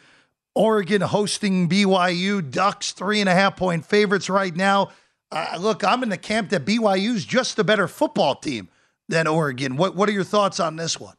Oregon 0.53 0.99
hosting 0.99 1.69
BYU. 1.69 2.51
Ducks 2.51 2.91
three 2.91 3.21
and 3.21 3.29
a 3.29 3.33
half 3.33 3.55
point 3.55 3.85
favorites 3.85 4.29
right 4.29 4.53
now. 4.53 4.89
Uh, 5.31 5.57
look, 5.61 5.85
I'm 5.85 6.03
in 6.03 6.09
the 6.09 6.17
camp 6.17 6.49
that 6.49 6.65
BYU's 6.65 7.23
just 7.23 7.59
a 7.59 7.63
better 7.63 7.87
football 7.87 8.35
team 8.35 8.67
than 9.07 9.25
Oregon. 9.25 9.77
What 9.77 9.95
What 9.95 10.09
are 10.09 10.13
your 10.13 10.25
thoughts 10.25 10.59
on 10.59 10.75
this 10.75 10.99
one? 10.99 11.15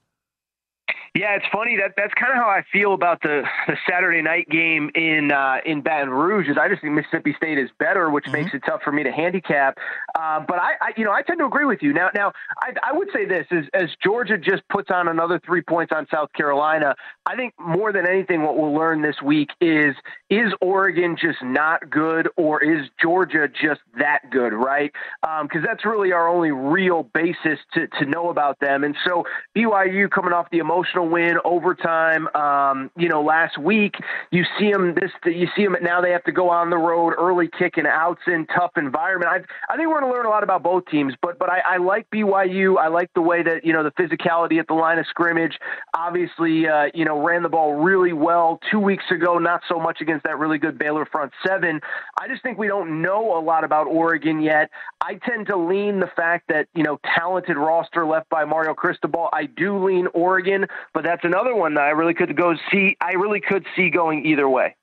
Yeah, 1.18 1.34
it's 1.34 1.46
funny 1.50 1.76
that 1.78 1.94
that's 1.96 2.14
kind 2.14 2.30
of 2.30 2.38
how 2.38 2.48
I 2.48 2.62
feel 2.72 2.94
about 2.94 3.20
the, 3.22 3.42
the 3.66 3.76
Saturday 3.90 4.22
night 4.22 4.48
game 4.48 4.88
in 4.94 5.32
uh, 5.32 5.56
in 5.66 5.80
Baton 5.80 6.10
Rouge. 6.10 6.48
Is 6.48 6.56
I 6.56 6.68
just 6.68 6.80
think 6.80 6.94
Mississippi 6.94 7.34
State 7.36 7.58
is 7.58 7.70
better, 7.80 8.08
which 8.08 8.26
mm-hmm. 8.26 8.34
makes 8.34 8.54
it 8.54 8.62
tough 8.64 8.82
for 8.84 8.92
me 8.92 9.02
to 9.02 9.10
handicap. 9.10 9.78
Uh, 10.14 10.44
but 10.46 10.60
I, 10.60 10.74
I, 10.80 10.92
you 10.96 11.04
know, 11.04 11.10
I 11.10 11.22
tend 11.22 11.40
to 11.40 11.46
agree 11.46 11.64
with 11.64 11.82
you. 11.82 11.92
Now, 11.92 12.10
now 12.14 12.32
I, 12.62 12.70
I 12.84 12.92
would 12.92 13.08
say 13.12 13.24
this: 13.24 13.46
is 13.50 13.66
as 13.74 13.88
Georgia 14.00 14.38
just 14.38 14.62
puts 14.68 14.92
on 14.92 15.08
another 15.08 15.40
three 15.44 15.60
points 15.60 15.92
on 15.92 16.06
South 16.08 16.32
Carolina, 16.34 16.94
I 17.26 17.34
think 17.34 17.52
more 17.58 17.92
than 17.92 18.06
anything, 18.06 18.44
what 18.44 18.56
we'll 18.56 18.74
learn 18.74 19.02
this 19.02 19.20
week 19.20 19.48
is 19.60 19.96
is 20.30 20.52
Oregon 20.60 21.16
just 21.20 21.42
not 21.42 21.90
good, 21.90 22.28
or 22.36 22.62
is 22.62 22.86
Georgia 23.02 23.48
just 23.48 23.80
that 23.98 24.30
good, 24.30 24.52
right? 24.52 24.92
Because 25.22 25.62
um, 25.62 25.64
that's 25.66 25.84
really 25.84 26.12
our 26.12 26.28
only 26.28 26.52
real 26.52 27.02
basis 27.02 27.58
to 27.74 27.88
to 27.98 28.06
know 28.06 28.30
about 28.30 28.60
them. 28.60 28.84
And 28.84 28.94
so 29.04 29.24
BYU 29.56 30.08
coming 30.08 30.32
off 30.32 30.46
the 30.52 30.58
emotional 30.58 31.07
win 31.10 31.38
overtime. 31.44 32.28
Um, 32.34 32.90
you 32.96 33.08
know, 33.08 33.22
last 33.22 33.58
week 33.58 33.94
you 34.30 34.44
see 34.58 34.70
them 34.70 34.94
this 34.94 35.10
you 35.24 35.48
see 35.56 35.64
them 35.64 35.76
now 35.82 36.00
they 36.00 36.12
have 36.12 36.24
to 36.24 36.32
go 36.32 36.50
on 36.50 36.70
the 36.70 36.76
road 36.76 37.14
early 37.18 37.48
kicking 37.58 37.84
Autzen 37.84 38.46
tough 38.54 38.72
environment. 38.76 39.30
I 39.30 39.72
I 39.72 39.76
think 39.76 39.88
we're 39.88 40.00
going 40.00 40.10
to 40.10 40.16
learn 40.16 40.26
a 40.26 40.30
lot 40.30 40.42
about 40.42 40.62
both 40.62 40.86
teams, 40.86 41.14
but 41.20 41.38
but 41.38 41.50
I, 41.50 41.60
I 41.74 41.76
like 41.78 42.08
BYU. 42.10 42.78
I 42.78 42.88
like 42.88 43.10
the 43.14 43.22
way 43.22 43.42
that 43.42 43.64
you 43.64 43.72
know 43.72 43.82
the 43.82 43.92
physicality 43.92 44.58
at 44.58 44.66
the 44.66 44.74
line 44.74 44.98
of 44.98 45.06
scrimmage. 45.06 45.58
Obviously, 45.96 46.68
uh, 46.68 46.86
you 46.94 47.04
know, 47.04 47.20
ran 47.24 47.42
the 47.42 47.48
ball 47.48 47.74
really 47.74 48.12
well 48.12 48.60
two 48.70 48.80
weeks 48.80 49.04
ago. 49.10 49.38
Not 49.38 49.62
so 49.68 49.78
much 49.78 50.00
against 50.00 50.24
that 50.24 50.38
really 50.38 50.58
good 50.58 50.78
Baylor 50.78 51.06
front 51.06 51.32
seven. 51.46 51.80
I 52.20 52.28
just 52.28 52.42
think 52.42 52.58
we 52.58 52.68
don't 52.68 53.02
know 53.02 53.38
a 53.38 53.40
lot 53.40 53.64
about 53.64 53.86
Oregon 53.86 54.40
yet. 54.40 54.70
I 55.00 55.14
tend 55.14 55.46
to 55.48 55.56
lean 55.56 56.00
the 56.00 56.10
fact 56.16 56.48
that 56.48 56.68
you 56.74 56.82
know 56.82 56.98
talented 57.16 57.56
roster 57.56 58.06
left 58.06 58.28
by 58.28 58.44
Mario 58.44 58.74
Cristobal. 58.74 59.28
I 59.32 59.46
do 59.46 59.84
lean 59.84 60.08
Oregon, 60.14 60.66
but 60.94 61.04
that's 61.04 61.24
another 61.24 61.54
one 61.54 61.74
that 61.74 61.84
I 61.84 61.90
really 61.90 62.14
could 62.14 62.36
go 62.36 62.54
see. 62.70 62.96
I 63.00 63.12
really 63.12 63.40
could 63.40 63.66
see 63.76 63.90
going 63.90 64.26
either 64.26 64.48
way. 64.48 64.76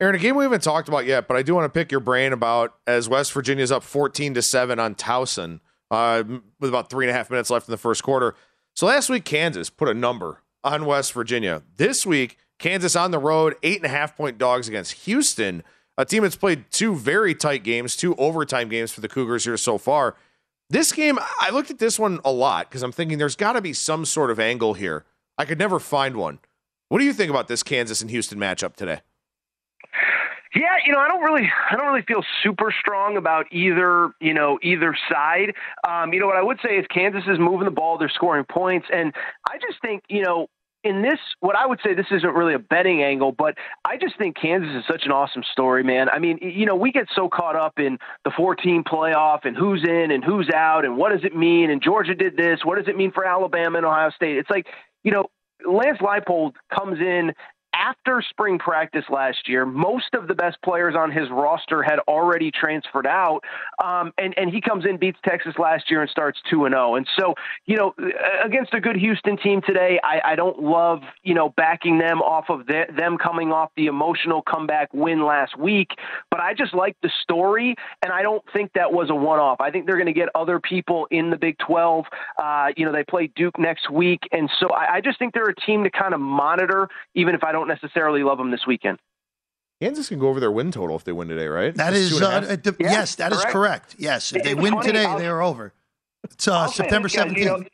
Aaron, 0.00 0.16
a 0.16 0.18
game 0.18 0.34
we 0.34 0.42
haven't 0.42 0.62
talked 0.62 0.88
about 0.88 1.06
yet, 1.06 1.28
but 1.28 1.36
I 1.36 1.42
do 1.42 1.54
want 1.54 1.72
to 1.72 1.78
pick 1.78 1.92
your 1.92 2.00
brain 2.00 2.32
about 2.32 2.74
as 2.86 3.08
West 3.08 3.32
Virginia's 3.32 3.70
up 3.70 3.84
14 3.84 4.34
to 4.34 4.42
7 4.42 4.80
on 4.80 4.96
Towson 4.96 5.60
uh, 5.92 6.24
with 6.58 6.70
about 6.70 6.90
three 6.90 7.06
and 7.06 7.10
a 7.10 7.14
half 7.14 7.30
minutes 7.30 7.50
left 7.50 7.68
in 7.68 7.72
the 7.72 7.78
first 7.78 8.02
quarter. 8.02 8.34
So 8.74 8.86
last 8.86 9.08
week, 9.08 9.24
Kansas 9.24 9.70
put 9.70 9.88
a 9.88 9.94
number 9.94 10.42
on 10.64 10.86
West 10.86 11.12
Virginia. 11.12 11.62
This 11.76 12.04
week, 12.04 12.38
Kansas 12.58 12.96
on 12.96 13.10
the 13.10 13.18
road, 13.18 13.54
eight 13.62 13.76
and 13.76 13.86
a 13.86 13.90
half 13.90 14.16
point 14.16 14.38
dogs 14.38 14.66
against 14.66 15.04
Houston, 15.04 15.62
a 15.98 16.04
team 16.04 16.22
that's 16.22 16.36
played 16.36 16.64
two 16.70 16.94
very 16.94 17.34
tight 17.34 17.62
games, 17.62 17.94
two 17.94 18.14
overtime 18.16 18.68
games 18.68 18.90
for 18.90 19.02
the 19.02 19.08
Cougars 19.08 19.44
here 19.44 19.56
so 19.56 19.78
far. 19.78 20.16
This 20.70 20.90
game, 20.90 21.18
I 21.38 21.50
looked 21.50 21.70
at 21.70 21.78
this 21.78 21.98
one 21.98 22.18
a 22.24 22.32
lot 22.32 22.70
because 22.70 22.82
I'm 22.82 22.92
thinking 22.92 23.18
there's 23.18 23.36
got 23.36 23.52
to 23.52 23.60
be 23.60 23.72
some 23.74 24.04
sort 24.06 24.30
of 24.30 24.40
angle 24.40 24.74
here. 24.74 25.04
I 25.38 25.44
could 25.44 25.58
never 25.58 25.78
find 25.78 26.16
one. 26.16 26.38
What 26.88 26.98
do 26.98 27.04
you 27.04 27.12
think 27.12 27.30
about 27.30 27.48
this 27.48 27.62
Kansas 27.62 28.00
and 28.00 28.10
Houston 28.10 28.38
matchup 28.38 28.76
today? 28.76 29.00
Yeah, 30.54 30.76
you 30.84 30.92
know, 30.92 30.98
I 30.98 31.08
don't 31.08 31.22
really, 31.22 31.48
I 31.70 31.76
don't 31.76 31.86
really 31.86 32.02
feel 32.02 32.22
super 32.42 32.74
strong 32.78 33.16
about 33.16 33.46
either, 33.50 34.10
you 34.20 34.34
know, 34.34 34.58
either 34.62 34.94
side. 35.10 35.54
Um, 35.88 36.12
you 36.12 36.20
know, 36.20 36.26
what 36.26 36.36
I 36.36 36.42
would 36.42 36.58
say 36.62 36.76
is 36.76 36.84
Kansas 36.92 37.22
is 37.26 37.38
moving 37.38 37.64
the 37.64 37.70
ball, 37.70 37.96
they're 37.96 38.10
scoring 38.14 38.44
points, 38.44 38.86
and 38.92 39.14
I 39.48 39.56
just 39.56 39.80
think, 39.80 40.02
you 40.10 40.22
know, 40.22 40.48
in 40.84 41.00
this, 41.00 41.18
what 41.40 41.56
I 41.56 41.64
would 41.64 41.78
say, 41.84 41.94
this 41.94 42.06
isn't 42.10 42.34
really 42.34 42.54
a 42.54 42.58
betting 42.58 43.02
angle, 43.02 43.32
but 43.32 43.56
I 43.84 43.96
just 43.96 44.18
think 44.18 44.36
Kansas 44.36 44.70
is 44.74 44.84
such 44.86 45.06
an 45.06 45.12
awesome 45.12 45.44
story, 45.52 45.84
man. 45.84 46.08
I 46.08 46.18
mean, 46.18 46.38
you 46.42 46.66
know, 46.66 46.74
we 46.74 46.90
get 46.90 47.06
so 47.14 47.28
caught 47.28 47.56
up 47.56 47.78
in 47.78 47.98
the 48.24 48.32
14 48.36 48.82
playoff 48.82 49.44
and 49.44 49.56
who's 49.56 49.84
in 49.84 50.10
and 50.10 50.24
who's 50.24 50.50
out 50.52 50.84
and 50.84 50.96
what 50.96 51.12
does 51.12 51.24
it 51.24 51.36
mean 51.36 51.70
and 51.70 51.80
Georgia 51.80 52.14
did 52.14 52.36
this, 52.36 52.60
what 52.64 52.78
does 52.78 52.88
it 52.88 52.96
mean 52.96 53.12
for 53.12 53.24
Alabama 53.24 53.78
and 53.78 53.86
Ohio 53.86 54.10
State? 54.10 54.36
It's 54.36 54.50
like 54.50 54.66
you 55.04 55.12
know, 55.12 55.26
Lance 55.66 55.98
Leipold 55.98 56.52
comes 56.76 56.98
in 56.98 57.32
after 57.74 58.22
spring 58.28 58.58
practice 58.58 59.04
last 59.10 59.48
year, 59.48 59.64
most 59.64 60.14
of 60.14 60.28
the 60.28 60.34
best 60.34 60.60
players 60.62 60.94
on 60.96 61.10
his 61.10 61.28
roster 61.30 61.82
had 61.82 61.98
already 62.08 62.50
transferred 62.50 63.06
out, 63.06 63.40
um, 63.82 64.12
and 64.18 64.34
and 64.36 64.50
he 64.50 64.60
comes 64.60 64.84
in, 64.84 64.96
beats 64.96 65.18
Texas 65.24 65.54
last 65.58 65.90
year, 65.90 66.00
and 66.02 66.10
starts 66.10 66.40
two 66.50 66.64
and 66.64 66.72
zero. 66.72 66.92
Oh. 66.92 66.94
And 66.96 67.06
so, 67.18 67.34
you 67.66 67.76
know, 67.76 67.94
against 68.44 68.74
a 68.74 68.80
good 68.80 68.96
Houston 68.96 69.36
team 69.36 69.62
today, 69.66 70.00
I, 70.02 70.32
I 70.32 70.34
don't 70.36 70.62
love 70.62 71.00
you 71.22 71.34
know 71.34 71.50
backing 71.50 71.98
them 71.98 72.20
off 72.20 72.46
of 72.48 72.66
the, 72.66 72.84
them 72.96 73.18
coming 73.18 73.52
off 73.52 73.70
the 73.76 73.86
emotional 73.86 74.42
comeback 74.42 74.92
win 74.92 75.24
last 75.24 75.58
week, 75.58 75.90
but 76.30 76.40
I 76.40 76.54
just 76.54 76.74
like 76.74 76.96
the 77.02 77.10
story, 77.22 77.74
and 78.02 78.12
I 78.12 78.22
don't 78.22 78.42
think 78.52 78.72
that 78.74 78.92
was 78.92 79.10
a 79.10 79.14
one 79.14 79.38
off. 79.38 79.60
I 79.60 79.70
think 79.70 79.86
they're 79.86 79.96
going 79.96 80.06
to 80.06 80.12
get 80.12 80.28
other 80.34 80.60
people 80.60 81.06
in 81.10 81.30
the 81.30 81.36
Big 81.36 81.58
Twelve. 81.58 82.06
Uh, 82.38 82.68
you 82.76 82.84
know, 82.84 82.92
they 82.92 83.04
play 83.04 83.30
Duke 83.34 83.58
next 83.58 83.90
week, 83.90 84.20
and 84.32 84.50
so 84.58 84.68
I, 84.68 84.96
I 84.96 85.00
just 85.00 85.18
think 85.18 85.34
they're 85.34 85.44
a 85.44 85.54
team 85.54 85.84
to 85.84 85.90
kind 85.90 86.14
of 86.14 86.20
monitor, 86.20 86.88
even 87.14 87.34
if 87.34 87.44
I 87.44 87.52
don't 87.52 87.61
don't 87.62 87.68
necessarily 87.82 88.22
love 88.22 88.38
them 88.38 88.50
this 88.50 88.66
weekend. 88.66 88.98
Kansas 89.80 90.08
can 90.08 90.18
go 90.18 90.28
over 90.28 90.38
their 90.38 90.52
win 90.52 90.70
total 90.70 90.96
if 90.96 91.04
they 91.04 91.12
win 91.12 91.28
today, 91.28 91.46
right? 91.46 91.74
That 91.74 91.92
is, 91.92 92.20
uh, 92.20 92.40
the, 92.40 92.76
yeah, 92.78 92.90
yes, 92.90 93.16
that 93.16 93.32
correct. 93.32 93.46
is 93.46 93.52
correct. 93.52 93.94
Yes, 93.98 94.32
if 94.32 94.44
they 94.44 94.54
win 94.54 94.74
funny, 94.74 94.86
today, 94.86 95.14
they're 95.18 95.42
over. 95.42 95.72
It's 96.24 96.46
uh, 96.46 96.68
September 96.68 97.08
seventeenth. 97.08 97.68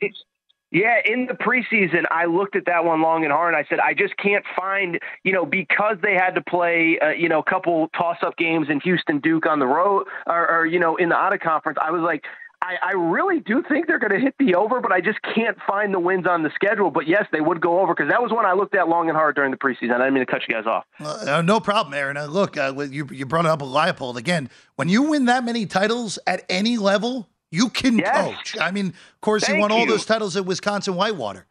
Yeah, 0.71 0.97
in 1.03 1.25
the 1.25 1.33
preseason, 1.33 2.03
I 2.11 2.25
looked 2.25 2.55
at 2.55 2.65
that 2.67 2.85
one 2.85 3.01
long 3.01 3.23
and 3.23 3.33
hard. 3.33 3.55
And 3.55 3.63
I 3.63 3.67
said, 3.67 3.79
I 3.79 3.95
just 3.95 4.15
can't 4.17 4.45
find, 4.55 4.99
you 5.23 5.33
know, 5.33 5.43
because 5.43 5.97
they 6.03 6.13
had 6.13 6.35
to 6.35 6.41
play, 6.41 6.99
uh, 6.99 7.09
you 7.09 7.27
know, 7.27 7.39
a 7.39 7.43
couple 7.43 7.89
toss-up 7.97 8.37
games 8.37 8.67
in 8.69 8.79
Houston, 8.81 9.19
Duke 9.19 9.47
on 9.47 9.57
the 9.57 9.65
road, 9.65 10.05
or, 10.27 10.47
or 10.47 10.65
you 10.67 10.79
know, 10.79 10.95
in 10.95 11.09
the 11.09 11.15
out 11.15 11.33
of 11.33 11.39
conference. 11.39 11.79
I 11.81 11.89
was 11.89 12.01
like, 12.01 12.23
I, 12.61 12.75
I 12.83 12.91
really 12.91 13.39
do 13.39 13.63
think 13.69 13.87
they're 13.87 13.99
going 13.99 14.11
to 14.11 14.19
hit 14.19 14.35
the 14.37 14.55
over, 14.55 14.81
but 14.81 14.91
I 14.91 14.99
just 14.99 15.19
can't 15.21 15.57
find 15.65 15.93
the 15.93 15.99
wins 15.99 16.27
on 16.27 16.43
the 16.43 16.51
schedule. 16.53 16.91
But 16.91 17.07
yes, 17.07 17.25
they 17.31 17.39
would 17.39 17.61
go 17.61 17.79
over 17.79 17.93
because 17.95 18.09
that 18.11 18.21
was 18.21 18.31
one 18.31 18.45
I 18.45 18.51
looked 18.53 18.75
at 18.75 18.89
long 18.89 19.07
and 19.07 19.17
hard 19.17 19.35
during 19.35 19.51
the 19.51 19.57
preseason. 19.57 19.91
I 19.91 19.97
didn't 19.99 20.15
mean 20.15 20.25
to 20.25 20.31
cut 20.31 20.41
you 20.47 20.53
guys 20.53 20.65
off. 20.65 20.85
Uh, 20.99 21.41
no 21.41 21.59
problem, 21.61 21.93
Aaron. 21.93 22.17
Uh, 22.17 22.25
look, 22.25 22.57
uh, 22.57 22.73
you, 22.91 23.07
you 23.11 23.25
brought 23.25 23.45
up 23.45 23.61
with 23.61 23.69
Leipold 23.69 24.17
again. 24.17 24.49
When 24.75 24.89
you 24.89 25.03
win 25.03 25.25
that 25.25 25.45
many 25.45 25.65
titles 25.65 26.19
at 26.27 26.43
any 26.49 26.77
level, 26.77 27.29
you 27.49 27.69
can 27.69 27.97
Yes. 27.97 28.35
coach. 28.35 28.57
I 28.59 28.71
mean, 28.71 28.87
of 28.87 29.21
course, 29.21 29.45
he 29.45 29.53
Thank 29.53 29.61
won 29.61 29.71
all 29.71 29.85
those 29.85 30.05
titles 30.05 30.35
at 30.35 30.45
Wisconsin 30.45 30.95
Whitewater. 30.95 31.45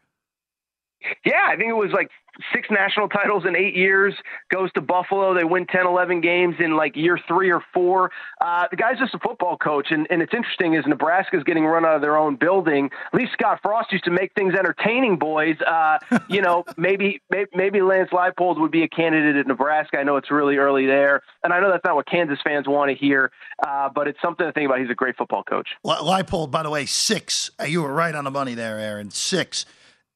Yeah, 1.25 1.45
I 1.47 1.55
think 1.55 1.69
it 1.69 1.73
was 1.73 1.91
like 1.91 2.09
six 2.53 2.67
national 2.69 3.09
titles 3.09 3.45
in 3.45 3.55
eight 3.55 3.75
years. 3.75 4.13
Goes 4.51 4.71
to 4.73 4.81
Buffalo. 4.81 5.33
They 5.33 5.43
win 5.43 5.65
10, 5.67 5.85
11 5.85 6.21
games 6.21 6.55
in 6.59 6.75
like 6.75 6.95
year 6.95 7.19
three 7.27 7.51
or 7.51 7.61
four. 7.73 8.11
Uh, 8.41 8.65
the 8.69 8.77
guy's 8.77 8.97
just 8.97 9.13
a 9.13 9.19
football 9.19 9.57
coach. 9.57 9.87
And, 9.91 10.07
and 10.09 10.21
it's 10.21 10.33
interesting 10.33 10.73
is 10.75 10.85
Nebraska's 10.87 11.43
getting 11.43 11.65
run 11.65 11.85
out 11.85 11.95
of 11.95 12.01
their 12.01 12.17
own 12.17 12.35
building. 12.35 12.89
At 13.13 13.19
least 13.19 13.33
Scott 13.33 13.59
Frost 13.61 13.91
used 13.91 14.05
to 14.05 14.11
make 14.11 14.33
things 14.33 14.53
entertaining, 14.53 15.17
boys. 15.17 15.57
Uh, 15.61 15.99
you 16.29 16.41
know, 16.41 16.65
maybe, 16.77 17.21
maybe 17.29 17.49
maybe 17.53 17.81
Lance 17.81 18.09
Leipold 18.11 18.59
would 18.59 18.71
be 18.71 18.83
a 18.83 18.87
candidate 18.87 19.35
at 19.35 19.47
Nebraska. 19.47 19.97
I 19.99 20.03
know 20.03 20.17
it's 20.17 20.31
really 20.31 20.57
early 20.57 20.85
there. 20.85 21.21
And 21.43 21.53
I 21.53 21.59
know 21.59 21.69
that's 21.69 21.85
not 21.85 21.95
what 21.95 22.07
Kansas 22.07 22.39
fans 22.43 22.67
want 22.67 22.89
to 22.89 22.95
hear, 22.95 23.31
uh, 23.65 23.89
but 23.93 24.07
it's 24.07 24.19
something 24.21 24.45
to 24.45 24.51
think 24.51 24.65
about. 24.67 24.79
He's 24.79 24.89
a 24.89 24.95
great 24.95 25.15
football 25.17 25.43
coach. 25.43 25.69
Le- 25.83 25.97
Leipold, 25.97 26.51
by 26.51 26.63
the 26.63 26.69
way, 26.69 26.85
six. 26.85 27.51
Uh, 27.59 27.65
You 27.65 27.81
were 27.83 27.93
right 27.93 28.15
on 28.15 28.23
the 28.23 28.31
money 28.31 28.55
there, 28.55 28.79
Aaron. 28.79 29.11
Six 29.11 29.65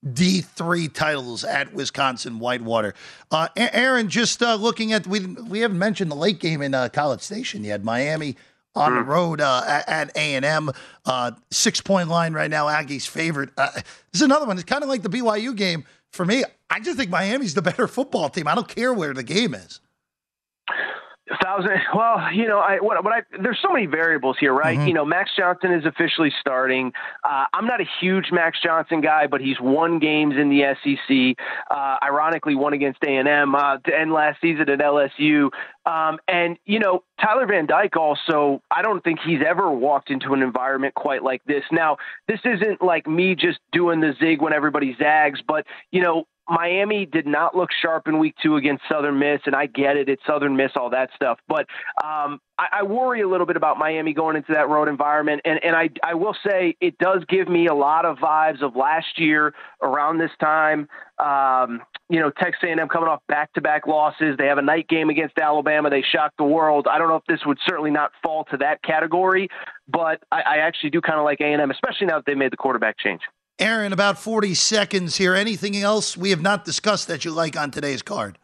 D3 0.05 0.93
titles 0.93 1.43
at 1.43 1.73
Wisconsin 1.73 2.39
Whitewater. 2.39 2.93
Uh, 3.31 3.47
Aaron, 3.55 4.09
just 4.09 4.41
uh, 4.43 4.55
looking 4.55 4.93
at, 4.93 5.07
we, 5.07 5.21
we 5.25 5.59
haven't 5.59 5.79
mentioned 5.79 6.11
the 6.11 6.15
late 6.15 6.39
game 6.39 6.61
in 6.61 6.73
uh, 6.73 6.89
College 6.89 7.21
Station 7.21 7.63
yet. 7.63 7.83
Miami 7.83 8.35
on 8.75 8.95
the 8.95 9.01
road 9.01 9.39
uh, 9.39 9.63
at- 9.67 9.87
at 9.87 10.17
A&M. 10.17 10.71
Uh, 11.05 11.31
six 11.51 11.79
point 11.79 12.09
line 12.09 12.33
right 12.33 12.49
now, 12.49 12.65
Aggies 12.65 13.07
favorite. 13.07 13.49
Uh, 13.57 13.69
this 13.73 13.83
is 14.15 14.21
another 14.23 14.45
one. 14.45 14.57
It's 14.57 14.65
kind 14.65 14.83
of 14.83 14.89
like 14.89 15.03
the 15.03 15.09
BYU 15.09 15.55
game. 15.55 15.85
For 16.11 16.25
me, 16.25 16.43
I 16.69 16.79
just 16.79 16.97
think 16.97 17.09
Miami's 17.09 17.53
the 17.53 17.61
better 17.61 17.87
football 17.87 18.29
team. 18.29 18.47
I 18.47 18.55
don't 18.55 18.67
care 18.67 18.93
where 18.93 19.13
the 19.13 19.23
game 19.23 19.53
is. 19.53 19.79
A 21.33 21.37
thousand. 21.43 21.71
Well, 21.95 22.31
you 22.33 22.47
know, 22.47 22.59
I 22.59 22.77
what, 22.77 23.03
what 23.03 23.13
I 23.13 23.21
there's 23.41 23.59
so 23.61 23.71
many 23.71 23.85
variables 23.85 24.37
here, 24.39 24.53
right? 24.53 24.77
Mhm. 24.77 24.87
You 24.87 24.93
know, 24.93 25.05
Max 25.05 25.31
Johnson 25.37 25.71
is 25.71 25.85
officially 25.85 26.31
starting. 26.39 26.91
Uh, 27.23 27.45
I'm 27.53 27.65
not 27.65 27.81
a 27.81 27.85
huge 27.99 28.31
Max 28.31 28.59
Johnson 28.61 29.01
guy, 29.01 29.27
but 29.27 29.41
he's 29.41 29.59
won 29.59 29.99
games 29.99 30.35
in 30.37 30.49
the 30.49 30.63
SEC. 30.83 31.35
Uh, 31.71 31.97
ironically, 32.03 32.55
won 32.55 32.73
against 32.73 33.03
A&M 33.03 33.55
uh, 33.55 33.77
to 33.77 33.97
end 33.99 34.11
last 34.11 34.41
season 34.41 34.69
at 34.69 34.79
LSU. 34.79 35.49
Um, 35.85 36.19
and 36.27 36.57
you 36.65 36.79
know, 36.79 37.03
Tyler 37.21 37.45
Van 37.47 37.65
Dyke 37.65 37.95
also. 37.97 38.61
I 38.71 38.81
don't 38.81 39.03
think 39.03 39.19
he's 39.25 39.41
ever 39.47 39.71
walked 39.71 40.09
into 40.09 40.33
an 40.33 40.41
environment 40.41 40.93
quite 40.95 41.23
like 41.23 41.43
this. 41.45 41.63
Now, 41.71 41.97
this 42.27 42.39
isn't 42.45 42.81
like 42.81 43.07
me 43.07 43.35
just 43.35 43.59
doing 43.71 43.99
the 44.01 44.13
zig 44.19 44.41
when 44.41 44.53
everybody 44.53 44.95
zags, 44.99 45.41
but 45.47 45.65
you 45.91 46.01
know, 46.01 46.25
Miami 46.49 47.05
did 47.05 47.25
not 47.25 47.55
look 47.55 47.69
sharp 47.81 48.07
in 48.07 48.19
week 48.19 48.35
two 48.41 48.57
against 48.57 48.83
Southern 48.91 49.17
Miss, 49.17 49.39
and 49.45 49.55
I 49.55 49.65
get 49.65 49.95
it. 49.95 50.09
It's 50.09 50.21
Southern 50.27 50.55
Miss, 50.55 50.71
all 50.75 50.89
that 50.89 51.09
stuff. 51.15 51.39
But 51.47 51.67
um, 52.03 52.39
I, 52.57 52.79
I 52.79 52.83
worry 52.83 53.21
a 53.21 53.27
little 53.27 53.45
bit 53.45 53.55
about 53.55 53.77
Miami 53.77 54.13
going 54.13 54.35
into 54.35 54.53
that 54.53 54.67
road 54.67 54.87
environment. 54.89 55.41
And, 55.45 55.63
and 55.63 55.75
I, 55.75 55.89
I 56.03 56.13
will 56.15 56.35
say 56.45 56.75
it 56.81 56.97
does 56.97 57.23
give 57.29 57.47
me 57.47 57.67
a 57.67 57.73
lot 57.73 58.05
of 58.05 58.17
vibes 58.17 58.61
of 58.61 58.75
last 58.75 59.17
year 59.17 59.53
around 59.81 60.17
this 60.17 60.31
time. 60.39 60.87
Um, 61.17 61.81
you 62.09 62.19
know, 62.19 62.29
Texas 62.29 62.61
A&M 62.63 62.89
coming 62.89 63.07
off 63.07 63.21
back-to-back 63.27 63.87
losses. 63.87 64.35
They 64.37 64.47
have 64.47 64.57
a 64.57 64.63
night 64.63 64.87
game 64.89 65.09
against 65.09 65.37
Alabama. 65.37 65.89
They 65.89 66.01
shocked 66.03 66.37
the 66.37 66.43
world. 66.43 66.87
I 66.91 66.97
don't 66.97 67.07
know 67.07 67.15
if 67.15 67.25
this 67.27 67.39
would 67.45 67.57
certainly 67.65 67.91
not 67.91 68.11
fall 68.21 68.43
to 68.51 68.57
that 68.57 68.83
category, 68.83 69.47
but 69.87 70.21
I, 70.31 70.41
I 70.41 70.57
actually 70.57 70.89
do 70.89 70.99
kind 70.99 71.19
of 71.19 71.25
like 71.25 71.39
A&M, 71.39 71.71
especially 71.71 72.07
now 72.07 72.17
that 72.17 72.25
they 72.25 72.35
made 72.35 72.51
the 72.51 72.57
quarterback 72.57 72.97
change. 72.99 73.21
Aaron, 73.59 73.93
about 73.93 74.17
40 74.17 74.55
seconds 74.55 75.17
here. 75.17 75.35
Anything 75.35 75.77
else 75.77 76.17
we 76.17 76.31
have 76.31 76.41
not 76.41 76.65
discussed 76.65 77.07
that 77.07 77.23
you 77.23 77.31
like 77.31 77.55
on 77.55 77.69
today's 77.69 78.01
card? 78.01 78.39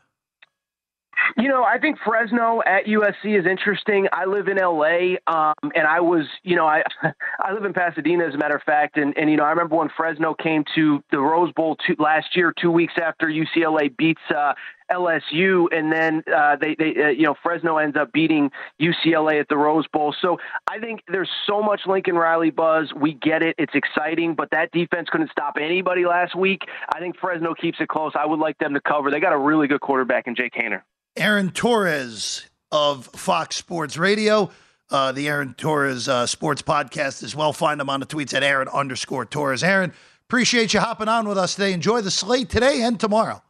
You 1.38 1.47
know, 1.47 1.63
I 1.63 1.78
think 1.78 1.97
Fresno 2.05 2.61
at 2.65 2.86
USC 2.86 3.38
is 3.38 3.45
interesting. 3.45 4.07
I 4.11 4.26
live 4.26 4.47
in 4.47 4.57
LA, 4.57 5.17
um, 5.28 5.72
and 5.76 5.88
I 5.88 5.99
was, 5.99 6.26
you 6.43 6.55
know, 6.55 6.65
I 6.65 6.84
I 7.39 7.53
live 7.53 7.65
in 7.65 7.74
Pasadena, 7.74 8.26
as 8.26 8.34
a 8.34 8.38
matter 8.38 8.55
of 8.55 8.63
fact, 8.63 8.97
and 8.97 9.15
and 9.17 9.30
you 9.30 9.38
know, 9.38 9.43
I 9.43 9.49
remember 9.51 9.76
when 9.76 9.89
Fresno 9.95 10.34
came 10.34 10.63
to 10.76 11.03
the 11.11 11.20
Rose 11.20 11.51
Bowl 11.53 11.78
two, 11.86 11.95
last 11.99 12.36
year, 12.36 12.53
two 12.59 12.72
weeks 12.72 12.93
after 13.01 13.28
UCLA 13.28 13.95
beats 13.95 14.22
uh, 14.36 14.53
LSU, 14.91 15.67
and 15.72 15.91
then 15.91 16.24
uh, 16.36 16.55
they 16.59 16.76
they 16.76 16.95
uh, 17.01 17.07
you 17.09 17.24
know 17.24 17.36
Fresno 17.41 17.78
ends 17.78 17.95
up 17.95 18.11
beating 18.11 18.49
UCLA 18.82 19.39
at 19.39 19.47
the 19.49 19.57
Rose 19.57 19.88
Bowl. 19.88 20.13
So 20.22 20.38
I 20.70 20.80
think 20.80 21.01
there's 21.07 21.30
so 21.47 21.61
much 21.61 21.82
Lincoln 21.86 22.15
Riley 22.15 22.49
buzz. 22.49 22.91
We 22.95 23.13
get 23.13 23.43
it; 23.43 23.55
it's 23.57 23.76
exciting, 23.76 24.36
but 24.36 24.49
that 24.51 24.72
defense 24.72 25.09
couldn't 25.11 25.32
stop 25.32 25.57
anybody 25.61 26.05
last 26.05 26.36
week. 26.36 26.61
I 26.93 26.99
think 26.99 27.17
Fresno 27.17 27.53
keeps 27.53 27.78
it 27.80 27.88
close. 27.88 28.13
I 28.20 28.26
would 28.26 28.39
like 28.39 28.57
them 28.57 28.74
to 28.74 28.82
cover. 28.82 29.11
They 29.11 29.20
got 29.20 29.34
a 29.34 29.38
really 29.38 29.67
good 29.67 29.82
quarterback 29.82 30.28
in 30.28 30.36
Jake 30.36 30.53
Haener. 30.53 30.82
Aaron 31.16 31.51
Torres 31.51 32.45
of 32.72 33.05
Fox 33.07 33.55
Sports 33.55 33.97
Radio, 33.97 34.49
uh, 34.91 35.12
the 35.12 35.28
Aaron 35.28 35.53
Torres 35.55 36.07
uh, 36.07 36.26
Sports 36.26 36.62
Podcast 36.62 37.24
as 37.24 37.36
well. 37.36 37.53
Find 37.53 37.82
him 37.82 37.89
on 37.89 37.99
the 37.99 38.05
tweets 38.05 38.34
at 38.34 38.43
Aaron 38.43 38.68
underscore 38.70 39.26
Torres. 39.26 39.64
Aaron, 39.64 39.91
appreciate 40.28 40.74
you 40.74 40.80
hopping 40.80 41.07
on 41.07 41.28
with 41.28 41.38
us 41.38 41.55
today. 41.55 41.74
Enjoy 41.74 42.01
the 42.01 42.12
slate 42.12 42.49
today 42.49 42.82
and 42.84 42.99
tomorrow. 42.99 43.41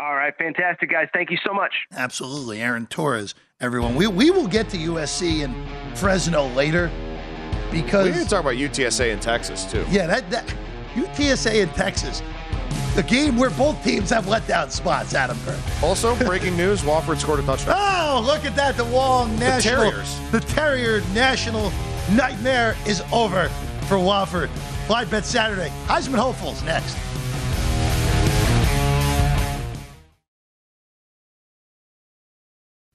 All 0.00 0.14
right, 0.14 0.36
fantastic, 0.36 0.90
guys. 0.90 1.08
Thank 1.14 1.30
you 1.30 1.38
so 1.46 1.54
much. 1.54 1.72
Absolutely, 1.96 2.60
Aaron 2.60 2.86
Torres. 2.86 3.34
Everyone, 3.60 3.94
we 3.94 4.06
we 4.06 4.30
will 4.30 4.48
get 4.48 4.68
to 4.70 4.76
USC 4.76 5.42
and 5.44 5.54
Fresno 5.96 6.48
later 6.48 6.90
because 7.70 8.04
We 8.06 8.12
need 8.12 8.24
to 8.24 8.28
talk 8.28 8.40
about 8.42 8.54
UTSA 8.56 9.10
in 9.12 9.20
Texas 9.20 9.64
too. 9.64 9.84
yeah, 9.88 10.06
that 10.06 10.28
that 10.30 10.54
UTSA 10.94 11.62
in 11.62 11.68
Texas, 11.70 12.20
the 12.94 13.02
game 13.02 13.36
where 13.36 13.50
both 13.50 13.82
teams 13.84 14.10
have 14.10 14.26
let 14.28 14.46
down 14.46 14.70
spots. 14.70 15.14
Adam 15.14 15.38
Burke. 15.44 15.58
Also, 15.82 16.16
breaking 16.24 16.56
news: 16.62 16.82
Wofford 16.82 17.18
scored 17.18 17.40
a 17.40 17.42
touchdown. 17.42 17.74
Oh, 17.78 18.22
look 18.24 18.44
at 18.44 18.54
that! 18.56 18.76
The 18.76 18.84
Wong 18.84 19.38
National, 19.38 19.90
Terriers. 19.90 20.30
the 20.30 20.40
Terrier 20.40 21.00
National 21.14 21.72
nightmare 22.12 22.76
is 22.86 23.02
over 23.12 23.48
for 23.88 23.96
Wofford. 23.96 24.48
Live 24.88 25.10
bet 25.10 25.24
Saturday. 25.24 25.70
Heisman 25.86 26.18
hopefuls 26.18 26.62
next. 26.62 26.96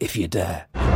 if 0.00 0.16
you 0.16 0.28
dare. 0.28 0.95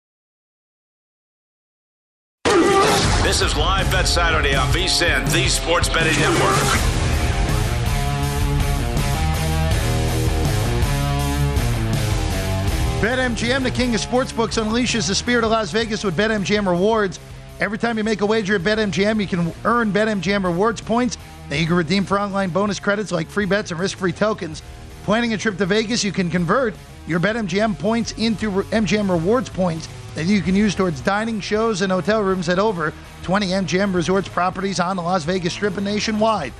This 3.23 3.39
is 3.41 3.55
Live 3.55 3.89
Bet 3.91 4.07
Saturday 4.07 4.55
on 4.55 4.67
VSIN, 4.73 5.31
the 5.31 5.47
Sports 5.47 5.87
Betting 5.87 6.19
Network. 6.19 6.55
BetMGM, 12.99 13.61
the 13.61 13.69
king 13.69 13.93
of 13.93 14.01
sportsbooks, 14.01 14.59
unleashes 14.59 15.07
the 15.07 15.13
spirit 15.13 15.43
of 15.43 15.51
Las 15.51 15.69
Vegas 15.69 16.03
with 16.03 16.17
BetMGM 16.17 16.65
rewards. 16.65 17.19
Every 17.59 17.77
time 17.77 17.99
you 17.99 18.03
make 18.03 18.21
a 18.21 18.25
wager 18.25 18.55
at 18.55 18.61
BetMGM, 18.61 19.21
you 19.21 19.27
can 19.27 19.53
earn 19.65 19.93
BetMGM 19.93 20.43
rewards 20.43 20.81
points 20.81 21.19
that 21.49 21.59
you 21.59 21.67
can 21.67 21.75
redeem 21.75 22.05
for 22.05 22.19
online 22.19 22.49
bonus 22.49 22.79
credits 22.79 23.11
like 23.11 23.27
free 23.27 23.45
bets 23.45 23.69
and 23.69 23.79
risk-free 23.79 24.13
tokens. 24.13 24.63
Planning 25.03 25.33
a 25.33 25.37
trip 25.37 25.59
to 25.59 25.67
Vegas, 25.67 26.03
you 26.03 26.11
can 26.11 26.31
convert 26.31 26.73
your 27.05 27.19
BetMGM 27.19 27.77
points 27.77 28.13
into 28.13 28.49
MGM 28.49 29.11
rewards 29.11 29.47
points 29.47 29.87
that 30.15 30.25
you 30.25 30.41
can 30.41 30.55
use 30.55 30.75
towards 30.75 31.01
dining, 31.01 31.39
shows, 31.39 31.81
and 31.81 31.91
hotel 31.91 32.21
rooms 32.21 32.49
at 32.49 32.59
over 32.59 32.93
20 33.23 33.47
MGM 33.47 33.93
resorts 33.93 34.27
properties 34.27 34.79
on 34.79 34.95
the 34.95 35.01
Las 35.01 35.23
Vegas 35.23 35.53
Strip 35.53 35.77
and 35.77 35.85
nationwide. 35.85 36.53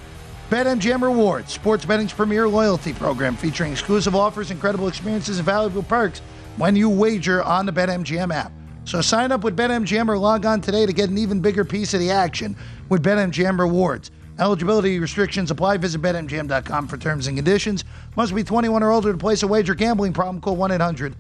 BetMGM 0.50 1.02
Rewards, 1.02 1.54
sports 1.54 1.86
betting's 1.86 2.14
premier 2.14 2.48
loyalty 2.48 2.94
program 2.94 3.36
featuring 3.36 3.72
exclusive 3.72 4.16
offers, 4.16 4.52
incredible 4.52 4.88
experiences, 4.88 5.38
and 5.38 5.46
valuable 5.46 5.84
perks 5.84 6.20
when 6.58 6.76
you 6.76 6.90
wager 6.90 7.42
on 7.44 7.66
the 7.66 7.72
BetMGM 7.72 8.34
app. 8.34 8.52
So 8.84 9.00
sign 9.02 9.32
up 9.32 9.44
with 9.44 9.56
BetMGM 9.56 10.10
or 10.10 10.18
log 10.18 10.46
on 10.46 10.60
today 10.60 10.86
to 10.86 10.94
get 10.94 11.10
an 11.10 11.18
even 11.18 11.40
bigger 11.40 11.64
piece 11.64 11.94
of 11.94 12.00
the 12.00 12.12
action 12.12 12.56
with 12.90 13.04
BetMGM 13.04 13.60
Rewards. 13.60 14.12
Eligibility 14.40 15.00
restrictions 15.00 15.52
apply. 15.52 15.78
Visit 15.78 16.02
BetMGM.com 16.02 16.88
for 16.88 16.98
terms 16.98 17.28
and 17.28 17.38
conditions. 17.38 17.86
Must 18.16 18.34
be 18.34 18.44
21 18.44 18.82
or 18.82 18.92
older 18.92 19.12
to 19.12 19.18
place 19.18 19.44
a 19.44 19.48
wager. 19.48 19.76
Gambling 19.76 20.14
problem? 20.14 20.42
Call 20.42 20.56
1 20.56 20.72
800 20.72 21.16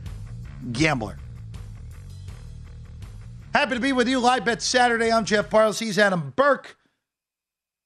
Gambler. 0.71 1.17
Happy 3.53 3.75
to 3.75 3.81
be 3.81 3.91
with 3.91 4.07
you. 4.07 4.17
Live 4.19 4.45
Bet 4.45 4.61
Saturday. 4.61 5.11
I'm 5.11 5.25
Jeff 5.25 5.49
Parles. 5.49 5.79
He's 5.79 5.99
Adam 5.99 6.31
Burke. 6.37 6.77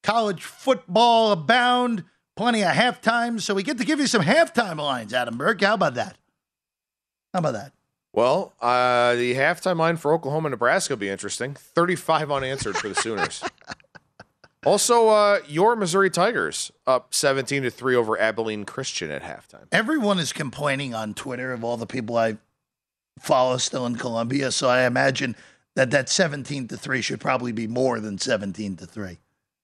College 0.03 0.43
football 0.43 1.31
abound. 1.31 2.03
Plenty 2.35 2.61
of 2.61 2.73
halftime. 2.73 3.41
So 3.41 3.55
we 3.55 3.63
get 3.63 3.79
to 3.79 3.83
give 3.83 3.99
you 3.99 4.05
some 4.05 4.21
halftime 4.21 4.77
lines, 4.77 5.11
Adam 5.11 5.39
Burke. 5.39 5.61
How 5.61 5.73
about 5.73 5.95
that? 5.95 6.17
How 7.33 7.39
about 7.39 7.53
that? 7.53 7.71
Well, 8.13 8.53
uh, 8.61 9.15
the 9.15 9.33
halftime 9.33 9.79
line 9.79 9.97
for 9.97 10.13
Oklahoma 10.13 10.47
and 10.47 10.51
Nebraska 10.51 10.93
will 10.93 10.99
be 10.99 11.09
interesting. 11.09 11.55
35 11.55 12.31
unanswered 12.31 12.77
for 12.77 12.87
the 12.87 12.95
Sooners. 12.95 13.43
also, 14.65 15.09
uh, 15.09 15.39
your 15.47 15.75
Missouri 15.75 16.11
Tigers 16.11 16.71
up 16.85 17.15
17 17.15 17.63
to 17.63 17.71
3 17.71 17.95
over 17.95 18.19
Abilene 18.19 18.65
Christian 18.65 19.09
at 19.09 19.23
halftime. 19.23 19.65
Everyone 19.71 20.19
is 20.19 20.31
complaining 20.31 20.93
on 20.93 21.15
Twitter 21.15 21.51
of 21.53 21.63
all 21.63 21.75
the 21.75 21.87
people 21.87 22.17
I 22.17 22.37
follow 23.19 23.57
still 23.57 23.87
in 23.87 23.95
Columbia. 23.95 24.51
So 24.51 24.69
I 24.69 24.85
imagine 24.85 25.35
that 25.75 25.91
that 25.91 26.09
17 26.09 26.67
to 26.69 26.77
3 26.77 27.01
should 27.01 27.19
probably 27.19 27.51
be 27.51 27.67
more 27.67 27.99
than 27.99 28.17
17 28.17 28.77
to 28.77 28.85
3. 28.85 29.19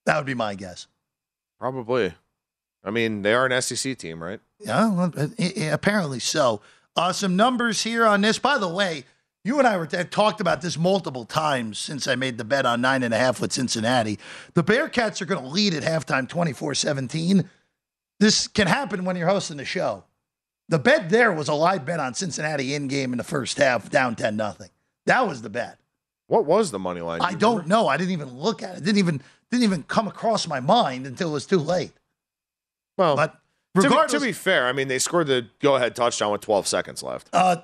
That 0.06 0.18
would 0.18 0.26
be 0.26 0.34
my 0.34 0.56
guess. 0.56 0.88
Probably. 1.60 2.14
I 2.84 2.92
mean, 2.92 3.22
they 3.22 3.34
are 3.34 3.46
an 3.46 3.62
SEC 3.62 3.98
team, 3.98 4.22
right? 4.22 4.40
Yeah, 4.60 4.92
well, 4.92 5.14
uh, 5.16 5.28
apparently 5.72 6.20
so. 6.20 6.62
Uh, 6.96 7.14
some 7.14 7.36
numbers 7.36 7.84
here 7.84 8.06
on 8.06 8.22
this. 8.22 8.40
By 8.40 8.58
the 8.58 8.68
way, 8.68 9.06
you 9.44 9.58
and 9.58 9.68
I 9.68 9.78
were 9.78 9.88
have 9.92 10.10
talked 10.10 10.42
about 10.42 10.62
this 10.62 10.78
multiple 10.78 11.26
times 11.26 11.80
since 11.80 12.08
I 12.08 12.16
made 12.16 12.38
the 12.38 12.44
bet 12.44 12.66
on 12.66 12.82
nine 12.82 13.04
and 13.04 13.14
a 13.14 13.18
half 13.18 13.40
with 13.40 13.54
Cincinnati. 13.54 14.20
The 14.54 14.64
Bearcats 14.64 15.22
are 15.22 15.26
going 15.26 15.42
to 15.42 15.48
lead 15.48 15.74
at 15.74 15.84
halftime 15.84 16.28
24 16.28 16.76
17. 16.76 17.50
This 18.20 18.48
can 18.48 18.68
happen 18.68 19.06
when 19.06 19.16
you're 19.16 19.28
hosting 19.28 19.58
the 19.58 19.66
show. 19.66 20.04
The 20.70 20.80
bet 20.80 21.10
there 21.10 21.32
was 21.32 21.48
a 21.48 21.54
live 21.54 21.86
bet 21.86 22.00
on 22.00 22.14
Cincinnati 22.14 22.76
in 22.76 22.88
game 22.88 23.14
in 23.14 23.18
the 23.18 23.24
first 23.24 23.58
half, 23.58 23.90
down 23.90 24.16
10 24.16 24.36
nothing. 24.36 24.70
That 25.06 25.28
was 25.28 25.42
the 25.42 25.50
bet. 25.50 25.80
What 26.32 26.46
was 26.46 26.72
the 26.72 26.80
money 26.80 27.02
line? 27.02 27.20
I 27.22 27.34
don't 27.34 27.68
know. 27.68 27.90
I 27.90 27.98
didn't 27.98 28.12
even 28.14 28.30
look 28.40 28.64
at 28.64 28.78
it. 28.78 28.84
Didn't 28.86 29.00
even 29.00 29.22
didn't 29.52 29.64
even 29.64 29.84
come 29.84 30.08
across 30.08 30.48
my 30.48 30.62
mind 30.62 31.06
until 31.06 31.30
it 31.30 31.34
was 31.34 31.46
too 31.46 31.58
late. 31.60 31.92
Well, 32.98 33.18
but 33.18 33.38
to 33.82 33.90
be, 33.90 33.96
to 34.08 34.20
be 34.22 34.32
fair, 34.32 34.66
I 34.68 34.72
mean, 34.72 34.88
they 34.88 34.98
scored 34.98 35.28
the 35.28 35.48
go 35.60 35.76
ahead 35.76 35.94
touchdown 35.94 36.32
with 36.32 36.40
12 36.40 36.68
seconds 36.68 37.04
left. 37.04 37.30
uh, 37.34 37.58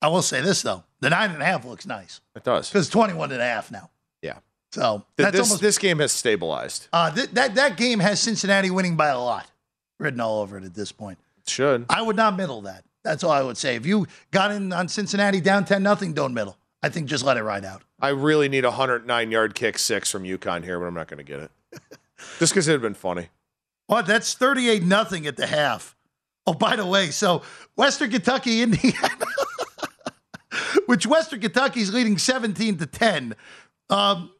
I 0.00 0.06
will 0.08 0.22
say 0.22 0.40
this 0.42 0.62
though: 0.62 0.84
the 1.00 1.10
nine 1.10 1.32
and 1.32 1.42
a 1.42 1.44
half 1.44 1.64
looks 1.64 1.86
nice 1.86 2.20
It 2.36 2.44
does. 2.44 2.68
because 2.70 2.88
21 2.88 3.32
and 3.32 3.40
a 3.40 3.44
half 3.44 3.72
now. 3.72 3.90
Yeah. 4.22 4.38
So 4.70 5.04
Th- 5.16 5.32
this, 5.32 5.40
almost 5.40 5.60
this 5.60 5.76
game 5.78 5.98
has 5.98 6.12
stabilized. 6.12 6.86
uh, 6.92 7.10
th- 7.10 7.30
that 7.30 7.56
that 7.56 7.76
game 7.76 7.98
has 7.98 8.20
Cincinnati 8.20 8.70
winning 8.70 8.94
by 8.94 9.08
a 9.08 9.18
lot, 9.18 9.50
written 9.98 10.20
all 10.20 10.40
over 10.40 10.56
it 10.58 10.62
at 10.64 10.74
this 10.74 10.92
point. 10.92 11.18
It 11.38 11.50
should. 11.50 11.86
I 11.90 12.02
would 12.02 12.14
not 12.16 12.36
middle 12.36 12.60
that. 12.62 12.84
That's 13.02 13.24
all 13.24 13.30
I 13.32 13.42
would 13.42 13.56
say. 13.56 13.74
If 13.74 13.86
you 13.86 14.06
got 14.30 14.52
in 14.52 14.72
on 14.72 14.86
Cincinnati 14.88 15.40
down 15.40 15.64
10 15.64 15.82
nothing, 15.82 16.12
don't 16.12 16.32
middle. 16.34 16.56
I 16.86 16.88
think 16.88 17.08
just 17.08 17.24
let 17.24 17.36
it 17.36 17.42
ride 17.42 17.64
out. 17.64 17.82
I 18.00 18.10
really 18.10 18.48
need 18.48 18.64
a 18.64 18.68
109 18.68 19.30
yard 19.32 19.54
kick 19.56 19.76
six 19.76 20.08
from 20.08 20.22
UConn 20.22 20.62
here, 20.62 20.78
but 20.78 20.86
I'm 20.86 20.94
not 20.94 21.08
going 21.08 21.18
to 21.18 21.24
get 21.24 21.40
it. 21.40 21.50
Just 22.38 22.52
because 22.52 22.68
it 22.68 22.72
had 22.72 22.80
been 22.80 22.94
funny. 22.94 23.28
What? 23.88 24.06
That's 24.06 24.34
38 24.34 24.84
nothing 24.84 25.26
at 25.26 25.36
the 25.36 25.46
half. 25.48 25.96
Oh, 26.46 26.54
by 26.54 26.76
the 26.76 26.86
way, 26.86 27.10
so 27.10 27.42
Western 27.74 28.10
Kentucky, 28.10 28.62
Indiana, 28.62 29.26
which 30.86 31.06
Western 31.06 31.40
Kentucky 31.40 31.80
is 31.80 31.92
leading 31.92 32.18
17 32.18 32.78
to 32.78 32.86
10. 32.86 33.34
Um, 33.90 34.30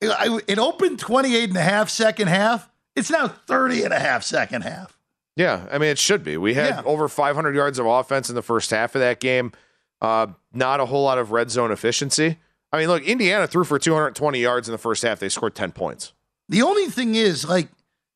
it, 0.00 0.44
it 0.46 0.58
opened 0.58 0.98
28 0.98 1.48
and 1.48 1.56
a 1.58 1.62
half 1.62 1.88
second 1.88 2.28
half. 2.28 2.68
It's 2.94 3.10
now 3.10 3.28
30 3.28 3.84
and 3.84 3.94
a 3.94 3.98
half 3.98 4.22
second 4.22 4.62
half. 4.62 4.98
Yeah, 5.36 5.66
I 5.70 5.78
mean, 5.78 5.88
it 5.90 5.98
should 5.98 6.22
be. 6.24 6.36
We 6.36 6.54
had 6.54 6.68
Yeah. 6.70 6.82
over 6.84 7.08
500 7.08 7.54
yards 7.54 7.78
of 7.78 7.86
offense 7.86 8.28
in 8.28 8.34
the 8.34 8.42
first 8.42 8.70
half 8.70 8.94
of 8.94 9.00
that 9.00 9.18
game. 9.20 9.52
Uh, 10.00 10.28
not 10.52 10.80
a 10.80 10.86
whole 10.86 11.04
lot 11.04 11.18
of 11.18 11.32
red 11.32 11.50
zone 11.50 11.72
efficiency. 11.72 12.38
I 12.72 12.78
mean, 12.78 12.88
look, 12.88 13.02
Indiana 13.04 13.46
threw 13.46 13.64
for 13.64 13.78
220 13.78 14.38
yards 14.38 14.68
in 14.68 14.72
the 14.72 14.78
first 14.78 15.02
half. 15.02 15.18
They 15.18 15.28
scored 15.28 15.54
10 15.54 15.72
points. 15.72 16.12
The 16.48 16.62
only 16.62 16.86
thing 16.86 17.14
is, 17.14 17.48
like, 17.48 17.68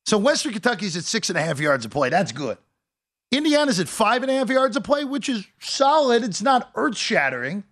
so 0.04 0.18
Western 0.18 0.52
Kentucky's 0.52 0.96
at 0.96 1.04
six 1.04 1.28
and 1.28 1.38
a 1.38 1.42
half 1.42 1.60
yards 1.60 1.84
a 1.84 1.88
play. 1.88 2.08
That's 2.08 2.32
good. 2.32 2.58
Indiana's 3.30 3.80
at 3.80 3.88
five 3.88 4.22
and 4.22 4.30
a 4.30 4.34
half 4.34 4.50
yards 4.50 4.76
a 4.76 4.80
play, 4.80 5.04
which 5.04 5.28
is 5.28 5.46
solid. 5.58 6.22
It's 6.22 6.42
not 6.42 6.70
earth 6.74 6.96
shattering. 6.96 7.64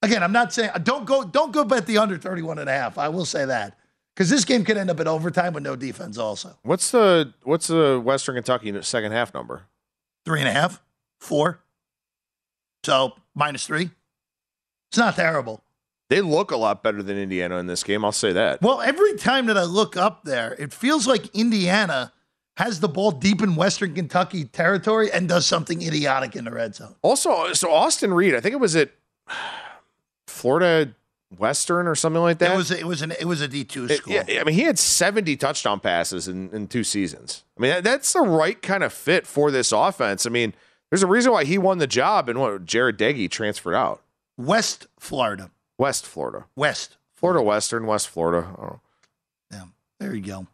Again, 0.00 0.22
I'm 0.22 0.32
not 0.32 0.52
saying 0.52 0.70
don't 0.82 1.04
go 1.04 1.24
don't 1.24 1.52
go 1.52 1.64
bet 1.64 1.86
the 1.86 1.98
under 1.98 2.16
31 2.16 2.58
and 2.58 2.70
a 2.70 2.72
half. 2.72 2.96
I 2.96 3.08
will 3.08 3.24
say 3.24 3.44
that. 3.44 3.76
Because 4.14 4.30
this 4.30 4.44
game 4.44 4.64
could 4.64 4.76
end 4.76 4.90
up 4.90 4.98
in 4.98 5.06
overtime 5.06 5.52
with 5.52 5.62
no 5.62 5.76
defense 5.76 6.18
also. 6.18 6.56
What's 6.62 6.90
the 6.90 7.34
what's 7.42 7.66
the 7.66 8.00
Western 8.02 8.36
Kentucky 8.36 8.80
second 8.82 9.12
half 9.12 9.34
number? 9.34 9.66
Three 10.24 10.40
and 10.40 10.48
a 10.48 10.52
half, 10.52 10.82
four. 11.20 11.60
So 12.84 13.14
minus 13.34 13.66
three. 13.66 13.90
It's 14.90 14.98
not 14.98 15.16
terrible. 15.16 15.62
They 16.08 16.20
look 16.22 16.50
a 16.50 16.56
lot 16.56 16.82
better 16.82 17.02
than 17.02 17.18
Indiana 17.18 17.58
in 17.58 17.66
this 17.66 17.82
game. 17.82 18.04
I'll 18.04 18.12
say 18.12 18.32
that. 18.32 18.62
Well, 18.62 18.80
every 18.80 19.16
time 19.16 19.46
that 19.46 19.58
I 19.58 19.64
look 19.64 19.96
up 19.96 20.24
there, 20.24 20.54
it 20.58 20.72
feels 20.72 21.06
like 21.06 21.26
Indiana 21.36 22.12
has 22.56 22.80
the 22.80 22.88
ball 22.88 23.10
deep 23.10 23.42
in 23.42 23.54
Western 23.56 23.94
Kentucky 23.94 24.44
territory 24.46 25.12
and 25.12 25.28
does 25.28 25.44
something 25.44 25.82
idiotic 25.82 26.34
in 26.34 26.44
the 26.46 26.50
red 26.50 26.74
zone. 26.74 26.94
Also, 27.02 27.52
so 27.52 27.70
Austin 27.70 28.14
Reed, 28.14 28.34
I 28.34 28.40
think 28.40 28.54
it 28.54 28.58
was 28.60 28.74
at 28.74 28.90
Florida 30.26 30.94
Western 31.36 31.86
or 31.86 31.94
something 31.94 32.22
like 32.22 32.38
that. 32.38 32.52
It 32.52 32.56
was 32.56 32.70
it 32.70 32.86
was 32.86 33.02
an 33.02 33.12
it 33.12 33.26
was 33.26 33.40
a 33.42 33.48
D 33.48 33.64
two 33.64 33.84
It- 33.84 33.98
school. 33.98 34.14
yeah, 34.14 34.40
I 34.40 34.44
mean, 34.44 34.54
he 34.54 34.62
had 34.62 34.78
70 34.78 35.36
touchdown 35.36 35.78
passes 35.80 36.26
in, 36.26 36.48
in 36.54 36.68
two 36.68 36.84
seasons. 36.84 37.44
I 37.58 37.60
mean, 37.60 37.70
that, 37.70 37.84
that's 37.84 38.12
the 38.14 38.22
right 38.22 38.60
kind 38.62 38.82
of 38.82 38.92
fit 38.92 39.26
for 39.26 39.50
this 39.50 39.70
offense. 39.70 40.24
I 40.26 40.30
mean, 40.30 40.54
there's 40.90 41.02
a 41.02 41.06
reason 41.06 41.32
why 41.32 41.44
he 41.44 41.58
won 41.58 41.78
the 41.78 41.86
job 41.86 42.28
and 42.28 42.40
what 42.40 42.64
Jarret 42.64 42.96
Doege 42.96 43.30
transferred 43.30 43.74
out. 43.74 44.02
West 44.36 44.86
Florida, 44.98 45.50
West 45.76 46.06
Florida. 46.06 46.46
West. 46.56 46.96
Florida 47.14 47.42
Western, 47.42 47.86
West 47.86 48.08
Florida. 48.08 48.48
I. 48.56 48.76
Yeah, 49.50 49.64
there 49.98 50.14
you 50.14 50.22
go. 50.22 50.46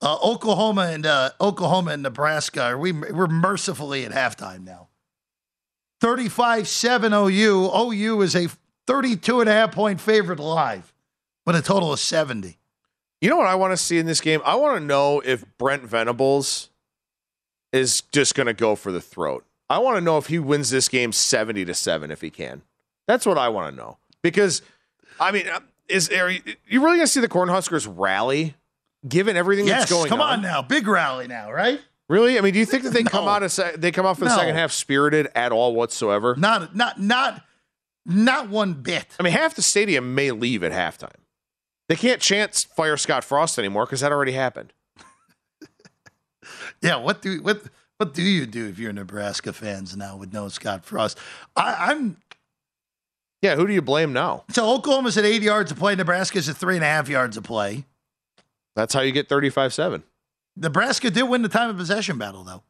Uh, 0.00 0.18
Oklahoma 0.22 0.90
and 0.92 1.04
uh, 1.04 1.30
Oklahoma 1.40 1.92
and 1.92 2.02
Nebraska. 2.02 2.62
Are 2.62 2.78
we 2.78 2.92
we're 2.92 3.26
mercifully 3.26 4.04
at 4.04 4.12
halftime 4.12 4.64
now. 4.64 4.88
35 6.00 6.68
7 6.68 7.12
OU. 7.12 7.70
OU 7.74 8.20
is 8.22 8.36
a 8.36 8.48
32 8.86 9.40
and 9.40 9.48
a 9.48 9.52
half 9.52 9.72
point 9.72 10.00
favorite 10.00 10.38
live 10.38 10.92
with 11.44 11.56
a 11.56 11.62
total 11.62 11.92
of 11.92 11.98
70. 11.98 12.58
You 13.20 13.30
know 13.30 13.36
what 13.36 13.46
I 13.46 13.54
want 13.54 13.72
to 13.72 13.76
see 13.76 13.98
in 13.98 14.06
this 14.06 14.20
game? 14.20 14.40
I 14.44 14.56
want 14.56 14.78
to 14.78 14.84
know 14.84 15.20
if 15.24 15.44
Brent 15.58 15.82
Venables 15.82 16.68
is 17.72 18.02
just 18.12 18.34
going 18.34 18.46
to 18.46 18.54
go 18.54 18.76
for 18.76 18.92
the 18.92 19.00
throat. 19.00 19.44
I 19.68 19.78
want 19.78 19.96
to 19.96 20.00
know 20.00 20.16
if 20.18 20.26
he 20.26 20.38
wins 20.38 20.70
this 20.70 20.88
game 20.88 21.12
70 21.12 21.64
to 21.64 21.74
7 21.74 22.10
if 22.10 22.20
he 22.20 22.30
can. 22.30 22.62
That's 23.08 23.26
what 23.26 23.38
I 23.38 23.48
want 23.48 23.70
to 23.74 23.76
know. 23.76 23.98
Because 24.22 24.62
I 25.20 25.32
mean, 25.32 25.48
uh, 25.48 25.60
is 25.88 26.08
are 26.10 26.30
you, 26.30 26.40
you 26.68 26.80
really 26.82 26.96
going 26.98 27.06
to 27.06 27.12
see 27.12 27.20
the 27.20 27.28
Cornhuskers 27.28 27.92
rally 27.92 28.54
given 29.08 29.36
everything 29.36 29.66
yes, 29.66 29.80
that's 29.80 29.90
going 29.90 30.08
come 30.08 30.20
on? 30.20 30.36
Come 30.36 30.36
on 30.38 30.42
now. 30.42 30.62
Big 30.62 30.86
rally 30.86 31.26
now, 31.28 31.50
right? 31.52 31.80
Really? 32.08 32.38
I 32.38 32.40
mean, 32.40 32.52
do 32.52 32.58
you 32.58 32.66
think 32.66 32.82
that 32.84 32.92
they 32.92 33.02
come 33.04 33.26
out 33.28 33.42
of 33.42 33.50
se- 33.52 33.76
they 33.78 33.90
come 33.92 34.12
for 34.14 34.24
the 34.24 34.30
No. 34.30 34.36
second 34.36 34.54
half 34.54 34.72
spirited 34.72 35.28
at 35.34 35.52
all 35.52 35.74
whatsoever? 35.74 36.34
Not 36.36 36.74
not 36.76 37.00
not 37.00 37.42
not 38.04 38.48
one 38.48 38.74
bit. 38.74 39.06
I 39.18 39.22
mean, 39.22 39.32
half 39.32 39.54
the 39.54 39.62
stadium 39.62 40.14
may 40.14 40.30
leave 40.30 40.62
at 40.64 40.72
halftime. 40.72 41.10
They 41.88 41.96
can't 41.96 42.20
chant 42.20 42.66
fire 42.76 42.96
Scott 42.96 43.22
Frost 43.24 43.58
anymore 43.58 43.86
because 43.86 44.00
that 44.00 44.12
already 44.12 44.32
happened. 44.32 44.72
Yeah, 46.82 46.96
what 46.96 47.22
do 47.22 47.42
what 47.42 47.62
what 47.98 48.14
do 48.14 48.22
you 48.22 48.46
do 48.46 48.66
if 48.68 48.78
you're 48.78 48.92
Nebraska 48.92 49.52
fans 49.52 49.96
now 49.96 50.16
with 50.16 50.32
no 50.32 50.48
Scott 50.48 50.84
Frost? 50.84 51.18
I, 51.54 51.90
I'm 51.90 52.16
Yeah, 53.42 53.56
who 53.56 53.66
do 53.66 53.72
you 53.72 53.82
blame 53.82 54.12
now? 54.12 54.44
so 54.50 54.68
Oklahoma's 54.74 55.16
at 55.16 55.24
eight 55.24 55.42
yards 55.42 55.70
of 55.70 55.78
play. 55.78 55.94
Nebraska's 55.94 56.48
at 56.48 56.56
three 56.56 56.76
and 56.76 56.84
a 56.84 56.88
half 56.88 57.08
yards 57.08 57.36
of 57.36 57.44
play. 57.44 57.84
That's 58.74 58.92
how 58.92 59.00
you 59.00 59.12
get 59.12 59.28
35 59.28 59.72
7. 59.72 60.02
Nebraska 60.56 61.10
did 61.10 61.22
win 61.24 61.42
the 61.42 61.48
time 61.48 61.70
of 61.70 61.76
possession 61.76 62.18
battle, 62.18 62.44
though. 62.44 62.62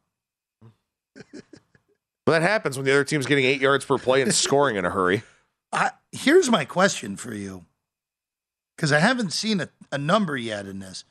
Well, 2.27 2.41
that 2.41 2.43
happens 2.43 2.77
when 2.77 2.85
the 2.85 2.93
other 2.93 3.05
team's 3.05 3.27
getting 3.27 3.45
eight 3.45 3.61
yards 3.61 3.85
per 3.85 3.99
play 3.99 4.20
and 4.22 4.35
scoring 4.35 4.77
in 4.77 4.85
a 4.85 4.91
hurry. 4.91 5.22
I, 5.72 5.91
here's 6.12 6.51
my 6.51 6.64
question 6.64 7.16
for 7.16 7.33
you, 7.35 7.64
because 8.77 8.93
I 8.93 8.99
haven't 8.99 9.33
seen 9.33 9.61
a, 9.61 9.68
a 9.93 9.99
number 9.99 10.37
yet 10.37 10.66
in 10.66 10.81
this. 10.81 11.05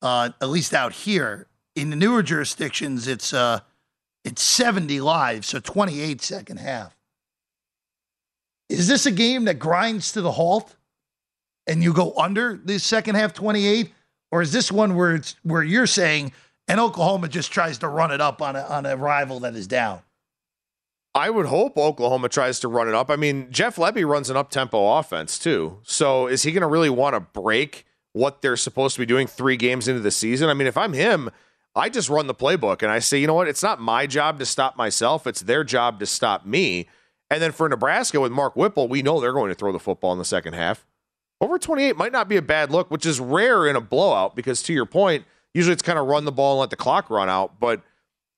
Uh, 0.00 0.30
at 0.40 0.48
least 0.48 0.74
out 0.74 0.92
here 0.92 1.46
in 1.74 1.90
the 1.90 1.96
newer 1.96 2.22
jurisdictions, 2.22 3.08
it's 3.08 3.32
uh, 3.32 3.60
it's 4.24 4.46
70 4.46 5.00
live, 5.00 5.44
so 5.44 5.58
28 5.60 6.20
second 6.22 6.58
half. 6.58 6.96
Is 8.68 8.88
this 8.88 9.06
a 9.06 9.10
game 9.10 9.44
that 9.44 9.58
grinds 9.58 10.12
to 10.12 10.20
the 10.20 10.32
halt, 10.32 10.76
and 11.66 11.82
you 11.82 11.92
go 11.92 12.14
under 12.16 12.60
the 12.62 12.78
second 12.78 13.16
half 13.16 13.34
28, 13.34 13.92
or 14.30 14.42
is 14.42 14.52
this 14.52 14.72
one 14.72 14.96
where 14.96 15.16
it's 15.16 15.36
where 15.42 15.62
you're 15.62 15.86
saying 15.86 16.32
and 16.68 16.80
Oklahoma 16.80 17.28
just 17.28 17.52
tries 17.52 17.78
to 17.78 17.88
run 17.88 18.10
it 18.10 18.20
up 18.20 18.40
on 18.40 18.56
a 18.56 18.62
on 18.62 18.86
a 18.86 18.96
rival 18.96 19.40
that 19.40 19.54
is 19.54 19.66
down? 19.66 20.00
I 21.14 21.28
would 21.28 21.46
hope 21.46 21.76
Oklahoma 21.76 22.30
tries 22.30 22.58
to 22.60 22.68
run 22.68 22.88
it 22.88 22.94
up. 22.94 23.10
I 23.10 23.16
mean, 23.16 23.48
Jeff 23.50 23.76
Lebby 23.76 24.08
runs 24.08 24.30
an 24.30 24.36
up 24.36 24.50
tempo 24.50 24.96
offense 24.96 25.38
too. 25.38 25.78
So 25.82 26.26
is 26.26 26.42
he 26.42 26.52
going 26.52 26.62
to 26.62 26.66
really 26.66 26.88
want 26.88 27.14
to 27.14 27.20
break 27.20 27.84
what 28.14 28.40
they're 28.40 28.56
supposed 28.56 28.94
to 28.94 29.00
be 29.00 29.06
doing 29.06 29.26
three 29.26 29.58
games 29.58 29.88
into 29.88 30.00
the 30.00 30.10
season? 30.10 30.48
I 30.48 30.54
mean, 30.54 30.66
if 30.66 30.78
I'm 30.78 30.94
him, 30.94 31.30
I 31.74 31.88
just 31.88 32.08
run 32.08 32.26
the 32.26 32.34
playbook 32.34 32.82
and 32.82 32.90
I 32.90 32.98
say, 32.98 33.18
you 33.18 33.26
know 33.26 33.34
what? 33.34 33.48
It's 33.48 33.62
not 33.62 33.80
my 33.80 34.06
job 34.06 34.38
to 34.38 34.46
stop 34.46 34.76
myself, 34.76 35.26
it's 35.26 35.40
their 35.42 35.64
job 35.64 36.00
to 36.00 36.06
stop 36.06 36.44
me. 36.44 36.86
And 37.30 37.40
then 37.40 37.52
for 37.52 37.66
Nebraska 37.68 38.20
with 38.20 38.30
Mark 38.30 38.56
Whipple, 38.56 38.88
we 38.88 39.00
know 39.00 39.18
they're 39.20 39.32
going 39.32 39.48
to 39.48 39.54
throw 39.54 39.72
the 39.72 39.78
football 39.78 40.12
in 40.12 40.18
the 40.18 40.24
second 40.24 40.52
half. 40.52 40.84
Over 41.40 41.58
28 41.58 41.96
might 41.96 42.12
not 42.12 42.28
be 42.28 42.36
a 42.36 42.42
bad 42.42 42.70
look, 42.70 42.90
which 42.90 43.06
is 43.06 43.18
rare 43.20 43.66
in 43.66 43.74
a 43.74 43.80
blowout 43.80 44.36
because 44.36 44.62
to 44.64 44.72
your 44.72 44.84
point, 44.84 45.24
usually 45.54 45.72
it's 45.72 45.82
kind 45.82 45.98
of 45.98 46.06
run 46.06 46.24
the 46.26 46.32
ball 46.32 46.54
and 46.54 46.60
let 46.60 46.70
the 46.70 46.76
clock 46.76 47.08
run 47.08 47.30
out. 47.30 47.58
But 47.58 47.80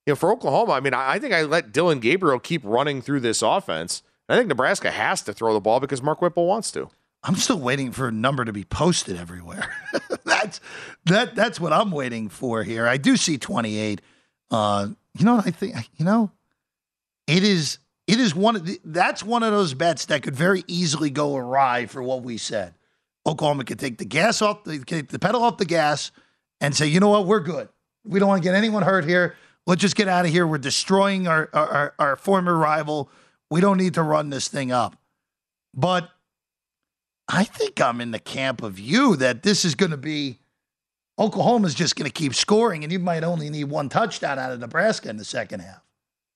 you 0.07 0.13
know, 0.13 0.17
for 0.17 0.31
Oklahoma, 0.33 0.73
I 0.73 0.81
mean, 0.81 0.95
I 0.95 1.13
I 1.13 1.19
think 1.19 1.35
I 1.35 1.43
let 1.43 1.73
Dillon 1.73 1.99
Gabriel 1.99 2.39
keep 2.39 2.63
running 2.65 3.03
through 3.03 3.21
this 3.21 3.43
offense. 3.43 4.03
I 4.29 4.37
think 4.37 4.49
Nebraska 4.49 4.91
has 4.91 5.23
to 5.23 5.33
throw 5.33 5.53
the 5.53 5.61
ball 5.61 5.81
because 5.81 6.03
Mark 6.03 6.23
Whipple 6.23 6.47
wants 6.47 6.71
to. 6.73 6.89
I'm 7.23 7.37
still 7.37 7.59
waiting 7.59 7.91
for 7.91 8.09
a 8.09 8.13
number 8.13 8.45
to 8.45 8.53
be 8.53 8.65
posted 8.65 9.17
everywhere. 9.17 9.75
that's 10.27 10.61
that 11.07 11.35
that's 11.35 11.61
what 11.61 11.73
I'm 11.73 11.91
waiting 11.91 12.29
for 12.29 12.63
here. 12.63 12.87
I 12.87 12.97
do 12.97 13.17
see 13.17 13.39
28. 13.39 14.01
Uh, 14.51 14.89
you 15.19 15.25
know, 15.25 15.37
I 15.39 15.51
think 15.51 15.77
you 15.97 16.05
know, 16.05 16.31
it 17.27 17.43
is 17.43 17.79
it 18.07 18.21
is 18.21 18.35
one 18.35 18.57
of 18.57 18.67
the, 18.67 18.81
that's 18.85 19.23
one 19.23 19.43
of 19.43 19.53
those 19.53 19.75
bets 19.75 20.07
that 20.07 20.23
could 20.23 20.37
very 20.37 20.65
easily 20.67 21.11
go 21.11 21.37
awry 21.37 21.87
for 21.87 22.03
what 22.03 22.23
we 22.23 22.39
said. 22.39 22.75
Oklahoma 23.27 23.65
could 23.65 23.79
take 23.79 23.99
the 23.99 24.05
gas 24.05 24.43
off 24.43 24.65
the 24.65 24.79
take 24.81 25.09
the 25.09 25.19
pedal 25.19 25.43
off 25.43 25.59
the 25.59 25.65
gas 25.65 26.11
and 26.61 26.75
say, 26.75 26.87
you 26.87 27.01
know 27.01 27.09
what, 27.11 27.27
we're 27.27 27.41
good. 27.41 27.69
We 28.05 28.19
don't 28.21 28.29
want 28.29 28.43
to 28.43 28.49
get 28.49 28.55
anyone 28.55 28.83
hurt 28.83 29.05
here. 29.05 29.37
Let's 29.67 29.81
just 29.81 29.97
get 29.97 30.09
out 30.09 30.27
of 30.27 30.31
here. 30.31 30.47
We're 30.47 30.59
destroying 30.59 31.27
our, 31.27 31.49
our, 31.55 31.95
our 31.99 32.17
former 32.17 32.57
rival. 32.57 33.11
We 33.51 33.61
don't 33.61 33.79
need 33.79 33.95
to 33.95 34.03
run 34.03 34.29
this 34.29 34.49
thing 34.49 34.73
up. 34.73 34.97
But 35.73 36.11
I 37.29 37.45
think 37.45 37.81
I'm 37.81 38.01
in 38.01 38.11
the 38.11 38.19
camp 38.19 38.63
of 38.63 38.79
you 38.79 39.17
that 39.17 39.43
this 39.43 39.65
is 39.65 39.75
going 39.75 39.91
to 39.91 39.97
be 39.97 40.41
Oklahoma's 41.19 41.75
just 41.75 41.97
going 41.97 42.11
to 42.11 42.13
keep 42.13 42.35
scoring, 42.35 42.83
and 42.83 42.93
you 42.93 42.99
might 42.99 43.23
only 43.23 43.49
need 43.49 43.65
one 43.65 43.89
touchdown 43.89 44.39
out 44.39 44.51
of 44.51 44.59
Nebraska 44.61 45.09
in 45.09 45.17
the 45.17 45.25
second 45.25 45.61
half. 45.61 45.81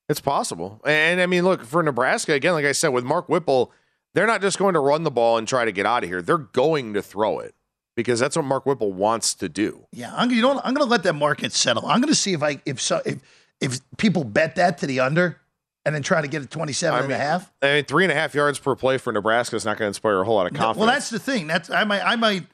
It's 0.09 0.21
possible. 0.21 0.81
And 0.87 1.21
I 1.21 1.27
mean, 1.27 1.45
look, 1.45 1.65
for 1.65 1.83
Nebraska, 1.83 2.33
again, 2.33 2.55
like 2.55 2.65
I 2.65 2.73
said, 2.73 2.89
with 2.89 3.05
Mark 3.05 3.29
Whipple, 3.29 3.73
they're 4.15 4.27
not 4.27 4.41
just 4.41 4.59
going 4.59 4.75
to 4.75 4.81
run 4.81 5.03
the 5.03 5.11
ball 5.11 5.37
and 5.37 5.47
try 5.47 5.65
to 5.65 5.73
get 5.73 5.85
out 5.85 6.05
of 6.05 6.09
here. 6.09 6.23
They're 6.23 6.39
going 6.39 6.95
to 6.95 7.03
throw 7.03 7.41
it 7.41 7.55
because 7.95 8.21
that's 8.21 8.37
what 8.37 8.45
Mark 8.45 8.65
Whipple 8.65 8.93
wants 8.93 9.35
to 9.35 9.49
do. 9.49 9.87
Yeah, 9.93 10.13
I'm 10.15 10.31
you 10.31 10.41
know? 10.41 10.61
I'm 10.65 10.73
going 10.73 10.87
to 10.87 10.91
let 10.91 11.03
that 11.03 11.15
market 11.15 11.53
settle. 11.53 11.85
I'm 11.85 12.01
going 12.01 12.13
to 12.13 12.15
see 12.15 12.33
if 12.33 12.43
I 12.43 12.63
if 12.65 12.81
so 12.81 13.03
if 13.05 13.19
if 13.61 13.81
people 13.99 14.25
bet 14.25 14.55
that 14.57 14.79
to 14.79 14.87
the 14.87 15.01
under 15.01 15.41
and 15.89 15.95
then 15.95 16.03
try 16.03 16.21
to 16.21 16.29
get 16.29 16.43
it 16.43 16.51
27 16.51 16.95
I 16.95 16.99
and 16.99 17.07
a 17.07 17.09
mean, 17.09 17.19
half. 17.19 17.51
I 17.63 17.67
mean, 17.77 17.85
three 17.87 18.05
and 18.05 18.13
a 18.13 18.15
half 18.15 18.35
yards 18.35 18.59
per 18.59 18.77
play 18.77 18.99
for 18.99 19.11
Nebraska 19.11 19.57
is 19.57 19.65
not 19.65 19.79
going 19.79 19.87
to 19.87 19.89
inspire 19.89 20.21
a 20.21 20.25
whole 20.25 20.35
lot 20.35 20.47
of 20.47 20.53
confidence. 20.53 20.77
Well, 20.79 20.87
that's 20.87 21.09
the 21.09 21.19
thing. 21.19 21.47
That's 21.47 21.71
I 21.71 21.85
might 21.85 22.03
I 22.03 22.17
might 22.17 22.45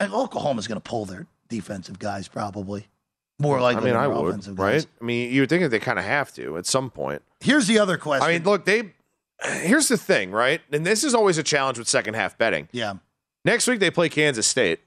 Oklahoma's 0.00 0.68
going 0.68 0.80
to 0.80 0.88
pull 0.88 1.06
their 1.06 1.26
defensive 1.48 1.98
guys 1.98 2.28
probably 2.28 2.86
more 3.40 3.60
likely. 3.60 3.82
I 3.82 3.84
mean, 3.84 3.94
than 3.94 4.02
I 4.02 4.06
would, 4.06 4.28
offensive 4.28 4.58
right? 4.58 4.72
guys. 4.74 4.86
I 5.00 5.04
mean, 5.04 5.32
you 5.32 5.40
would 5.42 5.48
think 5.48 5.62
that 5.62 5.70
they 5.70 5.78
kind 5.80 5.98
of 5.98 6.04
have 6.04 6.32
to 6.34 6.56
at 6.56 6.66
some 6.66 6.88
point. 6.90 7.22
Here's 7.40 7.66
the 7.66 7.80
other 7.80 7.96
question. 7.98 8.28
I 8.28 8.34
mean, 8.34 8.44
look, 8.44 8.64
they. 8.64 8.92
Here's 9.42 9.88
the 9.88 9.98
thing, 9.98 10.30
right? 10.30 10.60
And 10.72 10.86
this 10.86 11.02
is 11.04 11.14
always 11.14 11.36
a 11.36 11.42
challenge 11.42 11.78
with 11.78 11.88
second 11.88 12.14
half 12.14 12.38
betting. 12.38 12.68
yeah. 12.72 12.94
Next 13.44 13.66
week 13.66 13.80
they 13.80 13.90
play 13.90 14.08
Kansas 14.08 14.46
State, 14.46 14.80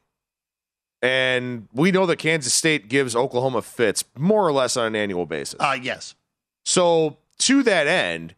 and 1.02 1.68
we 1.74 1.92
know 1.92 2.06
that 2.06 2.18
Kansas 2.18 2.54
State 2.54 2.90
gives 2.90 3.16
Oklahoma 3.16 3.62
fits 3.62 4.04
more 4.18 4.46
or 4.46 4.52
less 4.52 4.76
on 4.76 4.88
an 4.88 4.96
annual 4.96 5.26
basis. 5.26 5.60
Uh 5.60 5.78
yes. 5.82 6.16
So 6.66 7.18
to 7.40 7.64
that 7.64 7.88
end, 7.88 8.36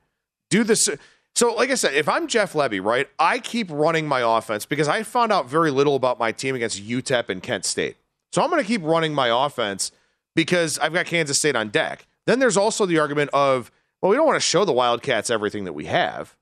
do 0.50 0.64
this. 0.64 0.88
So, 1.36 1.54
like 1.54 1.70
I 1.70 1.76
said, 1.76 1.94
if 1.94 2.10
I'm 2.10 2.28
Jeff 2.28 2.54
Lebby, 2.54 2.84
right, 2.84 3.10
I 3.18 3.40
keep 3.40 3.70
running 3.72 4.08
my 4.08 4.38
offense 4.38 4.66
because 4.66 4.88
I 4.88 5.04
found 5.04 5.32
out 5.32 5.48
very 5.48 5.72
little 5.72 5.96
about 5.96 6.20
my 6.20 6.32
team 6.32 6.56
against 6.56 6.84
UTEP 6.84 7.30
and 7.30 7.42
Kent 7.42 7.66
State. 7.66 7.98
So 8.32 8.42
I'm 8.42 8.50
going 8.50 8.62
to 8.62 8.68
keep 8.68 8.84
running 8.84 9.14
my 9.14 9.46
offense 9.46 9.92
because 10.36 10.78
I've 10.80 10.94
got 10.94 11.06
Kansas 11.06 11.38
State 11.38 11.56
on 11.56 11.70
deck. 11.70 12.06
Then 12.28 12.40
there's 12.40 12.58
also 12.58 12.86
the 12.86 13.00
argument 13.00 13.30
of, 13.34 13.72
well, 14.02 14.10
we 14.10 14.16
don't 14.16 14.26
want 14.26 14.38
to 14.38 14.46
show 14.46 14.66
the 14.66 14.72
Wildcats 14.72 15.30
everything 15.30 15.66
that 15.66 15.74
we 15.74 15.86
have. 15.86 16.36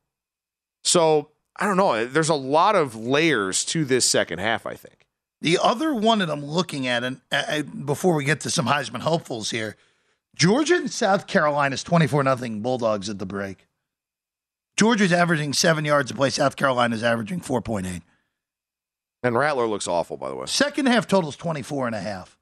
So 0.84 1.30
I 1.56 1.66
don't 1.66 1.78
know. 1.78 2.06
There's 2.06 2.30
a 2.30 2.36
lot 2.36 2.76
of 2.76 2.96
layers 2.96 3.66
to 3.66 3.86
this 3.86 4.10
second 4.10 4.40
half, 4.40 4.66
I 4.66 4.76
think. 4.76 5.08
The 5.42 5.58
other 5.62 5.94
one 5.94 6.20
that 6.20 6.30
I'm 6.30 6.46
looking 6.46 6.88
at, 6.88 7.04
and 7.04 7.22
uh, 7.32 7.62
before 7.62 8.14
we 8.16 8.26
get 8.26 8.42
to 8.42 8.50
some 8.50 8.66
Heisman 8.66 9.00
hopefuls 9.00 9.52
here, 9.52 9.78
Georgia 10.40 10.76
and 10.76 10.90
South 10.90 11.28
Carolina's 11.28 11.84
24 11.84 12.24
nothing 12.24 12.62
Bulldogs 12.62 13.10
at 13.10 13.20
the 13.20 13.26
break. 13.26 13.68
Georgia's 14.78 15.12
averaging 15.12 15.52
seven 15.52 15.84
yards 15.84 16.10
a 16.12 16.16
play. 16.16 16.30
South 16.30 16.56
Carolina's 16.56 17.04
averaging 17.04 17.42
4.8. 17.42 18.02
And 19.22 19.38
Rattler 19.38 19.68
looks 19.68 19.86
awful, 19.86 20.16
by 20.16 20.30
the 20.30 20.36
way. 20.36 20.46
Second 20.46 20.86
half 20.86 21.06
total's 21.06 21.36
24 21.36 21.88
and 21.88 21.96
a 21.96 22.00
half. 22.00 22.38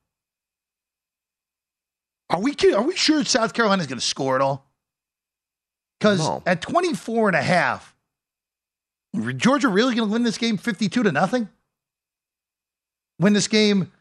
Are 2.29 2.39
we, 2.39 2.55
are 2.75 2.83
we 2.83 2.95
sure 2.95 3.25
South 3.25 3.53
Carolina's 3.53 3.87
going 3.87 3.99
to 3.99 4.05
score 4.05 4.35
it 4.35 4.43
all? 4.43 4.69
Because 5.99 6.19
No. 6.19 6.43
at 6.45 6.61
24 6.61 7.29
and 7.29 7.35
a 7.35 7.41
half, 7.41 7.95
Georgia 9.37 9.69
really 9.69 9.95
going 9.95 10.07
to 10.07 10.13
win 10.13 10.21
this 10.21 10.37
game 10.37 10.57
52 10.57 11.01
to 11.01 11.11
nothing? 11.11 11.49
Win 13.19 13.33
this 13.33 13.47
game 13.47 13.91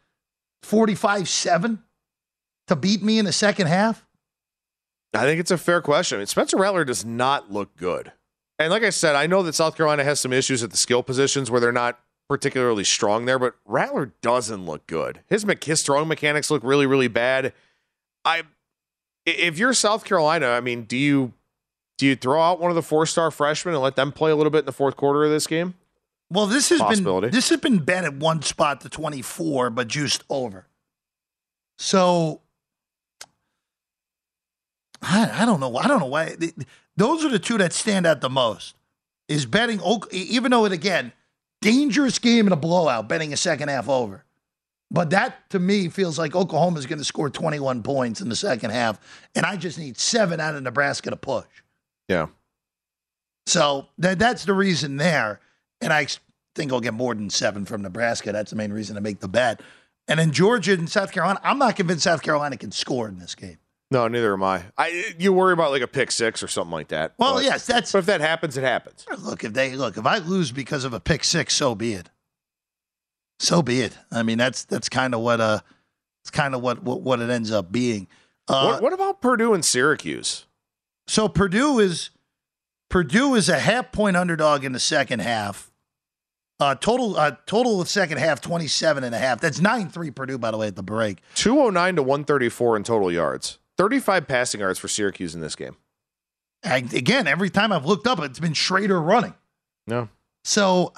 45 0.64 1.26
7 1.30 1.82
to 2.67 2.77
beat 2.77 3.03
me 3.03 3.19
in 3.19 3.25
the 3.25 3.33
second 3.33 3.67
half? 3.67 4.05
I 5.14 5.23
think 5.23 5.41
it's 5.41 5.51
a 5.51 5.59
fair 5.59 5.81
question. 5.81 6.17
I 6.17 6.19
mean, 6.21 6.27
Spencer 6.27 6.57
Rattler 6.57 6.85
does 6.85 7.05
not 7.05 7.51
look 7.51 7.77
good. 7.77 8.12
And 8.59 8.71
like 8.71 8.83
I 8.83 8.91
said, 8.91 9.14
I 9.14 9.27
know 9.27 9.43
that 9.43 9.55
South 9.55 9.77
Carolina 9.77 10.05
has 10.05 10.21
some 10.21 10.33
issues 10.33 10.62
at 10.62 10.71
the 10.71 10.77
skill 10.77 11.03
positions 11.03 11.51
where 11.51 11.61
they're 11.61 11.73
not 11.73 11.99
particularly 12.29 12.85
strong 12.85 13.25
there, 13.25 13.39
but 13.39 13.55
Rattler 13.64 14.12
doesn't 14.21 14.67
look 14.67 14.87
good. 14.87 15.21
His, 15.29 15.47
his 15.64 15.83
throwing 15.83 16.09
mechanics 16.09 16.51
look 16.51 16.62
really, 16.64 16.87
really 16.87 17.09
bad. 17.09 17.53
I, 18.25 18.43
if 19.25 19.59
you're 19.59 19.75
South 19.75 20.05
Carolina, 20.05 20.49
I 20.49 20.61
mean, 20.61 20.85
do 20.85 20.97
you 20.97 21.33
do 21.99 22.07
you 22.07 22.17
throw 22.17 22.43
out 22.43 22.61
one 22.61 22.71
of 22.71 22.75
the 22.75 22.83
four 22.83 23.07
star 23.07 23.31
freshmen 23.31 23.75
and 23.75 23.83
let 23.83 23.97
them 23.97 24.12
play 24.12 24.31
a 24.31 24.37
little 24.37 24.51
bit 24.51 24.61
in 24.61 24.64
the 24.67 24.73
fourth 24.73 24.97
quarter 24.97 25.25
of 25.25 25.31
this 25.31 25.47
game? 25.47 25.75
Well, 26.31 26.47
this 26.47 26.69
has 26.71 26.83
been 26.83 27.31
this 27.31 27.49
has 27.51 27.61
been 27.61 27.79
bet 27.79 28.05
at 28.05 28.14
one 28.14 28.43
spot 28.43 28.81
to 28.83 28.89
24, 28.89 29.71
but 29.71 29.89
juiced 29.89 30.25
over. 30.29 30.67
So 31.79 32.41
I, 35.07 35.43
I 35.43 35.47
don't 35.47 35.61
know. 35.61 35.77
I 35.77 35.87
don't 35.87 36.01
know 36.01 36.07
why. 36.07 36.37
Those 36.97 37.25
are 37.25 37.29
the 37.29 37.39
two 37.39 37.59
that 37.59 37.73
stand 37.73 38.07
out 38.07 38.21
the 38.21 38.31
most. 38.31 38.75
Is 39.29 39.45
betting, 39.47 39.81
even 40.13 40.53
though 40.53 40.67
it 40.67 40.73
again, 40.73 41.13
dangerous 41.61 42.19
game 42.19 42.47
in 42.47 42.53
a 42.53 42.57
blowout, 42.57 43.09
betting 43.09 43.33
a 43.33 43.37
second 43.37 43.69
half 43.69 43.89
over. 43.89 44.25
But 44.91 45.11
that 45.11 45.51
to 45.51 45.59
me 45.59 45.89
feels 45.89 46.17
like 46.17 46.37
Oklahoma 46.37 46.79
is 46.79 46.87
going 46.87 46.99
to 46.99 47.05
score 47.05 47.29
21 47.29 47.83
points 47.83 48.21
in 48.21 48.29
the 48.29 48.37
second 48.37 48.71
half, 48.71 49.01
and 49.35 49.45
I 49.45 49.57
just 49.57 49.79
need 49.79 49.99
seven 49.99 50.39
out 50.39 50.55
of 50.55 50.63
Nebraska 50.63 51.11
to 51.11 51.17
push. 51.17 51.47
Yeah. 52.09 52.29
So 53.47 53.87
that 53.99 54.19
that's 54.19 54.45
the 54.45 54.53
reason 54.53 54.97
there, 54.97 55.41
and 55.81 55.93
I 55.93 56.07
think 56.55 56.73
I'll 56.73 56.81
get 56.81 56.95
more 56.95 57.15
than 57.15 57.31
seven 57.31 57.65
from 57.65 57.83
Nebraska. 57.83 58.31
That's 58.31 58.51
the 58.51 58.57
main 58.57 58.73
reason 58.73 58.95
to 58.95 59.01
make 59.01 59.19
the 59.19 59.29
bet. 59.29 59.61
And 60.09 60.21
then 60.21 60.31
Georgia 60.31 60.75
and 60.75 60.89
South 60.89 61.11
Carolina, 61.11 61.41
I'm 61.43 61.59
not 61.59 61.75
convinced 61.75 62.05
South 62.05 62.23
Carolina 62.23 62.57
can 62.57 62.71
score 62.71 63.09
in 63.09 63.19
this 63.19 63.35
game. 63.35 63.59
No, 63.91 64.09
neither 64.09 64.32
am 64.32 64.43
I. 64.43 64.64
I 64.76 65.14
you 65.18 65.32
worry 65.32 65.53
about 65.53 65.70
like 65.70 65.82
a 65.82 65.87
pick 65.87 66.11
six 66.11 66.43
or 66.43 66.49
something 66.49 66.72
like 66.72 66.89
that. 66.89 67.14
Well, 67.18 67.34
but, 67.34 67.45
yes, 67.45 67.66
that's. 67.66 67.93
But 67.93 67.99
if 67.99 68.07
that 68.07 68.20
happens, 68.20 68.57
it 68.57 68.64
happens. 68.64 69.07
Look, 69.18 69.45
if 69.45 69.53
they 69.53 69.76
look, 69.76 69.97
if 69.97 70.07
I 70.07 70.18
lose 70.18 70.51
because 70.51 70.84
of 70.84 70.93
a 70.93 70.99
pick 70.99 71.22
six, 71.22 71.55
so 71.55 71.74
be 71.74 71.93
it. 71.93 72.11
So 73.39 73.62
be 73.62 73.82
it. 73.82 73.97
I 74.11 74.22
mean, 74.22 74.39
that's 74.39 74.64
that's 74.64 74.89
kind 74.89 75.14
of 75.14 75.20
what 75.20 75.41
uh, 75.41 75.61
it's 76.24 76.30
kind 76.30 76.55
of 76.55 76.62
what, 76.62 76.82
what 76.82 77.03
what 77.03 77.20
it 77.20 77.30
ends 77.30 77.53
up 77.53 77.70
being. 77.70 78.09
Uh, 78.49 78.72
what, 78.72 78.82
what 78.82 78.93
about 78.93 79.20
Purdue 79.20 79.55
and 79.55 79.64
Syracuse? 79.64 80.47
So 81.07 81.28
Purdue 81.28 81.78
is 81.78 82.11
Purdue 82.89 83.34
is 83.34 83.49
a 83.49 83.59
half 83.59 83.93
point 83.93 84.16
underdog 84.16 84.64
in 84.64 84.72
the 84.72 84.80
second 84.80 85.20
half. 85.20 85.70
Uh, 86.59 86.74
total 86.74 87.16
uh, 87.16 87.32
total 87.47 87.80
of 87.80 87.89
second 87.89 88.18
half 88.18 88.41
27 88.41 89.05
and 89.05 89.14
a 89.14 89.18
half. 89.18 89.41
That's 89.41 89.61
9-3 89.61 90.14
Purdue 90.14 90.39
by 90.39 90.51
the 90.51 90.57
way 90.57 90.68
at 90.68 90.76
the 90.76 90.82
break. 90.82 91.18
209 91.34 91.97
to 91.97 92.03
134 92.03 92.76
in 92.78 92.82
total 92.82 93.12
yards. 93.12 93.59
35 93.77 94.27
passing 94.27 94.61
yards 94.61 94.79
for 94.79 94.89
Syracuse 94.89 95.35
in 95.35 95.41
this 95.41 95.57
game. 95.57 95.77
I, 96.64 96.79
again, 96.79 97.27
every 97.27 97.51
time 97.51 97.72
I've 97.72 97.87
looked 97.87 98.07
up 98.07 98.18
it's 98.20 98.41
been 98.41 98.55
Shrader 98.55 99.05
running. 99.05 99.35
No. 99.87 100.09
So 100.45 100.93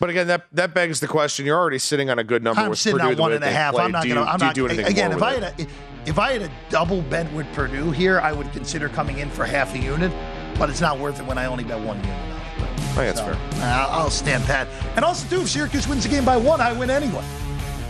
but 0.00 0.10
again, 0.10 0.26
that 0.26 0.46
that 0.52 0.74
begs 0.74 1.00
the 1.00 1.08
question. 1.08 1.46
You're 1.46 1.58
already 1.58 1.78
sitting 1.78 2.10
on 2.10 2.18
a 2.18 2.24
good 2.24 2.42
number. 2.42 2.60
I'm 2.60 2.74
sitting 2.74 2.98
Purdue 2.98 3.12
on 3.12 3.18
one 3.18 3.32
and 3.32 3.44
a 3.44 3.50
half. 3.50 3.74
I'm 3.74 3.92
not 3.92 4.04
going 4.04 4.16
to. 4.16 4.22
I'm 4.22 4.38
do 4.38 4.44
not. 4.44 4.54
do 4.54 4.66
anything 4.66 4.86
again, 4.86 5.12
if 5.12 5.22
I 5.22 5.34
it? 5.34 5.42
had 5.42 5.60
a 5.60 5.66
if 6.06 6.18
I 6.18 6.32
had 6.32 6.42
a 6.42 6.50
double 6.68 7.00
bet 7.02 7.32
with 7.32 7.50
Purdue 7.54 7.90
here, 7.90 8.20
I 8.20 8.32
would 8.32 8.52
consider 8.52 8.88
coming 8.88 9.18
in 9.18 9.30
for 9.30 9.46
half 9.46 9.74
a 9.74 9.78
unit. 9.78 10.12
But 10.58 10.68
it's 10.68 10.82
not 10.82 10.98
worth 10.98 11.20
it 11.20 11.26
when 11.26 11.38
I 11.38 11.46
only 11.46 11.64
bet 11.64 11.80
one 11.80 11.96
unit. 11.98 12.14
Oh, 12.14 12.62
I 12.62 12.76
think 12.76 13.16
that's 13.16 13.20
so, 13.20 13.32
fair. 13.32 13.62
I'll 13.62 14.10
stand 14.10 14.44
pat. 14.44 14.68
And 14.96 15.06
also, 15.06 15.26
too, 15.28 15.42
if 15.42 15.48
Syracuse 15.48 15.88
wins 15.88 16.04
the 16.04 16.10
game 16.10 16.24
by 16.24 16.36
one, 16.36 16.60
I 16.60 16.72
win 16.78 16.90
anyway. 16.90 17.24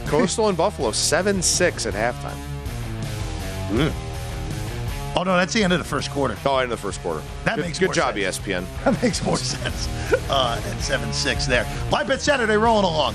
Coastal 0.07 0.49
and 0.49 0.57
Buffalo 0.57 0.93
seven 0.93 1.43
six 1.43 1.85
at 1.85 1.95
halftime. 1.95 2.39
Mm. 3.75 3.93
Oh 5.17 5.23
no, 5.23 5.37
that's 5.37 5.53
the 5.53 5.63
end 5.63 5.73
of 5.73 5.79
the 5.79 5.85
first 5.85 6.11
quarter. 6.11 6.37
Oh, 6.45 6.57
end 6.59 6.65
of 6.73 6.79
the 6.81 6.83
first 6.83 7.01
quarter. 7.01 7.23
That 7.45 7.57
good, 7.57 7.67
makes 7.67 7.79
good 7.79 7.93
job, 7.93 8.17
sense. 8.17 8.39
ESPN. 8.39 8.65
That 8.85 9.01
makes 9.03 9.25
more 9.25 9.37
sense. 9.55 9.89
Uh, 10.29 10.61
at 10.65 10.81
seven 10.81 11.13
six 11.13 11.47
there. 11.47 11.67
Live 11.93 12.09
bet 12.09 12.21
Saturday 12.21 12.57
rolling 12.57 12.85
along. 12.85 13.15